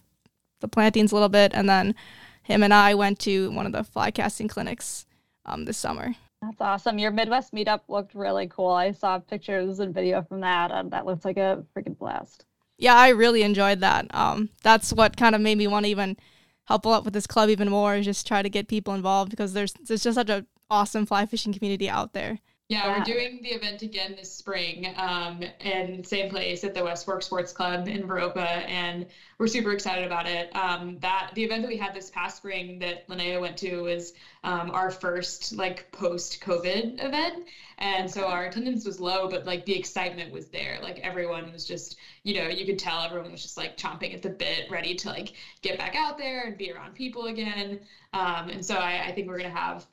the 0.59 0.67
plantings 0.67 1.11
a 1.11 1.15
little 1.15 1.29
bit, 1.29 1.51
and 1.55 1.67
then 1.67 1.95
him 2.43 2.61
and 2.61 2.73
I 2.73 2.93
went 2.93 3.17
to 3.21 3.49
one 3.51 3.65
of 3.65 3.71
the 3.71 3.83
fly 3.83 4.11
casting 4.11 4.47
clinics 4.47 5.07
um, 5.47 5.65
this 5.65 5.77
summer. 5.77 6.13
That's 6.43 6.59
awesome. 6.59 6.99
Your 6.99 7.11
Midwest 7.11 7.53
meetup 7.53 7.81
looked 7.87 8.13
really 8.13 8.47
cool. 8.47 8.71
I 8.71 8.91
saw 8.91 9.17
pictures 9.17 9.79
and 9.79 9.93
video 9.93 10.21
from 10.23 10.41
that, 10.41 10.71
and 10.71 10.91
that 10.91 11.05
looks 11.05 11.23
like 11.23 11.37
a 11.37 11.63
freaking 11.73 11.97
blast. 11.97 12.45
Yeah, 12.77 12.95
I 12.95 13.09
really 13.09 13.43
enjoyed 13.43 13.79
that. 13.79 14.13
Um, 14.13 14.49
that's 14.61 14.91
what 14.91 15.15
kind 15.15 15.35
of 15.35 15.41
made 15.41 15.57
me 15.57 15.67
want 15.67 15.85
to 15.85 15.89
even 15.89 16.17
help 16.65 16.85
out 16.85 17.05
with 17.05 17.13
this 17.13 17.27
club 17.27 17.49
even 17.49 17.69
more 17.69 17.95
is 17.95 18.05
just 18.05 18.27
try 18.27 18.41
to 18.41 18.49
get 18.49 18.67
people 18.67 18.93
involved 18.93 19.31
because 19.31 19.53
there's 19.53 19.73
there's 19.73 20.03
just 20.03 20.15
such 20.15 20.29
an 20.29 20.45
awesome 20.69 21.05
fly 21.05 21.25
fishing 21.25 21.53
community 21.53 21.89
out 21.89 22.11
there. 22.13 22.39
Yeah, 22.69 22.87
yeah, 22.87 22.97
we're 22.97 23.03
doing 23.03 23.41
the 23.43 23.49
event 23.49 23.81
again 23.83 24.15
this 24.15 24.33
spring, 24.33 24.93
um, 24.95 25.43
and 25.59 26.05
same 26.07 26.29
place 26.29 26.63
at 26.63 26.73
the 26.73 26.81
West 26.83 27.05
Fork 27.05 27.21
Sports 27.21 27.51
Club 27.51 27.87
in 27.87 28.07
Viroqua, 28.07 28.65
and 28.67 29.05
we're 29.37 29.47
super 29.47 29.71
excited 29.73 30.05
about 30.05 30.25
it. 30.27 30.55
Um, 30.55 30.97
that 30.99 31.31
the 31.35 31.43
event 31.43 31.61
that 31.63 31.67
we 31.67 31.77
had 31.77 31.93
this 31.93 32.09
past 32.09 32.37
spring 32.37 32.79
that 32.79 33.07
Linnea 33.09 33.39
went 33.39 33.57
to 33.57 33.81
was 33.81 34.13
um, 34.43 34.71
our 34.71 34.89
first 34.89 35.53
like 35.55 35.91
post-COVID 35.91 37.03
event, 37.03 37.43
and 37.77 38.09
so 38.09 38.27
our 38.29 38.45
attendance 38.45 38.85
was 38.85 38.99
low, 38.99 39.27
but 39.27 39.45
like 39.45 39.65
the 39.65 39.73
excitement 39.75 40.31
was 40.31 40.47
there. 40.47 40.79
Like 40.81 40.97
everyone 40.99 41.51
was 41.51 41.65
just, 41.65 41.97
you 42.23 42.33
know, 42.33 42.47
you 42.47 42.65
could 42.65 42.79
tell 42.79 43.01
everyone 43.03 43.29
was 43.31 43.41
just 43.43 43.57
like 43.57 43.77
chomping 43.77 44.13
at 44.13 44.21
the 44.21 44.29
bit, 44.29 44.71
ready 44.71 44.95
to 44.95 45.09
like 45.09 45.33
get 45.61 45.77
back 45.77 45.95
out 45.95 46.17
there 46.17 46.47
and 46.47 46.57
be 46.57 46.71
around 46.71 46.95
people 46.95 47.25
again. 47.25 47.81
Um, 48.13 48.49
and 48.49 48.65
so 48.65 48.77
I, 48.77 49.07
I 49.07 49.11
think 49.11 49.27
we're 49.27 49.37
gonna 49.37 49.49
have 49.49 49.85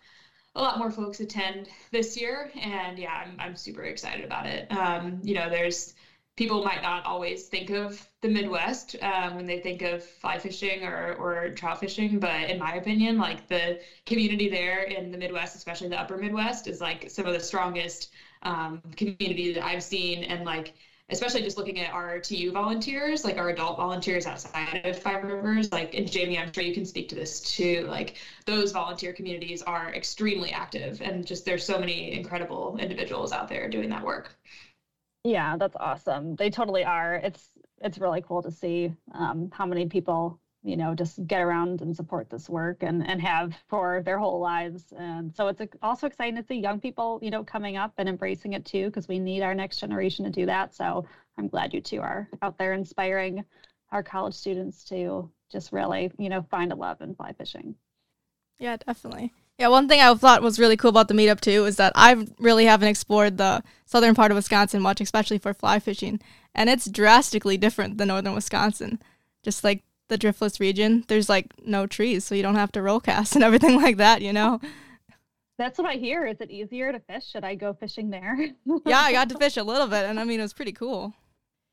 a 0.55 0.61
lot 0.61 0.79
more 0.79 0.91
folks 0.91 1.21
attend 1.21 1.69
this 1.93 2.17
year 2.17 2.51
and 2.61 2.99
yeah 2.99 3.15
i'm, 3.25 3.37
I'm 3.39 3.57
super 3.57 3.83
excited 3.85 4.25
about 4.25 4.47
it. 4.47 4.71
Um, 4.73 5.21
you 5.23 5.35
know 5.35 5.49
there's 5.49 5.95
people 6.37 6.63
might 6.63 6.83
not 6.83 7.05
always 7.05 7.49
think 7.49 7.71
of 7.71 8.09
the 8.23 8.29
midwest 8.29 8.97
um, 9.03 9.35
when 9.37 9.47
they 9.47 9.59
think 9.59 9.83
of 9.83 10.03
fly 10.03 10.39
fishing 10.39 10.85
or, 10.85 11.13
or 11.19 11.51
trout 11.51 11.79
fishing 11.81 12.19
but 12.19 12.49
in 12.49 12.59
my 12.59 12.75
opinion 12.75 13.19
like 13.19 13.47
the 13.49 13.79
community 14.07 14.49
there 14.49 14.83
in 14.83 15.11
the 15.11 15.19
midwest 15.19 15.55
especially 15.55 15.89
the 15.89 16.01
upper 16.01 16.17
midwest 16.17 16.67
is 16.67 16.81
like 16.81 17.11
some 17.11 17.27
of 17.27 17.33
the 17.35 17.41
strongest 17.41 18.09
um, 18.43 18.81
community 18.97 19.53
that 19.53 19.65
i've 19.65 19.83
seen 19.83 20.25
and 20.25 20.45
like 20.45 20.75
especially 21.11 21.43
just 21.43 21.57
looking 21.57 21.79
at 21.81 21.93
our 21.93 22.19
TU 22.19 22.53
volunteers, 22.53 23.25
like 23.25 23.37
our 23.39 23.51
adult 23.51 23.77
volunteers 23.77 24.27
outside 24.27 24.81
of 24.85 24.99
Five 24.99 25.25
Rivers, 25.25 25.71
like, 25.73 25.95
and 25.95 26.11
Jamie, 26.11 26.39
I'm 26.39 26.53
sure 26.53 26.65
you 26.65 26.75
can 26.75 26.87
speak 26.87 27.09
to 27.11 27.15
this 27.15 27.41
too. 27.41 27.87
Like, 27.89 28.17
those 28.47 28.73
volunteer 28.73 29.13
communities 29.13 29.63
are 29.63 29.95
extremely 29.95 30.51
active, 30.51 31.01
and 31.03 31.27
just 31.27 31.45
there's 31.45 31.65
so 31.65 31.79
many 31.79 32.13
incredible 32.13 32.79
individuals 32.79 33.33
out 33.33 33.49
there 33.49 33.69
doing 33.69 33.91
that 33.91 34.05
work. 34.05 34.37
Yeah, 35.25 35.57
that's 35.59 35.77
awesome. 35.79 36.35
They 36.37 36.51
totally 36.51 36.85
are. 36.85 37.17
It's 37.17 37.51
it's 37.83 37.99
really 37.99 38.23
cool 38.23 38.43
to 38.43 38.51
see 38.51 38.93
um, 39.13 39.51
how 39.53 39.67
many 39.67 39.87
people 39.87 40.40
you 40.63 40.77
know 40.77 40.95
just 40.95 41.27
get 41.27 41.41
around 41.41 41.81
and 41.81 41.97
support 41.97 42.29
this 42.29 42.49
work 42.49 42.83
and 42.83 43.07
and 43.07 43.21
have 43.21 43.55
for 43.69 44.03
their 44.05 44.19
whole 44.19 44.41
lives. 44.41 44.93
And 44.97 45.35
so 45.35 45.49
it's 45.49 45.63
also 45.83 46.07
exciting 46.07 46.37
to 46.37 46.47
see 46.47 46.57
young 46.57 46.81
people 46.81 47.19
you 47.23 47.31
know 47.31 47.43
coming 47.45 47.77
up 47.77 47.95
and 47.99 48.09
embracing 48.09 48.53
it 48.53 48.65
too 48.65 48.87
because 48.87 49.09
we 49.09 49.19
need 49.19 49.43
our 49.43 49.55
next 49.55 49.79
generation 49.79 50.25
to 50.25 50.31
do 50.31 50.47
that. 50.47 50.75
So 50.75 51.07
i'm 51.39 51.49
glad 51.49 51.73
you 51.73 51.81
two 51.81 52.01
are 52.01 52.29
out 52.43 52.59
there 52.59 52.75
inspiring 52.75 53.45
our 53.93 54.03
college 54.03 54.35
students 54.35 54.85
to 54.85 55.31
just 55.51 55.73
really 55.73 56.13
you 56.19 56.29
know 56.29 56.43
find 56.51 56.73
a 56.73 56.77
love 56.77 57.01
in 57.01 57.15
fly 57.15 57.33
fishing. 57.33 57.75
Yeah 58.59 58.77
definitely. 58.77 59.33
Yeah 59.59 59.69
one 59.69 59.89
thing 59.89 60.01
i 60.01 60.15
thought 60.15 60.43
was 60.43 60.59
really 60.59 60.77
cool 60.77 60.91
about 60.91 61.09
the 61.09 61.15
meetup 61.15 61.41
too 61.41 61.65
is 61.65 61.77
that 61.77 61.93
i 61.95 62.27
really 62.39 62.67
haven't 62.67 62.89
explored 62.89 63.39
the 63.39 63.63
southern 63.87 64.15
part 64.15 64.31
of 64.31 64.37
wisconsin 64.37 64.83
much 64.83 65.01
especially 65.01 65.39
for 65.39 65.55
fly 65.55 65.79
fishing. 65.79 66.21
And 66.55 66.69
it's 66.69 66.91
drastically 66.91 67.57
different 67.57 67.97
than 67.97 68.09
northern 68.09 68.35
wisconsin. 68.35 69.01
Just 69.43 69.63
like 69.65 69.85
the 70.11 70.19
driftless 70.19 70.61
region, 70.61 71.05
there's 71.09 71.31
like 71.31 71.47
no 71.65 71.87
trees, 71.87 72.25
so 72.25 72.35
you 72.35 72.43
don't 72.43 72.57
have 72.57 72.73
to 72.73 72.83
roll 72.83 73.01
cast 73.01 73.35
and 73.35 73.43
everything 73.43 73.81
like 73.81 73.97
that, 73.97 74.21
you 74.21 74.33
know? 74.33 74.61
That's 75.57 75.79
what 75.79 75.87
I 75.87 75.95
hear. 75.95 76.27
Is 76.27 76.41
it 76.41 76.51
easier 76.51 76.93
to 76.93 77.01
fish? 77.01 77.31
Should 77.31 77.45
I 77.45 77.55
go 77.55 77.73
fishing 77.75 78.11
there? 78.11 78.37
yeah, 78.87 79.01
I 79.01 79.13
got 79.13 79.29
to 79.31 79.39
fish 79.39 79.57
a 79.57 79.63
little 79.63 79.87
bit, 79.87 80.05
and 80.05 80.19
I 80.19 80.25
mean, 80.25 80.41
it 80.41 80.43
was 80.43 80.55
pretty 80.55 80.73
cool. 80.73 81.15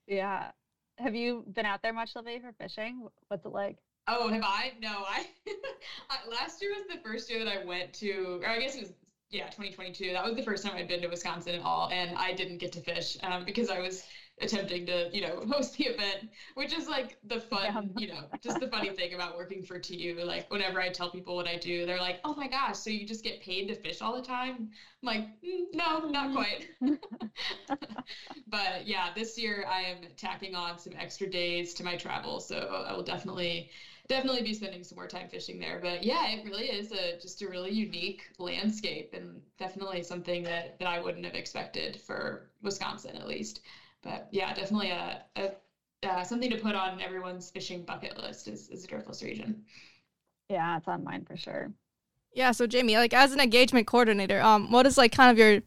Yeah. 0.08 0.52
Have 0.97 1.15
you 1.15 1.45
been 1.54 1.65
out 1.65 1.82
there 1.84 1.93
much, 1.93 2.15
Libby, 2.15 2.39
for 2.39 2.52
fishing? 2.54 3.08
What's 3.28 3.45
it 3.45 3.52
like? 3.52 3.78
Oh, 4.08 4.30
have 4.30 4.43
I? 4.43 4.73
No, 4.82 5.04
I, 5.08 5.26
last 6.30 6.62
year 6.62 6.71
was 6.71 6.86
the 6.89 7.02
first 7.02 7.30
year 7.30 7.43
that 7.43 7.52
I 7.52 7.65
went 7.65 7.93
to, 7.95 8.39
or 8.41 8.47
I 8.47 8.60
guess 8.60 8.76
it 8.76 8.82
was 8.82 8.93
yeah 9.30 9.45
2022. 9.45 10.13
That 10.13 10.23
was 10.23 10.36
the 10.36 10.43
first 10.43 10.65
time 10.65 10.76
I'd 10.76 10.88
been 10.88 11.02
to 11.02 11.08
Wisconsin 11.08 11.56
at 11.56 11.62
all, 11.62 11.89
and 11.91 12.17
I 12.17 12.34
didn't 12.34 12.58
get 12.58 12.71
to 12.73 12.82
fish 12.82 13.17
um, 13.21 13.43
because 13.45 13.69
I 13.69 13.80
was 13.80 14.04
attempting 14.39 14.86
to, 14.86 15.10
you 15.12 15.21
know, 15.21 15.41
host 15.52 15.78
the 15.78 15.86
event, 15.86 16.30
which 16.56 16.73
is 16.73 16.88
like 16.88 17.17
the 17.23 17.39
fun, 17.39 17.65
yeah. 17.65 17.82
you 17.95 18.08
know, 18.08 18.26
just 18.41 18.60
the 18.60 18.67
funny 18.67 18.89
thing 18.89 19.13
about 19.13 19.36
working 19.36 19.63
for 19.63 19.80
TU. 19.80 20.21
Like 20.23 20.50
whenever 20.52 20.80
I 20.80 20.89
tell 20.89 21.10
people 21.10 21.36
what 21.36 21.47
I 21.47 21.58
do, 21.58 21.86
they're 21.86 22.00
like, 22.00 22.19
"Oh 22.23 22.36
my 22.36 22.47
gosh, 22.47 22.78
so 22.78 22.89
you 22.89 23.06
just 23.06 23.23
get 23.23 23.41
paid 23.41 23.67
to 23.67 23.76
fish 23.76 24.02
all 24.02 24.15
the 24.15 24.21
time?" 24.21 24.69
I'm 25.02 25.06
like, 25.06 25.41
mm, 25.41 25.63
"No, 25.73 26.08
not 26.10 26.34
quite." 26.34 26.67
but 28.47 28.88
yeah, 28.88 29.10
this 29.13 29.38
year 29.38 29.65
I 29.69 29.82
am 29.82 29.97
tacking 30.15 30.56
on 30.56 30.78
some 30.78 30.93
extra 30.97 31.28
days 31.28 31.73
to 31.76 31.84
my 31.84 31.95
travel, 31.95 32.39
so 32.39 32.86
I 32.88 32.93
will 32.93 33.04
definitely 33.04 33.69
definitely 34.08 34.41
be 34.41 34.54
spending 34.54 34.84
some 34.84 34.95
more 34.95 35.08
time 35.08 35.28
fishing 35.28 35.60
there. 35.60 35.80
But 35.82 36.04
yeah, 36.04 36.28
it 36.28 36.45
really 36.45 36.65
is 36.65 36.91
a 36.91 37.19
just 37.21 37.41
a 37.41 37.47
really 37.47 37.71
unique 37.71 38.23
landscape 38.39 39.10
and 39.13 39.41
definitely 39.58 40.04
something 40.04 40.43
that 40.43 40.80
that 40.80 40.88
I 40.88 41.00
wouldn't 41.00 41.26
have 41.26 41.36
expected 41.36 42.00
for 42.00 42.50
Wisconsin 42.62 43.15
at 43.15 43.28
least. 43.28 43.62
But 44.07 44.29
yeah, 44.31 44.53
definitely 44.53 44.91
a, 44.91 45.21
a 45.35 45.51
uh, 46.07 46.23
something 46.23 46.49
to 46.49 46.57
put 46.57 46.75
on 46.75 47.01
everyone's 47.01 47.49
fishing 47.49 47.83
bucket 47.83 48.17
list 48.17 48.47
is, 48.47 48.69
is 48.69 48.85
the 48.85 48.87
driftless 48.87 49.23
region. 49.23 49.63
Yeah, 50.49 50.77
it's 50.77 50.87
on 50.87 51.03
mine 51.03 51.25
for 51.25 51.35
sure. 51.35 51.71
Yeah, 52.33 52.51
so 52.51 52.67
Jamie, 52.67 52.95
like 52.97 53.13
as 53.13 53.33
an 53.33 53.39
engagement 53.39 53.87
coordinator, 53.87 54.39
um, 54.41 54.71
what 54.71 54.85
is 54.85 54.97
like 54.97 55.11
kind 55.11 55.31
of 55.31 55.37
your 55.37 55.61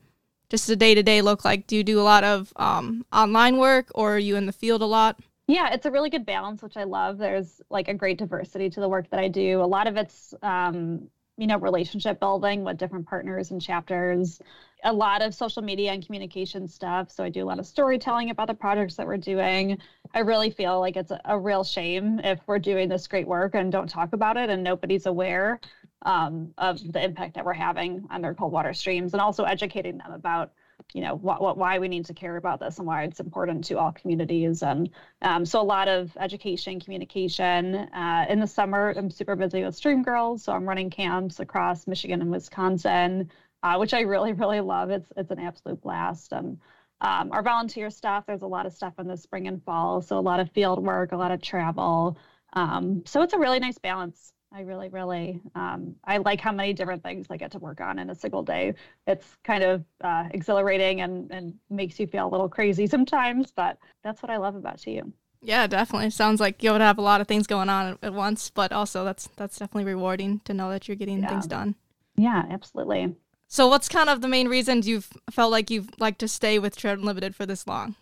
just 0.49 0.69
a 0.71 0.77
day 0.77 0.95
to 0.95 1.03
day 1.03 1.21
look 1.21 1.45
like? 1.45 1.67
Do 1.67 1.77
you 1.77 1.85
do 1.85 2.01
a 2.01 2.03
lot 2.03 2.25
of 2.25 2.53
um, 2.57 3.05
online 3.13 3.59
work 3.59 3.91
or 3.95 4.15
are 4.15 4.19
you 4.19 4.37
in 4.37 4.47
the 4.47 4.53
field 4.53 4.83
a 4.83 4.87
lot? 4.87 5.21
Yeah, 5.47 5.73
it's 5.75 5.85
a 5.85 5.91
really 5.91 6.11
good 6.11 6.25
balance, 6.25 6.63
which 6.63 6.77
I 6.77 6.85
love. 6.85 7.19
There's 7.19 7.61
like 7.71 7.89
a 7.89 7.95
great 7.95 8.19
diversity 8.19 8.71
to 8.71 8.81
the 8.81 8.89
work 8.89 9.11
that 9.11 9.21
I 9.21 9.29
do. 9.29 9.61
A 9.63 9.67
lot 9.67 9.87
of 9.87 9.97
it's, 9.97 10.33
um, 10.43 11.09
you 11.41 11.47
know, 11.47 11.59
relationship 11.59 12.21
building 12.21 12.63
with 12.65 12.79
different 12.79 13.07
partners 13.07 13.51
and 13.51 13.61
chapters 13.61 14.41
a 14.85 14.93
lot 14.93 15.23
of 15.23 15.35
social 15.35 15.63
media 15.63 15.93
and 15.93 16.05
communication 16.05 16.67
stuff. 16.67 17.11
So 17.11 17.25
I 17.25 17.29
do 17.29 17.45
a 17.45 17.47
lot 17.47 17.59
of 17.59 17.67
storytelling 17.67 18.31
about 18.31 18.47
the 18.47 18.55
projects 18.55 18.97
that 18.97 19.07
we're 19.07 19.17
doing. 19.17 19.79
I 20.15 20.21
really 20.21 20.51
feel 20.51 20.81
like 20.81 20.97
it's 20.97 21.11
a, 21.11 21.21
a 21.25 21.39
real 21.39 21.65
shame 21.65 22.21
if 22.21 22.41
we're 22.47 22.59
doing 22.59 22.89
this 22.89 23.07
great 23.07 23.27
work 23.27 23.55
and 23.55 23.71
don't 23.71 23.89
talk 23.89 24.13
about 24.13 24.37
it 24.37 24.51
and 24.51 24.63
nobody's 24.63 25.07
aware 25.07 25.61
um, 26.03 26.53
of 26.59 26.81
the 26.93 27.03
impact 27.03 27.35
that 27.35 27.45
we're 27.45 27.53
having 27.53 28.07
on 28.11 28.23
their 28.23 28.35
cold 28.35 28.53
water 28.53 28.73
streams 28.73 29.13
and 29.13 29.21
also 29.21 29.45
educating 29.45 29.99
them 29.99 30.13
about 30.13 30.53
you 30.95 31.01
know 31.01 31.15
what, 31.15 31.41
what 31.41 31.57
why 31.57 31.79
we 31.79 31.89
need 31.89 32.05
to 32.05 32.15
care 32.15 32.37
about 32.37 32.61
this 32.61 32.79
and 32.79 32.87
why 32.87 33.05
it's 33.05 33.21
important 33.21 33.65
to 33.65 33.79
all 33.79 33.93
communities 33.93 34.63
and 34.63 34.91
um, 35.23 35.47
so 35.47 35.61
a 35.61 35.63
lot 35.63 35.89
of 35.89 36.17
education 36.19 36.81
communication 36.81 37.75
uh, 37.75 38.27
in 38.29 38.41
the 38.41 38.47
summer 38.47 38.93
i'm 38.97 39.11
super 39.11 39.37
busy 39.37 39.63
with 39.65 39.77
STREAM 39.77 40.03
Girls 40.03 40.43
so 40.43 40.53
i'm 40.53 40.69
running 40.69 40.91
camps 40.91 41.41
across 41.41 41.87
michigan 41.87 42.21
and 42.21 42.31
wisconsin 42.31 43.31
uh, 43.63 43.77
which 43.77 43.95
I 43.95 44.01
really, 44.01 44.33
really 44.33 44.61
love. 44.61 44.91
It's 44.91 45.11
it's 45.17 45.31
an 45.31 45.39
absolute 45.39 45.81
blast. 45.81 46.33
And 46.33 46.59
um, 47.01 47.33
our 47.33 47.43
volunteer 47.43 47.91
staff, 47.91 48.27
there's 48.27 48.43
a 48.43 48.47
lot 48.47 48.67
of 48.67 48.73
stuff 48.73 48.95
in 48.99 49.07
the 49.07 49.17
spring 49.17 49.49
and 49.49 49.63
fall, 49.63 50.03
so 50.03 50.19
a 50.19 50.21
lot 50.21 50.41
of 50.41 50.51
field 50.51 50.83
work, 50.85 51.13
a 51.13 51.17
lot 51.17 51.31
of 51.31 51.41
travel. 51.41 52.19
Um, 52.53 53.03
so 53.07 53.23
it's 53.23 53.33
a 53.33 53.39
really 53.39 53.61
nice 53.61 53.79
balance. 53.79 54.33
I 54.53 54.63
really, 54.63 54.89
really, 54.89 55.41
um, 55.55 55.95
I 56.05 56.19
like 56.19 56.41
how 56.41 56.51
many 56.51 56.73
different 56.73 57.05
things 57.05 57.27
I 57.31 57.37
get 57.37 57.53
to 57.53 57.59
work 57.61 57.81
on 57.81 58.01
in 58.01 58.11
a 58.11 58.15
single 58.15 58.43
day. 58.43 58.75
It's 59.07 59.37
kind 59.45 59.63
of 59.63 59.85
uh, 60.01 60.25
exhilarating 60.33 61.03
and, 61.03 61.31
and 61.31 61.55
makes 61.71 62.01
you 62.01 62.07
feel 62.09 62.27
a 62.27 62.31
little 62.31 62.49
crazy 62.49 62.89
sometimes, 62.89 63.53
but 63.53 63.79
that's 64.03 64.23
what 64.23 64.31
I 64.31 64.39
love 64.39 64.57
about 64.57 64.81
TU. 64.81 65.13
Yeah, 65.43 65.67
definitely. 65.67 66.11
Sounds 66.11 66.41
like 66.41 66.63
you 66.63 66.73
would 66.73 66.81
have 66.81 66.99
a 66.99 67.03
lot 67.03 67.21
of 67.21 67.29
things 67.29 67.47
going 67.47 67.69
on 67.69 67.99
at 68.03 68.13
once, 68.13 68.51
but 68.51 68.73
also 68.73 69.05
that's 69.05 69.29
that's 69.37 69.59
definitely 69.59 69.91
rewarding 69.91 70.41
to 70.45 70.53
know 70.53 70.69
that 70.71 70.87
you're 70.87 70.97
getting 70.97 71.23
yeah. 71.23 71.29
things 71.29 71.47
done. 71.47 71.77
Yeah, 72.17 72.45
absolutely. 72.51 73.17
So, 73.49 73.67
what's 73.67 73.89
kind 73.89 74.11
of 74.11 74.21
the 74.21 74.29
main 74.29 74.49
reasons 74.49 74.87
you've 74.87 75.09
felt 75.31 75.51
like 75.51 75.71
you've 75.71 75.89
like 75.99 76.19
to 76.19 76.29
stay 76.29 76.59
with 76.59 76.77
Trout 76.77 76.99
Unlimited 76.99 77.35
for 77.35 77.47
this 77.47 77.67
long? 77.67 77.95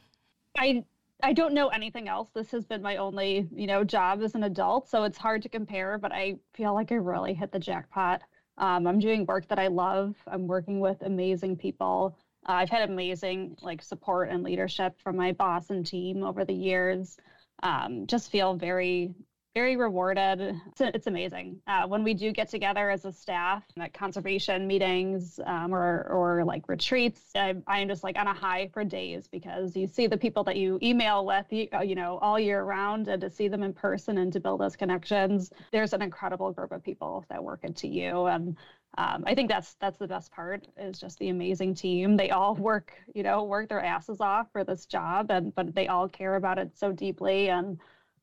I 0.58 0.84
I 1.22 1.32
don't 1.32 1.54
know 1.54 1.68
anything 1.68 2.08
else. 2.08 2.30
This 2.30 2.50
has 2.52 2.64
been 2.66 2.80
my 2.82 2.96
only, 2.96 3.48
you 3.52 3.66
know, 3.66 3.82
job 3.84 4.22
as 4.22 4.34
an 4.34 4.44
adult, 4.44 4.88
so 4.88 5.02
it's 5.04 5.18
hard 5.18 5.42
to 5.42 5.48
compare. 5.48 5.98
But 5.98 6.12
I 6.12 6.36
feel 6.54 6.74
like 6.74 6.92
I 6.92 6.96
really 6.96 7.34
hit 7.34 7.50
the 7.52 7.58
jackpot 7.58 8.22
Um, 8.56 8.86
I'm 8.88 8.98
doing 9.00 9.26
work 9.26 9.46
that 9.48 9.58
I 9.60 9.68
love. 9.68 10.16
I'm 10.26 10.46
working 10.48 10.80
with 10.80 11.02
amazing 11.02 11.56
people. 11.56 12.16
Uh, 12.48 12.52
I've 12.54 12.70
had 12.70 12.88
amazing 12.90 13.56
like 13.62 13.82
support 13.82 14.30
and 14.30 14.42
leadership 14.42 14.98
from 15.00 15.16
my 15.16 15.32
boss 15.32 15.70
and 15.70 15.86
team 15.86 16.22
over 16.24 16.44
the 16.44 16.54
years. 16.54 17.16
Um, 17.62 18.06
just 18.06 18.30
feel 18.30 18.54
very 18.54 19.14
very 19.54 19.76
rewarded. 19.76 20.40
It's, 20.68 20.80
it's 20.80 21.06
amazing. 21.06 21.60
Uh, 21.66 21.86
when 21.86 22.04
we 22.04 22.14
do 22.14 22.32
get 22.32 22.48
together 22.48 22.90
as 22.90 23.04
a 23.04 23.12
staff 23.12 23.64
at 23.80 23.92
conservation 23.92 24.66
meetings 24.66 25.40
um, 25.46 25.74
or, 25.74 26.06
or 26.10 26.44
like 26.44 26.68
retreats, 26.68 27.22
I, 27.34 27.54
I, 27.66 27.80
am 27.80 27.88
just 27.88 28.04
like 28.04 28.16
on 28.16 28.26
a 28.26 28.34
high 28.34 28.68
for 28.72 28.84
days 28.84 29.26
because 29.26 29.74
you 29.76 29.86
see 29.86 30.06
the 30.06 30.16
people 30.16 30.44
that 30.44 30.56
you 30.56 30.78
email 30.82 31.24
with, 31.26 31.46
you, 31.50 31.68
uh, 31.72 31.80
you 31.80 31.94
know, 31.94 32.18
all 32.18 32.38
year 32.38 32.62
round 32.62 33.08
and 33.08 33.20
to 33.20 33.30
see 33.30 33.48
them 33.48 33.62
in 33.62 33.72
person 33.72 34.18
and 34.18 34.32
to 34.32 34.40
build 34.40 34.60
those 34.60 34.76
connections. 34.76 35.50
There's 35.72 35.92
an 35.92 36.02
incredible 36.02 36.52
group 36.52 36.70
of 36.70 36.82
people 36.82 37.24
that 37.28 37.42
work 37.42 37.64
in 37.64 37.74
TU. 37.74 38.26
And 38.26 38.56
um, 38.96 39.24
I 39.26 39.34
think 39.34 39.48
that's 39.48 39.74
that's 39.74 39.98
the 39.98 40.06
best 40.06 40.32
part 40.32 40.66
is 40.76 40.98
just 40.98 41.18
the 41.18 41.28
amazing 41.28 41.74
team. 41.74 42.16
They 42.16 42.30
all 42.30 42.54
work, 42.54 42.92
you 43.14 43.22
know, 43.22 43.44
work 43.44 43.68
their 43.68 43.84
asses 43.84 44.20
off 44.20 44.50
for 44.52 44.64
this 44.64 44.86
job, 44.86 45.30
and 45.30 45.54
but 45.54 45.74
they 45.74 45.88
all 45.88 46.08
care 46.08 46.36
about 46.36 46.58
it 46.58 46.76
so 46.76 46.90
deeply. 46.92 47.48
And 47.50 47.78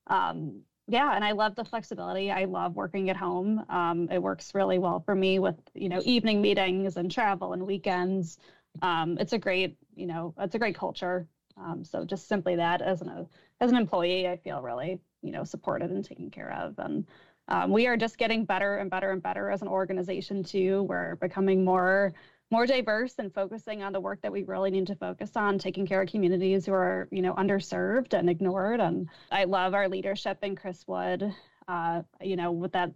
um, 0.08 0.62
yeah 0.88 1.16
and 1.16 1.24
i 1.24 1.32
love 1.32 1.56
the 1.56 1.66
flexibility. 1.66 2.32
I 2.32 2.46
love 2.46 2.76
working 2.76 3.10
at 3.10 3.18
home. 3.18 3.64
Um, 3.70 4.10
it 4.12 4.22
works 4.22 4.54
really 4.54 4.78
well 4.80 5.00
for 5.00 5.16
me 5.16 5.40
with 5.40 5.56
you 5.74 5.90
know 5.90 6.02
evening 6.06 6.42
meetings 6.42 6.98
and 6.98 7.12
travel 7.12 7.54
and 7.54 7.66
weekends. 7.66 8.38
Um, 8.82 9.18
it's 9.20 9.34
a 9.34 9.38
great 9.40 9.78
you 9.96 10.08
know 10.08 10.34
it's 10.40 10.56
a 10.56 10.60
great 10.60 10.76
culture. 10.76 11.28
Um, 11.58 11.86
so 11.86 12.04
just 12.06 12.28
simply 12.28 12.56
that 12.58 12.82
as 12.82 13.02
an 13.02 13.28
as 13.62 13.72
an 13.72 13.78
employee 13.78 14.28
i 14.28 14.36
feel 14.36 14.62
really 14.62 15.00
you 15.22 15.32
know 15.32 15.44
supported 15.44 15.92
and 15.92 16.04
taken 16.06 16.30
care 16.30 16.54
of. 16.54 16.76
And 16.78 17.06
um, 17.48 17.72
we 17.72 17.88
are 17.88 17.98
just 17.98 18.18
getting 18.18 18.46
better 18.46 18.78
and 18.78 18.90
better 18.90 19.12
and 19.12 19.22
better 19.22 19.50
as 19.52 19.62
an 19.62 19.68
organization 19.68 20.44
too. 20.44 20.84
We're 20.84 21.16
becoming 21.16 21.64
more 21.64 22.14
more 22.52 22.66
diverse 22.66 23.16
and 23.18 23.34
focusing 23.34 23.82
on 23.82 23.92
the 23.92 24.00
work 24.00 24.22
that 24.22 24.32
we 24.32 24.44
really 24.44 24.72
need 24.72 24.88
to 24.88 24.96
focus 24.96 25.32
on, 25.36 25.58
taking 25.58 25.88
care 25.88 26.02
of 26.02 26.10
communities 26.10 26.66
who 26.66 26.74
are, 26.74 27.08
you 27.12 27.22
know, 27.22 27.34
underserved 27.34 28.14
and 28.14 28.30
ignored. 28.30 28.80
And 28.80 29.10
I 29.32 29.46
love 29.46 29.74
our 29.74 29.90
leadership 29.90 30.38
in 30.44 30.56
Chris 30.56 30.86
Wood. 30.88 31.34
Uh, 31.68 32.04
you 32.22 32.36
know, 32.36 32.52
with 32.52 32.72
that 32.74 32.92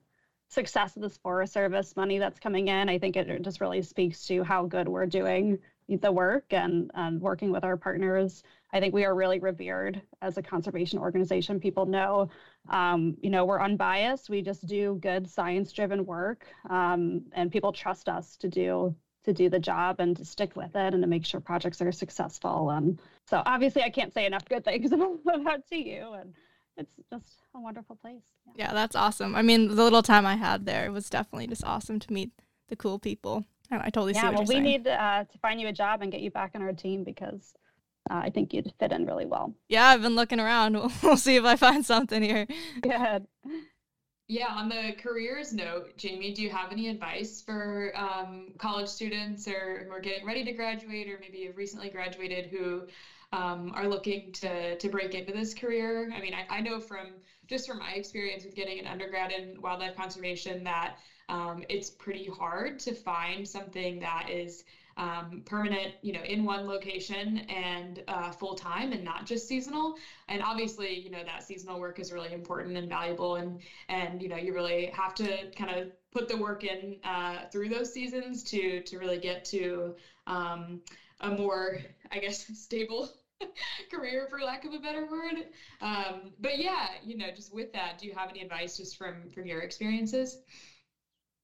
success 0.49 0.95
of 0.95 1.01
this 1.01 1.17
Forest 1.17 1.53
Service 1.53 1.95
money 1.95 2.19
that's 2.19 2.39
coming 2.39 2.67
in, 2.67 2.89
I 2.89 2.99
think 2.99 3.17
it 3.17 3.41
just 3.41 3.61
really 3.61 3.81
speaks 3.81 4.25
to 4.27 4.43
how 4.43 4.65
good 4.65 4.87
we're 4.87 5.07
doing 5.07 5.57
the 6.01 6.11
work 6.11 6.45
and, 6.51 6.91
and 6.93 7.19
working 7.19 7.51
with 7.51 7.63
our 7.63 7.75
partners. 7.75 8.43
I 8.71 8.79
think 8.79 8.93
we 8.93 9.05
are 9.05 9.15
really 9.15 9.39
revered 9.39 9.99
as 10.21 10.37
a 10.37 10.43
conservation 10.43 10.99
organization. 10.99 11.59
People 11.59 11.87
know, 11.87 12.29
um, 12.69 13.17
you 13.21 13.31
know, 13.31 13.45
we're 13.45 13.61
unbiased. 13.61 14.29
We 14.29 14.43
just 14.43 14.67
do 14.67 14.99
good 15.01 15.27
science-driven 15.27 16.05
work, 16.05 16.45
um, 16.69 17.23
and 17.31 17.51
people 17.51 17.73
trust 17.73 18.07
us 18.07 18.37
to 18.37 18.47
do 18.47 18.95
to 19.25 19.33
do 19.33 19.49
the 19.49 19.59
job 19.59 19.99
and 19.99 20.15
to 20.17 20.25
stick 20.25 20.55
with 20.55 20.75
it 20.75 20.93
and 20.93 21.03
to 21.03 21.07
make 21.07 21.25
sure 21.25 21.39
projects 21.39 21.81
are 21.81 21.91
successful. 21.91 22.69
And 22.69 22.99
so 23.27 23.43
obviously 23.45 23.83
I 23.83 23.89
can't 23.89 24.13
say 24.13 24.25
enough 24.25 24.45
good 24.45 24.63
things 24.63 24.91
about 25.27 25.67
TU 25.69 26.13
and 26.19 26.33
it's 26.77 26.95
just 27.11 27.43
a 27.53 27.59
wonderful 27.59 27.97
place. 27.97 28.21
Yeah. 28.45 28.67
yeah, 28.67 28.73
that's 28.73 28.95
awesome. 28.95 29.35
I 29.35 29.41
mean, 29.41 29.67
the 29.67 29.83
little 29.83 30.01
time 30.01 30.25
I 30.25 30.35
had 30.35 30.65
there 30.65 30.91
was 30.91 31.09
definitely 31.09 31.47
just 31.47 31.65
awesome 31.65 31.99
to 31.99 32.13
meet 32.13 32.31
the 32.69 32.75
cool 32.75 32.99
people. 32.99 33.45
And 33.69 33.81
I 33.81 33.89
totally 33.89 34.13
yeah, 34.13 34.21
see 34.21 34.27
what 34.27 34.31
you 34.31 34.37
well, 34.37 34.47
we 34.47 34.53
saying. 34.55 34.63
need 34.63 34.87
uh, 34.87 35.25
to 35.25 35.37
find 35.39 35.61
you 35.61 35.67
a 35.67 35.73
job 35.73 36.01
and 36.01 36.11
get 36.11 36.21
you 36.21 36.31
back 36.31 36.51
on 36.55 36.61
our 36.61 36.73
team 36.73 37.03
because 37.03 37.53
uh, 38.09 38.15
I 38.23 38.29
think 38.29 38.53
you'd 38.53 38.73
fit 38.79 38.91
in 38.91 39.05
really 39.05 39.25
well. 39.25 39.53
Yeah, 39.67 39.87
I've 39.87 40.01
been 40.01 40.15
looking 40.15 40.39
around. 40.39 40.73
We'll, 40.73 40.91
we'll 41.03 41.17
see 41.17 41.35
if 41.35 41.43
I 41.43 41.55
find 41.55 41.85
something 41.85 42.23
here. 42.23 42.47
Good. 42.81 43.27
Yeah, 44.31 44.49
on 44.51 44.67
the 44.69 44.93
careers 44.99 45.51
note, 45.51 45.89
Jamie, 45.97 46.31
do 46.31 46.43
you 46.43 46.51
have 46.51 46.71
any 46.71 46.87
advice 46.87 47.41
for 47.41 47.91
um, 47.95 48.51
college 48.59 48.87
students 48.87 49.47
or 49.47 49.83
who 49.87 49.91
are 49.91 49.99
getting 49.99 50.23
ready 50.23 50.43
to 50.43 50.51
graduate 50.51 51.09
or 51.09 51.17
maybe 51.17 51.41
have 51.45 51.57
recently 51.57 51.89
graduated 51.89 52.45
who 52.45 52.85
um, 53.31 53.71
are 53.73 53.87
looking 53.87 54.31
to, 54.33 54.75
to 54.75 54.87
break 54.89 55.15
into 55.15 55.33
this 55.33 55.55
career? 55.55 56.11
I 56.13 56.21
mean, 56.21 56.35
I, 56.35 56.45
I 56.47 56.59
know 56.61 56.79
from 56.79 57.21
just 57.47 57.65
from 57.65 57.79
my 57.79 57.93
experience 57.93 58.43
with 58.43 58.53
getting 58.53 58.77
an 58.77 58.85
undergrad 58.85 59.31
in 59.31 59.59
wildlife 59.61 59.95
conservation 59.95 60.63
that 60.63 60.93
um, 61.27 61.63
it's 61.67 61.89
pretty 61.89 62.27
hard 62.27 62.77
to 62.79 62.93
find 62.93 63.47
something 63.47 63.97
that 63.99 64.29
is 64.29 64.63
um, 64.99 65.41
permanent, 65.45 65.93
you 66.01 66.11
know, 66.11 66.21
in 66.23 66.43
one 66.43 66.67
location 66.67 67.39
and 67.49 68.03
uh, 68.09 68.31
full 68.31 68.53
time 68.53 68.91
and 68.91 69.03
not 69.03 69.25
just 69.25 69.47
seasonal. 69.47 69.95
And 70.27 70.43
obviously, 70.43 70.93
you 70.93 71.09
know, 71.09 71.23
that 71.23 71.43
seasonal 71.43 71.79
work 71.79 71.99
is 71.99 72.11
really 72.11 72.33
important 72.33 72.77
and 72.77 72.89
valuable. 72.89 73.35
And, 73.35 73.61
and, 73.87 74.21
you 74.21 74.27
know, 74.27 74.35
you 74.35 74.53
really 74.53 74.91
have 74.93 75.15
to 75.15 75.47
kind 75.55 75.71
of 75.71 75.87
put 76.11 76.27
the 76.27 76.37
work 76.37 76.65
in 76.65 76.97
uh, 77.05 77.45
through 77.51 77.69
those 77.69 77.93
seasons 77.93 78.43
to, 78.43 78.81
to 78.81 78.97
really 78.97 79.17
get 79.17 79.45
to 79.45 79.93
um, 80.27 80.81
a 81.21 81.31
more, 81.31 81.79
I 82.11 82.19
guess, 82.19 82.45
stable 82.53 83.09
career 83.89 84.27
for 84.29 84.41
lack 84.41 84.65
of 84.65 84.73
a 84.73 84.79
better 84.79 85.09
word 85.09 85.45
um, 85.79 86.33
but 86.41 86.57
yeah 86.57 86.89
you 87.01 87.15
know 87.15 87.31
just 87.33 87.53
with 87.53 87.71
that 87.71 87.97
do 87.97 88.05
you 88.05 88.13
have 88.13 88.29
any 88.29 88.41
advice 88.41 88.75
just 88.75 88.97
from 88.97 89.29
from 89.29 89.45
your 89.45 89.61
experiences 89.61 90.35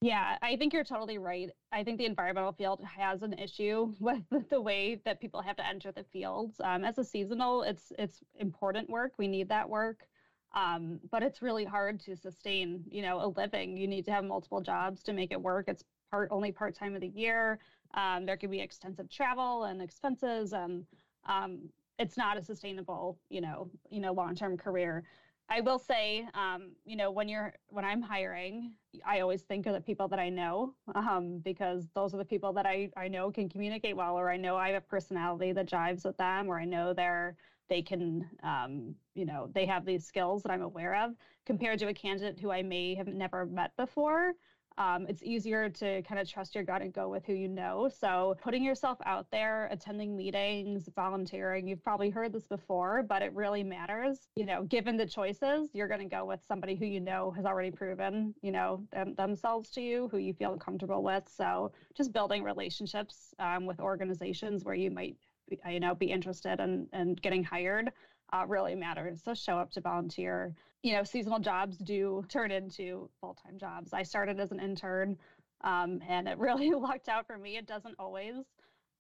yeah, 0.06 0.38
I 0.43 0.56
think 0.56 0.72
you're 0.72 0.84
totally 0.84 1.18
right. 1.18 1.49
I 1.72 1.84
think 1.84 1.97
the 1.97 2.06
environmental 2.06 2.51
field 2.51 2.80
has 2.84 3.24
an 3.24 3.34
issue 3.34 3.91
with 3.99 4.22
the 4.51 4.62
way 4.62 5.01
that 5.03 5.20
people 5.20 5.41
have 5.41 5.56
to 5.56 5.66
enter 5.66 5.91
the 5.91 6.03
fields. 6.03 6.62
Um, 6.64 6.84
as 6.84 6.99
a 6.99 7.03
seasonal, 7.03 7.64
it's 7.64 7.91
it's 7.97 8.20
important 8.39 8.88
work. 8.88 9.14
We 9.18 9.28
need 9.28 9.49
that 9.49 9.68
work, 9.68 10.08
um, 10.53 10.99
but 11.10 11.24
it's 11.24 11.41
really 11.41 11.66
hard 11.66 11.99
to 12.01 12.16
sustain. 12.16 12.84
You 12.88 13.01
know, 13.01 13.26
a 13.26 13.30
living. 13.36 13.78
You 13.78 13.88
need 13.88 14.06
to 14.06 14.12
have 14.12 14.24
multiple 14.24 14.62
jobs 14.62 15.01
to 15.03 15.14
make 15.14 15.32
it 15.32 15.41
work. 15.41 15.66
It's 15.68 15.84
part 16.12 16.30
only 16.32 16.51
part 16.51 16.76
time 16.76 16.93
of 16.93 17.01
the 17.01 17.08
year. 17.08 17.58
Um, 17.95 18.28
there 18.28 18.38
could 18.38 18.51
be 18.51 18.60
extensive 18.60 19.10
travel 19.10 19.64
and 19.64 19.82
expenses, 19.82 20.53
and 20.53 20.86
um, 21.28 21.70
it's 21.97 22.16
not 22.16 22.38
a 22.38 22.43
sustainable, 22.43 23.18
you 23.30 23.41
know, 23.41 23.72
you 23.89 24.01
know, 24.01 24.14
long 24.14 24.36
term 24.36 24.56
career. 24.56 25.03
I 25.50 25.62
will 25.62 25.78
say, 25.78 26.28
um, 26.34 26.72
you 26.86 26.96
know, 26.96 27.12
when 27.12 27.30
you're 27.30 27.54
when 27.68 27.86
I'm 27.86 28.02
hiring, 28.02 28.74
I 29.06 29.20
always 29.20 29.43
think 29.43 29.68
of 29.68 29.74
the 29.74 29.82
people 29.82 30.08
that 30.08 30.20
I 30.20 30.30
know 30.30 30.74
um, 30.96 31.39
because 31.39 31.88
those 31.93 32.14
are 32.14 32.18
the 32.18 32.26
people 32.26 32.52
that 32.54 32.66
I 32.66 32.89
I 32.98 33.08
know 33.08 33.32
can 33.32 33.48
communicate 33.50 33.96
well, 33.96 34.16
or 34.18 34.30
I 34.32 34.38
know 34.38 34.58
I 34.58 34.70
have 34.70 34.84
a 34.84 34.86
personality 34.86 35.52
that 35.54 35.68
jives 35.68 36.04
with 36.04 36.18
them, 36.18 36.48
or 36.48 36.60
I 36.60 36.66
know 36.66 36.93
they're 36.93 37.38
they 37.68 37.82
can, 37.82 38.30
um, 38.43 38.96
you 39.16 39.26
know, 39.26 39.50
they 39.54 39.66
have 39.66 39.86
these 39.86 40.06
skills 40.06 40.43
that 40.43 40.52
I'm 40.52 40.62
aware 40.62 40.96
of, 41.04 41.16
compared 41.46 41.80
to 41.80 41.88
a 41.88 41.93
candidate 41.93 42.39
who 42.39 42.52
I 42.52 42.62
may 42.62 42.93
have 42.96 43.08
never 43.08 43.46
met 43.46 43.76
before 43.76 44.34
um, 44.78 45.05
it's 45.07 45.23
easier 45.23 45.69
to 45.69 46.01
kind 46.03 46.19
of 46.19 46.30
trust 46.30 46.53
your 46.53 46.63
gut 46.63 46.82
and 46.82 46.93
go 46.93 47.07
with 47.07 47.26
who 47.26 47.34
you 47.34 47.47
know. 47.47 47.89
So 47.89 48.36
putting 48.43 48.63
yourself 48.63 48.97
out 49.05 49.30
there, 49.32 49.67
attending 49.71 50.15
meetings, 50.15 50.89
volunteering, 50.95 51.67
you've 51.67 51.84
probably 51.84 52.09
heard 52.09 52.34
this 52.34 52.45
before, 52.45 53.03
but 53.03 53.21
it 53.21 53.34
really 53.34 53.63
matters. 53.63 54.28
You 54.36 54.45
know, 54.45 54.63
given 54.63 54.97
the 54.97 55.05
choices, 55.05 55.69
you're 55.73 55.88
going 55.88 56.01
to 56.01 56.13
go 56.13 56.26
with 56.26 56.41
somebody 56.47 56.76
who 56.76 56.86
you 56.86 56.99
know 56.99 57.32
has 57.32 57.45
already 57.45 57.71
proven, 57.71 58.34
you 58.41 58.51
know, 58.51 58.86
them, 58.91 59.15
themselves 59.15 59.69
to 59.71 59.82
you, 59.82 60.09
who 60.11 60.17
you 60.17 60.34
feel 60.34 60.57
comfortable 60.57 61.03
with. 61.03 61.23
So 61.34 61.71
just 61.95 62.11
building 62.11 62.43
relationships 62.43 63.34
um, 63.39 63.65
with 63.65 63.80
organizations 63.80 64.63
where 64.65 64.76
you 64.76 64.91
might, 64.91 65.15
you 65.69 65.80
know, 65.80 65.95
be 65.95 66.07
interested 66.07 66.59
in, 66.59 66.88
in 66.91 67.13
getting 67.13 67.43
hired 67.43 67.91
uh, 68.36 68.45
really 68.47 68.75
matters. 68.75 69.21
So 69.23 69.33
show 69.33 69.57
up 69.57 69.71
to 69.71 69.81
volunteer. 69.81 70.53
You 70.83 70.93
know, 70.93 71.03
seasonal 71.03 71.39
jobs 71.39 71.77
do 71.77 72.23
turn 72.29 72.51
into 72.51 73.09
full 73.19 73.38
time 73.43 73.57
jobs. 73.57 73.93
I 73.93 74.03
started 74.03 74.39
as 74.39 74.51
an 74.51 74.59
intern, 74.59 75.17
um, 75.61 76.01
and 76.07 76.27
it 76.27 76.38
really 76.39 76.71
lucked 76.71 77.09
out 77.09 77.27
for 77.27 77.38
me. 77.38 77.57
It 77.57 77.67
doesn't 77.67 77.95
always, 77.97 78.36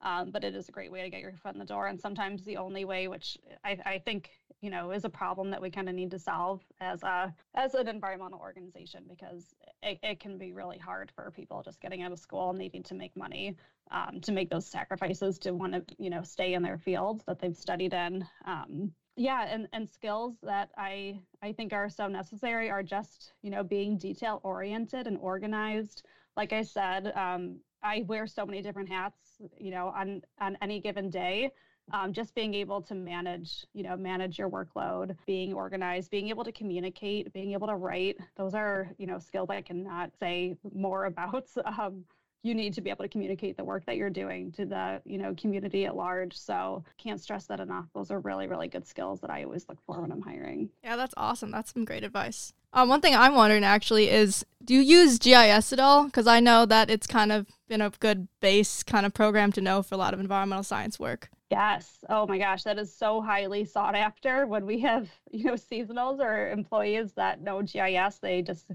um, 0.01 0.31
but 0.31 0.43
it 0.43 0.55
is 0.55 0.69
a 0.69 0.71
great 0.71 0.91
way 0.91 1.03
to 1.03 1.09
get 1.09 1.21
your 1.21 1.33
foot 1.33 1.53
in 1.53 1.59
the 1.59 1.65
door. 1.65 1.87
And 1.87 1.99
sometimes 1.99 2.43
the 2.43 2.57
only 2.57 2.85
way, 2.85 3.07
which 3.07 3.37
I, 3.63 3.77
I 3.85 3.99
think 3.99 4.31
you 4.61 4.69
know 4.69 4.91
is 4.91 5.03
a 5.03 5.09
problem 5.09 5.49
that 5.51 5.61
we 5.61 5.69
kind 5.69 5.89
of 5.89 5.95
need 5.95 6.11
to 6.11 6.19
solve 6.19 6.61
as 6.79 7.03
a 7.03 7.33
as 7.55 7.75
an 7.75 7.87
environmental 7.87 8.39
organization 8.39 9.03
because 9.07 9.53
it, 9.83 9.99
it 10.01 10.19
can 10.19 10.37
be 10.37 10.53
really 10.53 10.77
hard 10.77 11.11
for 11.13 11.29
people 11.31 11.61
just 11.61 11.81
getting 11.81 12.01
out 12.01 12.11
of 12.11 12.19
school 12.19 12.51
and 12.51 12.59
needing 12.59 12.83
to 12.83 12.95
make 12.95 13.15
money 13.17 13.55
um, 13.91 14.21
to 14.21 14.31
make 14.31 14.49
those 14.49 14.65
sacrifices 14.65 15.37
to 15.39 15.53
want 15.53 15.73
to 15.73 15.83
you 15.99 16.09
know 16.09 16.23
stay 16.23 16.53
in 16.53 16.63
their 16.63 16.77
fields 16.77 17.23
that 17.27 17.39
they've 17.39 17.55
studied 17.55 17.93
in 17.93 18.25
um, 18.45 18.91
yeah 19.15 19.45
and 19.49 19.67
and 19.73 19.89
skills 19.89 20.35
that 20.43 20.69
i 20.77 21.19
i 21.41 21.51
think 21.51 21.71
are 21.73 21.89
so 21.89 22.07
necessary 22.07 22.69
are 22.69 22.83
just 22.83 23.33
you 23.41 23.49
know 23.49 23.63
being 23.63 23.97
detail 23.97 24.39
oriented 24.43 25.07
and 25.07 25.17
organized. 25.19 26.03
Like 26.35 26.51
i 26.51 26.61
said 26.63 27.13
um, 27.15 27.59
i 27.83 28.03
wear 28.07 28.27
so 28.27 28.45
many 28.45 28.61
different 28.61 28.89
hats 28.89 29.41
you 29.57 29.71
know 29.71 29.87
on 29.87 30.21
on 30.39 30.57
any 30.61 30.79
given 30.81 31.09
day. 31.09 31.51
Um, 31.93 32.13
just 32.13 32.33
being 32.33 32.55
able 32.55 32.81
to 32.81 32.95
manage 32.95 33.63
you 33.73 33.83
know 33.83 33.95
manage 33.95 34.39
your 34.39 34.49
workload 34.49 35.15
being 35.27 35.53
organized 35.53 36.09
being 36.09 36.29
able 36.29 36.43
to 36.43 36.51
communicate 36.51 37.31
being 37.31 37.51
able 37.53 37.67
to 37.67 37.75
write 37.75 38.17
those 38.37 38.55
are 38.55 38.89
you 38.97 39.05
know 39.05 39.19
skills 39.19 39.51
i 39.51 39.61
cannot 39.61 40.11
say 40.19 40.57
more 40.73 41.05
about. 41.13 41.47
Um, 41.63 42.05
you 42.45 42.53
need 42.53 42.73
to 42.75 42.81
be 42.81 42.89
able 42.89 43.03
to 43.03 43.09
communicate 43.09 43.57
the 43.57 43.63
work 43.63 43.85
that 43.85 43.97
you're 43.97 44.09
doing 44.09 44.51
to 44.51 44.65
the 44.65 45.01
you 45.05 45.17
know 45.17 45.33
community 45.35 45.85
at 45.85 45.95
large 45.95 46.37
so 46.37 46.83
can't 46.97 47.19
stress 47.19 47.45
that 47.45 47.59
enough 47.59 47.85
those 47.93 48.11
are 48.11 48.19
really 48.19 48.47
really 48.47 48.67
good 48.67 48.85
skills 48.87 49.19
that 49.19 49.29
i 49.29 49.43
always 49.43 49.65
look 49.67 49.79
for 49.85 50.01
when 50.01 50.11
i'm 50.11 50.21
hiring 50.21 50.69
yeah 50.83 50.95
that's 50.95 51.13
awesome 51.17 51.51
that's 51.51 51.73
some 51.73 51.85
great 51.85 52.03
advice 52.03 52.53
um, 52.73 52.89
one 52.89 53.01
thing 53.01 53.15
i'm 53.15 53.35
wondering 53.35 53.63
actually 53.63 54.09
is 54.09 54.45
Do 54.63 54.73
you 54.73 54.81
use 54.81 55.19
GIS 55.19 55.71
at 55.73 55.79
all? 55.79 56.05
Because 56.05 56.27
I 56.27 56.39
know 56.39 56.65
that 56.65 56.89
it's 56.89 57.07
kind 57.07 57.31
of 57.31 57.45
been 57.67 57.81
a 57.81 57.91
good 57.99 58.27
base 58.39 58.81
kind 58.83 59.05
of 59.05 59.13
program 59.13 59.51
to 59.53 59.61
know 59.61 59.83
for 59.83 59.95
a 59.95 59.97
lot 59.97 60.13
of 60.13 60.19
environmental 60.19 60.63
science 60.63 60.99
work. 60.99 61.29
Yes. 61.51 61.99
Oh 62.09 62.25
my 62.25 62.39
gosh, 62.39 62.63
that 62.63 62.79
is 62.79 62.93
so 62.93 63.21
highly 63.21 63.65
sought 63.65 63.95
after. 63.95 64.47
When 64.47 64.65
we 64.65 64.79
have 64.79 65.07
you 65.31 65.45
know 65.45 65.53
seasonals 65.53 66.19
or 66.19 66.49
employees 66.49 67.13
that 67.13 67.41
know 67.41 67.61
GIS, 67.61 68.17
they 68.17 68.41
just 68.41 68.65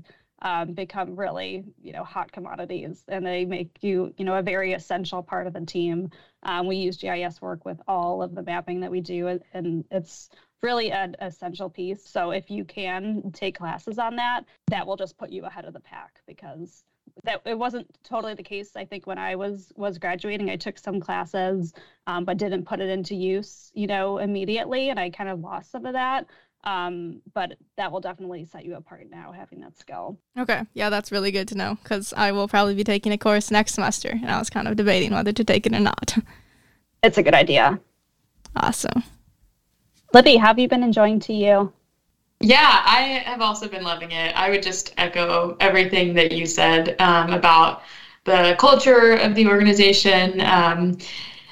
um, 0.43 0.72
become 0.72 1.16
really 1.16 1.64
you 1.82 1.93
know 1.93 2.05
hot 2.05 2.32
commodities, 2.32 3.05
and 3.09 3.26
they 3.26 3.45
make 3.45 3.70
you 3.82 4.14
you 4.16 4.24
know 4.24 4.36
a 4.36 4.43
very 4.43 4.72
essential 4.72 5.22
part 5.22 5.47
of 5.47 5.53
the 5.53 5.61
team. 5.61 6.11
Um, 6.43 6.66
we 6.66 6.76
use 6.76 6.97
GIS 6.97 7.43
work 7.43 7.64
with 7.64 7.80
all 7.86 8.22
of 8.22 8.34
the 8.34 8.43
mapping 8.43 8.80
that 8.80 8.91
we 8.91 9.01
do, 9.01 9.41
and 9.53 9.84
it's 9.91 10.30
really 10.62 10.93
an 10.93 11.16
essential 11.20 11.70
piece. 11.70 12.07
So 12.07 12.30
if 12.30 12.51
you 12.51 12.64
can 12.64 13.30
take 13.32 13.59
classes 13.59 13.99
on 13.99 14.16
that, 14.16 14.45
that 14.68 14.86
will 14.86 14.97
just 14.97 15.16
put 15.16 15.30
you 15.30 15.45
ahead 15.45 15.64
of 15.64 15.72
the 15.72 15.80
pack 15.80 16.20
because 16.26 16.84
that 17.24 17.43
it 17.45 17.59
wasn't 17.59 17.86
totally 18.05 18.34
the 18.34 18.43
case. 18.43 18.76
I 18.76 18.84
think 18.84 19.07
when 19.07 19.18
I 19.18 19.36
was 19.36 19.72
was 19.76 19.99
graduating, 19.99 20.51
I 20.51 20.57
took 20.57 20.78
some 20.78 21.01
classes, 21.01 21.72
um, 22.07 22.24
but 22.24 22.36
didn't 22.36 22.66
put 22.66 22.80
it 22.80 22.88
into 22.88 23.14
use, 23.14 23.70
you 23.74 23.86
know, 23.86 24.18
immediately, 24.18 24.91
and 24.91 24.99
I 24.99 25.11
kind 25.11 25.30
of 25.30 25.41
lost 25.41 25.70
some 25.70 25.86
of 25.86 25.95
that. 25.95 26.26
Um, 26.62 27.22
but 27.32 27.56
that 27.76 27.90
will 27.90 28.00
definitely 28.00 28.44
set 28.44 28.66
you 28.66 28.76
apart 28.76 29.06
now 29.11 29.32
having 29.32 29.61
that 29.61 29.78
skill. 29.78 30.18
Okay, 30.38 30.62
yeah, 30.74 30.90
that's 30.90 31.11
really 31.11 31.30
good 31.30 31.48
to 31.48 31.54
know 31.54 31.78
because 31.82 32.12
I 32.14 32.32
will 32.32 32.48
probably 32.48 32.74
be 32.74 32.84
taking 32.84 33.12
a 33.12 33.18
course 33.18 33.50
next 33.50 33.74
semester, 33.74 34.11
and 34.11 34.30
I 34.30 34.38
was 34.38 34.50
kind 34.50 34.68
of 34.68 34.76
debating 34.76 35.12
whether 35.12 35.32
to 35.32 35.44
take 35.44 35.66
it 35.66 35.74
or 35.74 35.80
not. 35.80 36.16
It's 37.02 37.16
a 37.16 37.22
good 37.22 37.32
idea. 37.32 37.80
Awesome. 38.54 39.02
Libby, 40.12 40.36
have 40.36 40.58
you 40.58 40.68
been 40.68 40.82
enjoying 40.82 41.18
TU? 41.18 41.72
Yeah, 42.40 42.82
I 42.84 43.22
have 43.24 43.40
also 43.40 43.68
been 43.68 43.84
loving 43.84 44.12
it. 44.12 44.34
I 44.36 44.50
would 44.50 44.62
just 44.62 44.94
echo 44.96 45.56
everything 45.61 46.14
that 46.14 46.32
you 46.32 46.46
said 46.46 46.96
um, 46.98 47.32
about 47.32 47.82
the 48.24 48.56
culture 48.58 49.12
of 49.12 49.34
the 49.34 49.46
organization. 49.46 50.40
Um, 50.40 50.98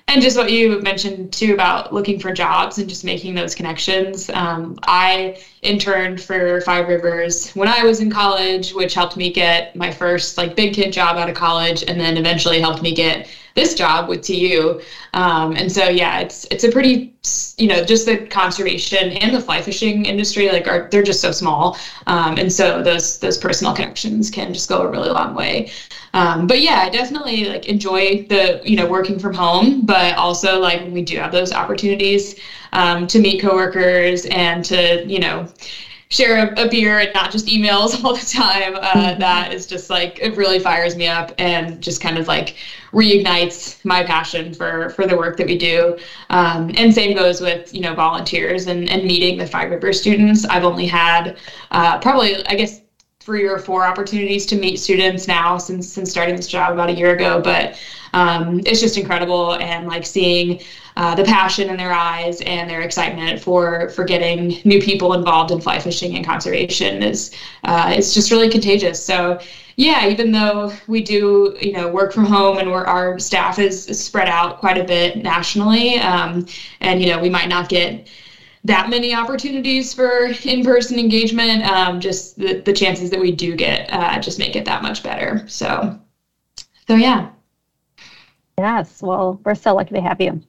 and 0.09 0.22
just 0.22 0.36
what 0.38 0.50
you 0.50 0.80
mentioned 0.80 1.32
too 1.32 1.52
about 1.52 1.92
looking 1.92 2.18
for 2.18 2.32
jobs 2.32 2.78
and 2.78 2.88
just 2.88 3.04
making 3.04 3.34
those 3.34 3.54
connections. 3.54 4.30
Um, 4.30 4.78
I 4.86 5.38
interned 5.61 6.20
for 6.20 6.62
Five 6.62 6.88
Rivers 6.88 7.50
when 7.52 7.68
I 7.68 7.84
was 7.84 8.00
in 8.00 8.11
college, 8.11 8.72
which 8.72 8.94
helped 8.94 9.16
me 9.16 9.30
get 9.30 9.76
my 9.76 9.90
first 9.90 10.38
like 10.38 10.56
big 10.56 10.74
kid 10.74 10.92
job 10.92 11.16
out 11.16 11.28
of 11.28 11.34
college, 11.34 11.84
and 11.86 12.00
then 12.00 12.16
eventually 12.16 12.59
helped 12.59 12.80
me 12.80 12.94
get 12.94 13.28
this 13.59 13.74
job 13.74 14.09
with 14.09 14.22
TU. 14.22 14.80
Um, 15.14 15.56
and 15.56 15.70
so 15.70 15.88
yeah, 15.88 16.20
it's 16.20 16.46
it's 16.50 16.64
a 16.64 16.70
pretty 16.70 17.12
you 17.56 17.66
know 17.66 17.84
just 17.84 18.06
the 18.06 18.18
conservation 18.28 19.11
and 19.18 19.34
the 19.34 19.40
fly 19.40 19.61
fishing 19.61 20.06
industry 20.06 20.50
like 20.50 20.68
are 20.68 20.88
they're 20.90 21.02
just 21.02 21.20
so 21.20 21.32
small, 21.32 21.76
um, 22.06 22.38
and 22.38 22.52
so 22.52 22.82
those 22.82 23.18
those 23.18 23.36
personal 23.36 23.74
connections 23.74 24.30
can 24.30 24.54
just 24.54 24.68
go 24.68 24.82
a 24.82 24.88
really 24.88 25.11
long 25.11 25.34
way. 25.34 25.70
Um, 26.14 26.46
but 26.46 26.61
yeah, 26.61 26.84
I 26.86 26.88
definitely 26.88 27.46
like 27.46 27.66
enjoy 27.66 28.26
the 28.28 28.61
you 28.64 28.76
know 28.76 28.86
working 28.86 29.18
from 29.18 29.34
home, 29.34 29.84
but 29.84 30.16
also 30.16 30.61
like 30.61 30.86
we 30.90 31.02
do 31.02 31.16
have 31.18 31.32
those 31.32 31.52
opportunities 31.52 32.36
um, 32.72 33.06
to 33.09 33.18
meet 33.18 33.40
coworkers 33.40 34.26
and 34.26 34.64
to 34.66 35.04
you 35.06 35.18
know 35.18 35.48
share 36.11 36.48
a, 36.48 36.64
a, 36.64 36.68
beer 36.68 36.98
and 37.00 37.12
not 37.12 37.30
just 37.30 37.46
emails 37.46 38.02
all 38.04 38.14
the 38.14 38.26
time. 38.26 38.76
Uh, 38.76 38.80
mm-hmm. 38.80 39.20
that 39.20 39.52
is 39.52 39.66
just 39.66 39.90
like 39.90 40.18
it 40.20 40.36
really 40.36 40.59
fires 40.59 40.96
me 40.96 41.06
up 41.06 41.32
and 41.38 41.82
just 41.82 42.00
kind 42.00 42.18
of 42.18 42.28
like 42.28 42.56
reignites 42.93 43.84
my 43.84 44.03
passion 44.03 44.53
for 44.53 44.91
for 44.91 45.07
the 45.07 45.16
work 45.16 45.36
that 45.36 45.47
we 45.47 45.57
do. 45.57 45.97
Um, 46.30 46.70
and 46.74 46.93
same 46.93 47.14
goes 47.14 47.41
with 47.41 47.72
you 47.72 47.80
know 47.80 47.95
volunteers 47.95 48.66
and 48.66 48.89
and 48.91 49.05
meeting 49.05 49.39
the 49.39 49.47
Five 49.47 49.70
River 49.70 49.93
students. 49.93 50.45
I've 50.47 50.64
only 50.64 50.86
had 50.86 51.36
uh, 51.70 51.99
probably 51.99 52.45
I 52.47 52.55
guess 52.55 52.80
three 53.29 53.45
or 53.45 53.59
four 53.59 53.85
opportunities 53.85 54.47
to 54.47 54.57
meet 54.57 54.81
students 54.81 55.29
now 55.29 55.59
since 55.59 55.87
since 55.87 56.11
starting 56.11 56.35
this 56.35 56.47
job 56.47 56.72
about 56.72 56.89
a 56.89 56.95
year 56.95 57.14
ago. 57.14 57.43
But 57.45 57.79
um, 58.14 58.61
it's 58.64 58.81
just 58.81 58.97
incredible 58.97 59.53
and 59.57 59.87
like 59.87 60.07
seeing 60.07 60.62
uh, 60.97 61.14
the 61.14 61.24
passion 61.24 61.68
in 61.68 61.76
their 61.76 61.93
eyes 61.93 62.41
and 62.41 62.70
their 62.70 62.81
excitement 62.81 63.39
for 63.39 63.91
for 63.91 64.03
getting 64.03 64.59
new 64.64 64.81
people 64.81 65.12
involved 65.12 65.51
in 65.51 65.61
fly 65.61 65.79
fishing 65.79 66.16
and 66.16 66.24
conservation 66.24 67.03
is 67.03 67.31
uh, 67.64 67.93
it's 67.95 68.14
just 68.14 68.31
really 68.31 68.49
contagious. 68.49 69.05
So 69.05 69.39
yeah, 69.76 70.09
even 70.09 70.33
though 70.33 70.72
we 70.87 71.03
do, 71.03 71.55
you 71.61 71.72
know, 71.72 71.87
work 71.87 72.14
from 72.14 72.24
home 72.24 72.57
and 72.57 72.66
our 72.66 73.18
staff 73.18 73.59
is, 73.59 73.85
spread 73.85 74.26
out 74.26 74.57
quite 74.59 74.79
a 74.79 74.85
bit 74.85 75.22
nationally, 75.22 75.99
um, 75.99 76.47
and 76.81 76.99
you 76.99 77.07
know, 77.07 77.18
we 77.20 77.29
might 77.29 77.51
not 77.51 77.68
get 77.68 78.09
that 78.69 78.89
many 78.89 79.14
opportunities 79.14 79.93
for 79.93 80.33
in-person 80.45 80.99
engagement. 80.99 81.64
Um, 81.64 82.01
just 82.01 82.39
the, 82.39 82.61
the 82.61 82.73
chances 82.73 83.11
that 83.11 83.21
we 83.21 83.33
do 83.33 83.57
get 83.57 83.93
uh, 83.93 84.21
just 84.21 84.39
make 84.39 84.55
it 84.57 84.64
that 84.66 84.83
much 84.83 85.03
better. 85.03 85.47
So, 85.49 85.99
so 86.87 86.95
yeah. 86.95 87.31
Yes. 88.57 89.03
Well, 89.03 89.41
we're 89.45 89.55
so 89.55 89.75
lucky 89.75 89.95
to 89.95 90.01
have 90.01 90.21
you. 90.21 90.41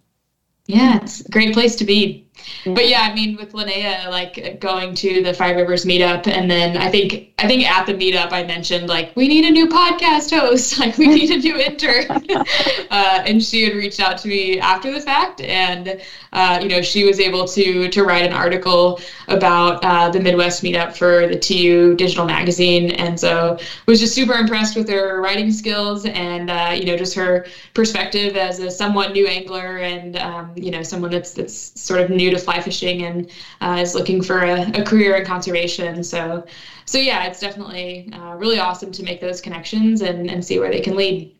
Yeah, 0.67 0.99
it's 1.01 1.21
a 1.21 1.29
great 1.29 1.53
place 1.53 1.75
to 1.77 1.85
be. 1.85 2.28
But 2.65 2.87
yeah, 2.87 3.01
I 3.01 3.13
mean, 3.13 3.37
with 3.37 3.53
Linnea, 3.53 4.09
like 4.09 4.59
going 4.59 4.93
to 4.95 5.23
the 5.23 5.33
Five 5.33 5.55
Rivers 5.55 5.85
meetup, 5.85 6.27
and 6.27 6.49
then 6.49 6.77
I 6.77 6.89
think 6.89 7.29
I 7.39 7.47
think 7.47 7.63
at 7.63 7.85
the 7.85 7.93
meetup 7.93 8.31
I 8.31 8.43
mentioned 8.43 8.89
like 8.89 9.15
we 9.15 9.27
need 9.27 9.45
a 9.45 9.51
new 9.51 9.67
podcast 9.67 10.29
host, 10.37 10.79
like 10.79 10.97
we 10.97 11.07
need 11.07 11.31
a 11.31 11.37
new 11.37 11.57
intern, 11.57 12.05
uh, 12.91 13.23
and 13.25 13.41
she 13.41 13.63
had 13.63 13.73
reached 13.73 13.99
out 13.99 14.17
to 14.19 14.27
me 14.27 14.59
after 14.59 14.91
the 14.91 14.99
fact, 14.99 15.41
and 15.41 16.01
uh, 16.33 16.59
you 16.61 16.67
know 16.67 16.81
she 16.81 17.03
was 17.03 17.19
able 17.19 17.47
to 17.47 17.89
to 17.89 18.03
write 18.03 18.25
an 18.25 18.33
article 18.33 18.99
about 19.27 19.83
uh, 19.83 20.09
the 20.09 20.19
Midwest 20.19 20.63
meetup 20.63 20.95
for 20.95 21.27
the 21.27 21.37
TU 21.37 21.95
Digital 21.95 22.25
Magazine, 22.25 22.91
and 22.91 23.19
so 23.19 23.57
was 23.85 23.99
just 23.99 24.13
super 24.13 24.33
impressed 24.33 24.75
with 24.75 24.89
her 24.89 25.21
writing 25.21 25.51
skills 25.51 26.05
and 26.05 26.49
uh, 26.49 26.73
you 26.75 26.85
know 26.85 26.97
just 26.97 27.13
her 27.15 27.45
perspective 27.73 28.35
as 28.35 28.59
a 28.59 28.69
somewhat 28.69 29.13
new 29.13 29.27
angler 29.27 29.77
and 29.77 30.17
um, 30.17 30.51
you 30.55 30.71
know 30.71 30.83
someone 30.83 31.11
that's 31.11 31.33
that's 31.33 31.79
sort 31.79 31.99
of 31.99 32.09
new 32.09 32.28
new 32.29 32.37
to 32.37 32.41
fly 32.41 32.61
fishing 32.61 33.03
and 33.03 33.29
uh, 33.61 33.79
is 33.81 33.95
looking 33.95 34.21
for 34.21 34.39
a, 34.39 34.69
a, 34.79 34.83
career 34.83 35.15
in 35.15 35.25
conservation. 35.25 36.03
So, 36.03 36.45
so 36.85 36.97
yeah, 36.97 37.25
it's 37.25 37.39
definitely 37.39 38.09
uh, 38.13 38.35
really 38.35 38.59
awesome 38.59 38.91
to 38.93 39.03
make 39.03 39.21
those 39.21 39.41
connections 39.41 40.01
and, 40.01 40.29
and 40.29 40.43
see 40.43 40.59
where 40.59 40.71
they 40.71 40.81
can 40.81 40.95
lead. 40.95 41.35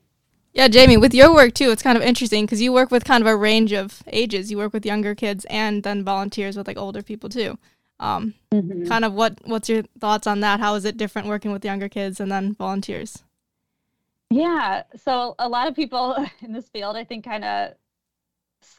Yeah, 0.54 0.68
Jamie, 0.68 0.98
with 0.98 1.14
your 1.14 1.34
work 1.34 1.54
too, 1.54 1.70
it's 1.72 1.84
kind 1.84 1.98
of 1.98 2.04
interesting 2.04 2.46
because 2.46 2.62
you 2.62 2.74
work 2.74 2.90
with 2.90 3.06
kind 3.06 3.22
of 3.22 3.28
a 3.28 3.36
range 3.36 3.72
of 3.72 4.02
ages. 4.08 4.50
You 4.50 4.58
work 4.58 4.74
with 4.74 4.86
younger 4.86 5.14
kids 5.14 5.46
and 5.50 5.84
then 5.84 6.04
volunteers 6.04 6.58
with 6.58 6.68
like 6.68 6.78
older 6.78 7.04
people 7.04 7.30
too. 7.30 7.58
Um, 8.00 8.34
mm-hmm. 8.52 8.88
Kind 8.88 9.06
of 9.06 9.14
what 9.14 9.40
what's 9.46 9.70
your 9.70 9.84
thoughts 10.00 10.26
on 10.26 10.40
that? 10.40 10.60
How 10.60 10.74
is 10.76 10.86
it 10.86 10.98
different 10.98 11.28
working 11.28 11.52
with 11.52 11.64
younger 11.64 11.90
kids 11.90 12.20
and 12.20 12.32
then 12.32 12.56
volunteers? 12.56 13.24
Yeah, 14.32 14.84
so 14.96 15.36
a 15.40 15.50
lot 15.50 15.68
of 15.68 15.76
people 15.76 16.16
in 16.42 16.54
this 16.54 16.68
field, 16.70 16.96
I 16.96 17.04
think, 17.04 17.26
kind 17.26 17.44
of 17.44 17.74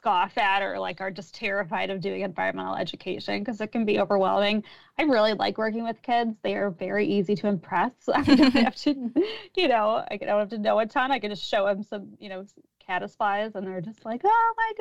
scoff 0.00 0.38
at 0.38 0.62
or 0.62 0.78
like 0.78 1.02
are 1.02 1.10
just 1.10 1.34
terrified 1.34 1.90
of 1.90 2.00
doing 2.00 2.22
environmental 2.22 2.74
education 2.74 3.40
because 3.40 3.60
it 3.60 3.70
can 3.70 3.84
be 3.84 4.00
overwhelming. 4.00 4.64
I 4.98 5.02
really 5.02 5.34
like 5.34 5.58
working 5.58 5.84
with 5.84 6.00
kids. 6.00 6.36
They 6.42 6.54
are 6.54 6.70
very 6.70 7.06
easy 7.06 7.34
to 7.36 7.48
impress. 7.48 7.92
I 8.14 8.22
don't 8.22 8.54
have 8.54 8.74
to, 8.76 9.12
you 9.56 9.68
know, 9.68 10.02
I 10.10 10.16
don't 10.16 10.38
have 10.38 10.48
to 10.50 10.58
know 10.58 10.78
a 10.78 10.86
ton. 10.86 11.12
I 11.12 11.18
can 11.18 11.30
just 11.30 11.44
show 11.44 11.66
them 11.66 11.82
some, 11.82 12.08
you 12.18 12.30
know, 12.30 12.46
caddis 12.78 13.14
flies 13.14 13.54
and 13.54 13.66
they're 13.66 13.82
just 13.82 14.06
like, 14.06 14.22
oh 14.24 14.54
my 14.56 14.72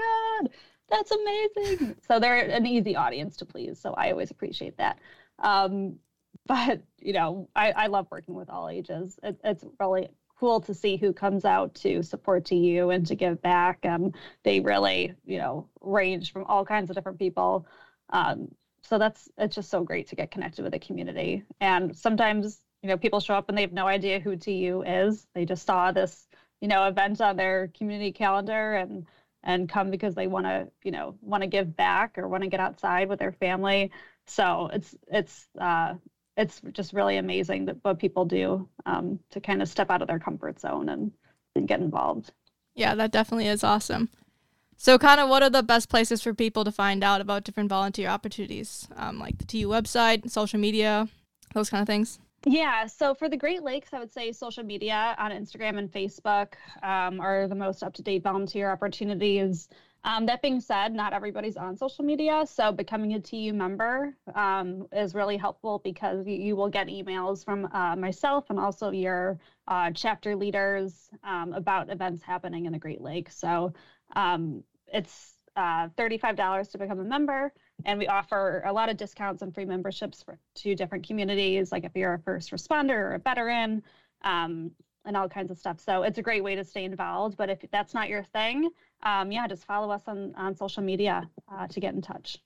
God, 0.42 0.52
that's 0.90 1.12
amazing. 1.12 1.96
so 2.08 2.20
they're 2.20 2.50
an 2.50 2.66
easy 2.66 2.96
audience 2.96 3.36
to 3.38 3.46
please. 3.46 3.78
So 3.78 3.94
I 3.96 4.12
always 4.12 4.32
appreciate 4.32 4.78
that. 4.78 5.00
Um, 5.40 5.98
but, 6.46 6.82
you 7.00 7.12
know, 7.12 7.50
I, 7.58 7.72
I 7.72 7.88
love 7.88 8.08
working 8.10 8.36
with 8.36 8.50
all 8.50 8.70
ages. 8.70 9.20
It, 9.22 9.38
it's 9.44 9.66
really 9.82 10.08
cool 10.40 10.62
to 10.62 10.74
see 10.74 10.96
who 10.98 11.12
comes 11.12 11.44
out 11.44 11.74
to 11.76 12.02
support 12.02 12.46
TU 12.46 12.90
and 12.92 13.06
to 13.08 13.16
give 13.16 13.42
back. 13.42 13.86
Um, 13.86 14.14
they 14.44 14.60
really, 14.60 15.14
you 15.26 15.38
know, 15.38 15.68
range 15.82 16.32
from 16.32 16.46
all 16.46 16.66
kinds 16.66 16.90
of 16.90 16.96
different 16.96 17.20
people. 17.20 17.68
Um, 18.12 18.48
so 18.82 18.98
that's 18.98 19.30
it's 19.38 19.56
just 19.56 19.70
so 19.70 19.84
great 19.84 20.08
to 20.08 20.16
get 20.16 20.32
connected 20.32 20.64
with 20.64 20.72
the 20.72 20.80
community. 20.80 21.44
And 21.60 21.96
sometimes, 21.96 22.62
you 22.82 22.90
know, 22.90 22.98
people 22.98 23.20
show 23.20 23.36
up 23.36 23.50
and 23.50 23.58
they 23.58 23.62
have 23.62 23.74
no 23.74 23.88
idea 23.88 24.20
who 24.20 24.36
TU 24.36 24.84
is. 24.86 25.28
They 25.36 25.46
just 25.46 25.66
saw 25.66 25.92
this, 25.92 26.28
you 26.62 26.68
know, 26.68 26.88
event 26.88 27.20
on 27.22 27.36
their 27.36 27.68
community 27.78 28.12
calendar 28.12 28.76
and 28.76 29.06
and 29.44 29.70
come 29.70 29.90
because 29.90 30.16
they 30.16 30.28
want 30.28 30.46
to, 30.46 30.70
you 30.84 30.92
know, 30.92 31.16
want 31.22 31.44
to 31.44 31.48
give 31.48 31.76
back 31.76 32.18
or 32.18 32.28
want 32.28 32.44
to 32.44 32.50
get 32.50 32.60
outside 32.60 33.10
with 33.10 33.20
their 33.20 33.32
family. 33.32 33.92
So 34.28 34.70
it's 34.74 34.96
it's 35.08 35.48
uh, 35.60 35.96
it's 36.40 36.62
just 36.72 36.94
really 36.94 37.18
amazing 37.18 37.66
that 37.66 37.76
what 37.82 38.00
people 38.00 38.24
do 38.24 38.68
um, 38.86 39.20
to 39.30 39.42
kind 39.42 39.62
of 39.62 39.68
step 39.68 39.92
out 39.92 40.02
of 40.02 40.08
their 40.08 40.20
comfort 40.20 40.60
zone 40.60 40.88
and, 40.88 41.12
and 41.56 41.68
get 41.68 41.82
involved. 41.82 42.32
Yeah, 42.76 42.96
that 42.96 43.12
definitely 43.12 43.48
is 43.48 43.64
awesome. 43.64 44.10
So, 44.78 44.98
kind 44.98 45.20
of, 45.20 45.28
what 45.28 45.44
are 45.44 45.50
the 45.50 45.62
best 45.62 45.90
places 45.90 46.22
for 46.22 46.34
people 46.34 46.64
to 46.64 46.72
find 46.72 47.04
out 47.04 47.20
about 47.20 47.44
different 47.44 47.68
volunteer 47.68 48.08
opportunities, 48.08 48.88
um, 48.96 49.20
like 49.20 49.38
the 49.38 49.44
TU 49.44 49.68
website, 49.68 50.32
social 50.32 50.58
media, 50.58 51.10
those 51.54 51.70
kind 51.70 51.82
of 51.82 51.88
things? 51.88 52.20
Yeah, 52.46 52.88
so 52.88 53.14
for 53.14 53.28
the 53.28 53.36
Great 53.36 53.64
Lakes, 53.64 53.90
I 53.92 54.00
would 54.00 54.14
say 54.14 54.32
social 54.32 54.64
media 54.64 55.14
on 55.20 55.32
Instagram 55.32 55.78
and 55.78 55.92
Facebook 55.92 56.54
um, 56.82 57.20
are 57.20 57.50
the 57.50 57.56
most 57.56 57.84
up 57.84 57.94
to 57.96 58.02
date 58.02 58.24
volunteer 58.24 58.72
opportunities. 58.72 59.68
Um, 60.04 60.26
that 60.28 60.41
being 60.41 60.62
said, 60.62 60.93
not 60.93 61.12
everybody's 61.12 61.58
on 61.58 61.76
social 61.76 62.06
media, 62.06 62.45
so 62.45 62.72
becoming 62.72 63.14
a 63.16 63.20
TU 63.20 63.52
member 63.54 64.16
um, 64.34 64.88
is 64.93 65.14
really 65.14 65.36
helpful 65.36 65.82
because 65.84 66.26
you, 66.26 66.36
you 66.36 66.56
will 66.56 66.70
get 66.70 66.88
emails 66.88 67.43
from 67.43 67.68
uh, 67.74 67.95
myself 67.97 68.45
and 68.50 68.60
also 68.60 68.91
your 68.91 69.38
uh, 69.68 69.91
chapter 69.93 70.36
leaders 70.36 71.10
um, 71.24 71.52
about 71.52 71.89
events 71.89 72.24
happening 72.24 72.66
in 72.66 72.72
the 72.72 72.80
Great 72.80 73.02
Lakes. 73.02 73.38
So 73.38 73.74
um, 74.16 74.64
it's 74.88 75.36
uh, 75.58 75.89
$35 75.97 76.72
to 76.72 76.78
become 76.78 77.00
a 77.00 77.04
member, 77.04 77.52
and 77.84 78.00
we 78.00 78.08
offer 78.08 78.64
a 78.66 78.72
lot 78.72 78.88
of 78.88 78.95
discounts 78.95 79.41
and 79.41 79.54
free 79.54 79.66
memberships 79.66 80.24
for, 80.24 80.39
to 80.56 80.76
different 80.76 81.06
communities, 81.06 81.74
like 81.74 81.84
if 81.84 81.91
you're 81.95 82.14
a 82.14 82.20
first 82.20 82.52
responder 82.52 82.95
or 82.95 83.16
a 83.16 83.20
veteran. 83.20 83.84
Um, 84.24 84.72
and 85.10 85.18
all 85.18 85.28
kinds 85.28 85.49
of 85.49 85.57
stuff. 85.57 85.80
So 85.80 86.03
it's 86.03 86.20
a 86.20 86.22
great 86.22 86.43
way 86.43 86.55
to 86.55 86.64
stay 86.64 86.86
involved. 86.86 87.36
But 87.36 87.49
if 87.49 87.60
that's 87.72 87.93
not 87.95 88.07
your 88.10 88.24
thing, 88.24 88.70
um, 89.03 89.32
yeah, 89.32 89.47
just 89.47 89.66
follow 89.66 89.91
us 89.91 90.03
on, 90.07 90.34
on 90.36 90.55
social 90.55 90.84
media 90.84 91.28
uh, 91.51 91.68
to 91.68 91.80
get 91.80 91.95
in 91.95 92.01
touch. 92.01 92.38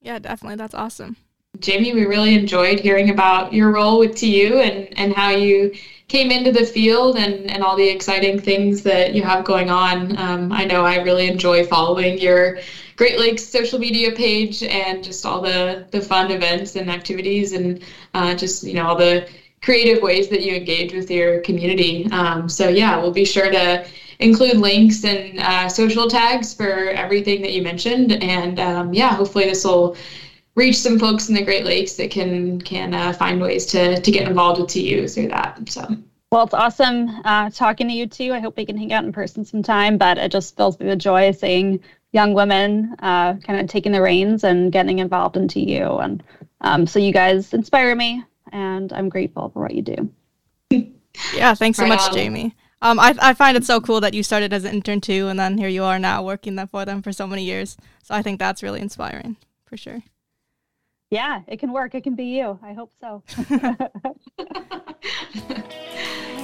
Yeah, 0.00 0.18
definitely. 0.18 0.56
That's 0.56 0.74
awesome. 0.74 1.16
Jamie, 1.60 1.92
we 1.92 2.06
really 2.06 2.34
enjoyed 2.34 2.80
hearing 2.80 3.10
about 3.10 3.52
your 3.52 3.70
role 3.72 3.98
with 3.98 4.16
TU 4.16 4.60
and, 4.62 4.98
and 4.98 5.12
how 5.12 5.30
you 5.30 5.74
came 6.06 6.30
into 6.30 6.52
the 6.52 6.64
field 6.64 7.16
and, 7.16 7.50
and 7.50 7.62
all 7.62 7.76
the 7.76 7.88
exciting 7.88 8.40
things 8.40 8.82
that 8.82 9.14
you 9.14 9.22
have 9.22 9.44
going 9.44 9.68
on. 9.68 10.16
Um, 10.16 10.50
I 10.50 10.64
know 10.64 10.86
I 10.86 11.02
really 11.02 11.28
enjoy 11.28 11.66
following 11.66 12.18
your 12.18 12.60
Great 12.96 13.18
Lakes 13.18 13.46
social 13.46 13.78
media 13.78 14.12
page 14.12 14.62
and 14.62 15.04
just 15.04 15.26
all 15.26 15.42
the, 15.42 15.86
the 15.90 16.00
fun 16.00 16.30
events 16.30 16.76
and 16.76 16.90
activities 16.90 17.52
and 17.52 17.82
uh, 18.14 18.34
just, 18.34 18.62
you 18.62 18.74
know, 18.74 18.86
all 18.86 18.96
the 18.96 19.28
creative 19.62 20.02
ways 20.02 20.28
that 20.28 20.42
you 20.42 20.54
engage 20.54 20.92
with 20.92 21.10
your 21.10 21.40
community. 21.40 22.06
Um, 22.12 22.48
so 22.48 22.68
yeah, 22.68 22.96
we'll 22.96 23.12
be 23.12 23.24
sure 23.24 23.50
to 23.50 23.86
include 24.18 24.58
links 24.58 25.04
and 25.04 25.38
uh, 25.40 25.68
social 25.68 26.08
tags 26.08 26.54
for 26.54 26.90
everything 26.90 27.42
that 27.42 27.52
you 27.52 27.62
mentioned. 27.62 28.12
And 28.12 28.58
um, 28.60 28.92
yeah, 28.92 29.14
hopefully 29.14 29.44
this 29.44 29.64
will 29.64 29.96
reach 30.54 30.76
some 30.78 30.98
folks 30.98 31.28
in 31.28 31.34
the 31.34 31.44
Great 31.44 31.64
Lakes 31.64 31.94
that 31.94 32.10
can 32.10 32.60
can 32.60 32.94
uh, 32.94 33.12
find 33.12 33.40
ways 33.40 33.66
to 33.66 34.00
to 34.00 34.10
get 34.10 34.28
involved 34.28 34.60
with 34.60 34.70
TU 34.70 35.08
through 35.08 35.28
that. 35.28 35.60
So. 35.68 35.96
Well, 36.30 36.44
it's 36.44 36.52
awesome 36.52 37.08
uh, 37.24 37.48
talking 37.48 37.88
to 37.88 37.94
you 37.94 38.06
too. 38.06 38.34
I 38.34 38.40
hope 38.40 38.58
we 38.58 38.66
can 38.66 38.76
hang 38.76 38.92
out 38.92 39.04
in 39.04 39.12
person 39.12 39.44
sometime. 39.44 39.96
But 39.96 40.18
it 40.18 40.30
just 40.30 40.56
fills 40.56 40.78
me 40.78 40.86
with 40.86 40.98
joy 40.98 41.30
seeing 41.30 41.80
young 42.12 42.34
women 42.34 42.94
uh, 42.98 43.34
kind 43.34 43.60
of 43.60 43.66
taking 43.68 43.92
the 43.92 44.02
reins 44.02 44.44
and 44.44 44.72
getting 44.72 44.98
involved 44.98 45.36
in 45.36 45.48
TU. 45.48 45.98
And 46.00 46.22
um, 46.60 46.86
so 46.86 46.98
you 46.98 47.12
guys 47.12 47.54
inspire 47.54 47.94
me 47.94 48.24
and 48.52 48.92
I'm 48.92 49.08
grateful 49.08 49.50
for 49.50 49.62
what 49.62 49.74
you 49.74 49.82
do. 49.82 50.10
yeah, 51.34 51.54
thanks 51.54 51.78
so 51.78 51.84
right 51.84 51.88
much, 51.88 52.08
on. 52.08 52.14
Jamie. 52.14 52.54
Um, 52.80 53.00
I, 53.00 53.14
I 53.20 53.34
find 53.34 53.56
it 53.56 53.64
so 53.64 53.80
cool 53.80 54.00
that 54.00 54.14
you 54.14 54.22
started 54.22 54.52
as 54.52 54.64
an 54.64 54.74
intern 54.74 55.00
too, 55.00 55.28
and 55.28 55.38
then 55.38 55.58
here 55.58 55.68
you 55.68 55.84
are 55.84 55.98
now 55.98 56.22
working 56.22 56.56
that 56.56 56.70
for 56.70 56.84
them 56.84 57.02
for 57.02 57.12
so 57.12 57.26
many 57.26 57.44
years. 57.44 57.76
So 58.04 58.14
I 58.14 58.22
think 58.22 58.38
that's 58.38 58.62
really 58.62 58.80
inspiring 58.80 59.36
for 59.64 59.76
sure. 59.76 60.02
Yeah, 61.10 61.40
it 61.48 61.58
can 61.58 61.72
work. 61.72 61.94
It 61.94 62.04
can 62.04 62.14
be 62.14 62.26
you. 62.26 62.58
I 62.62 62.74
hope 62.74 62.92
so. 63.00 63.22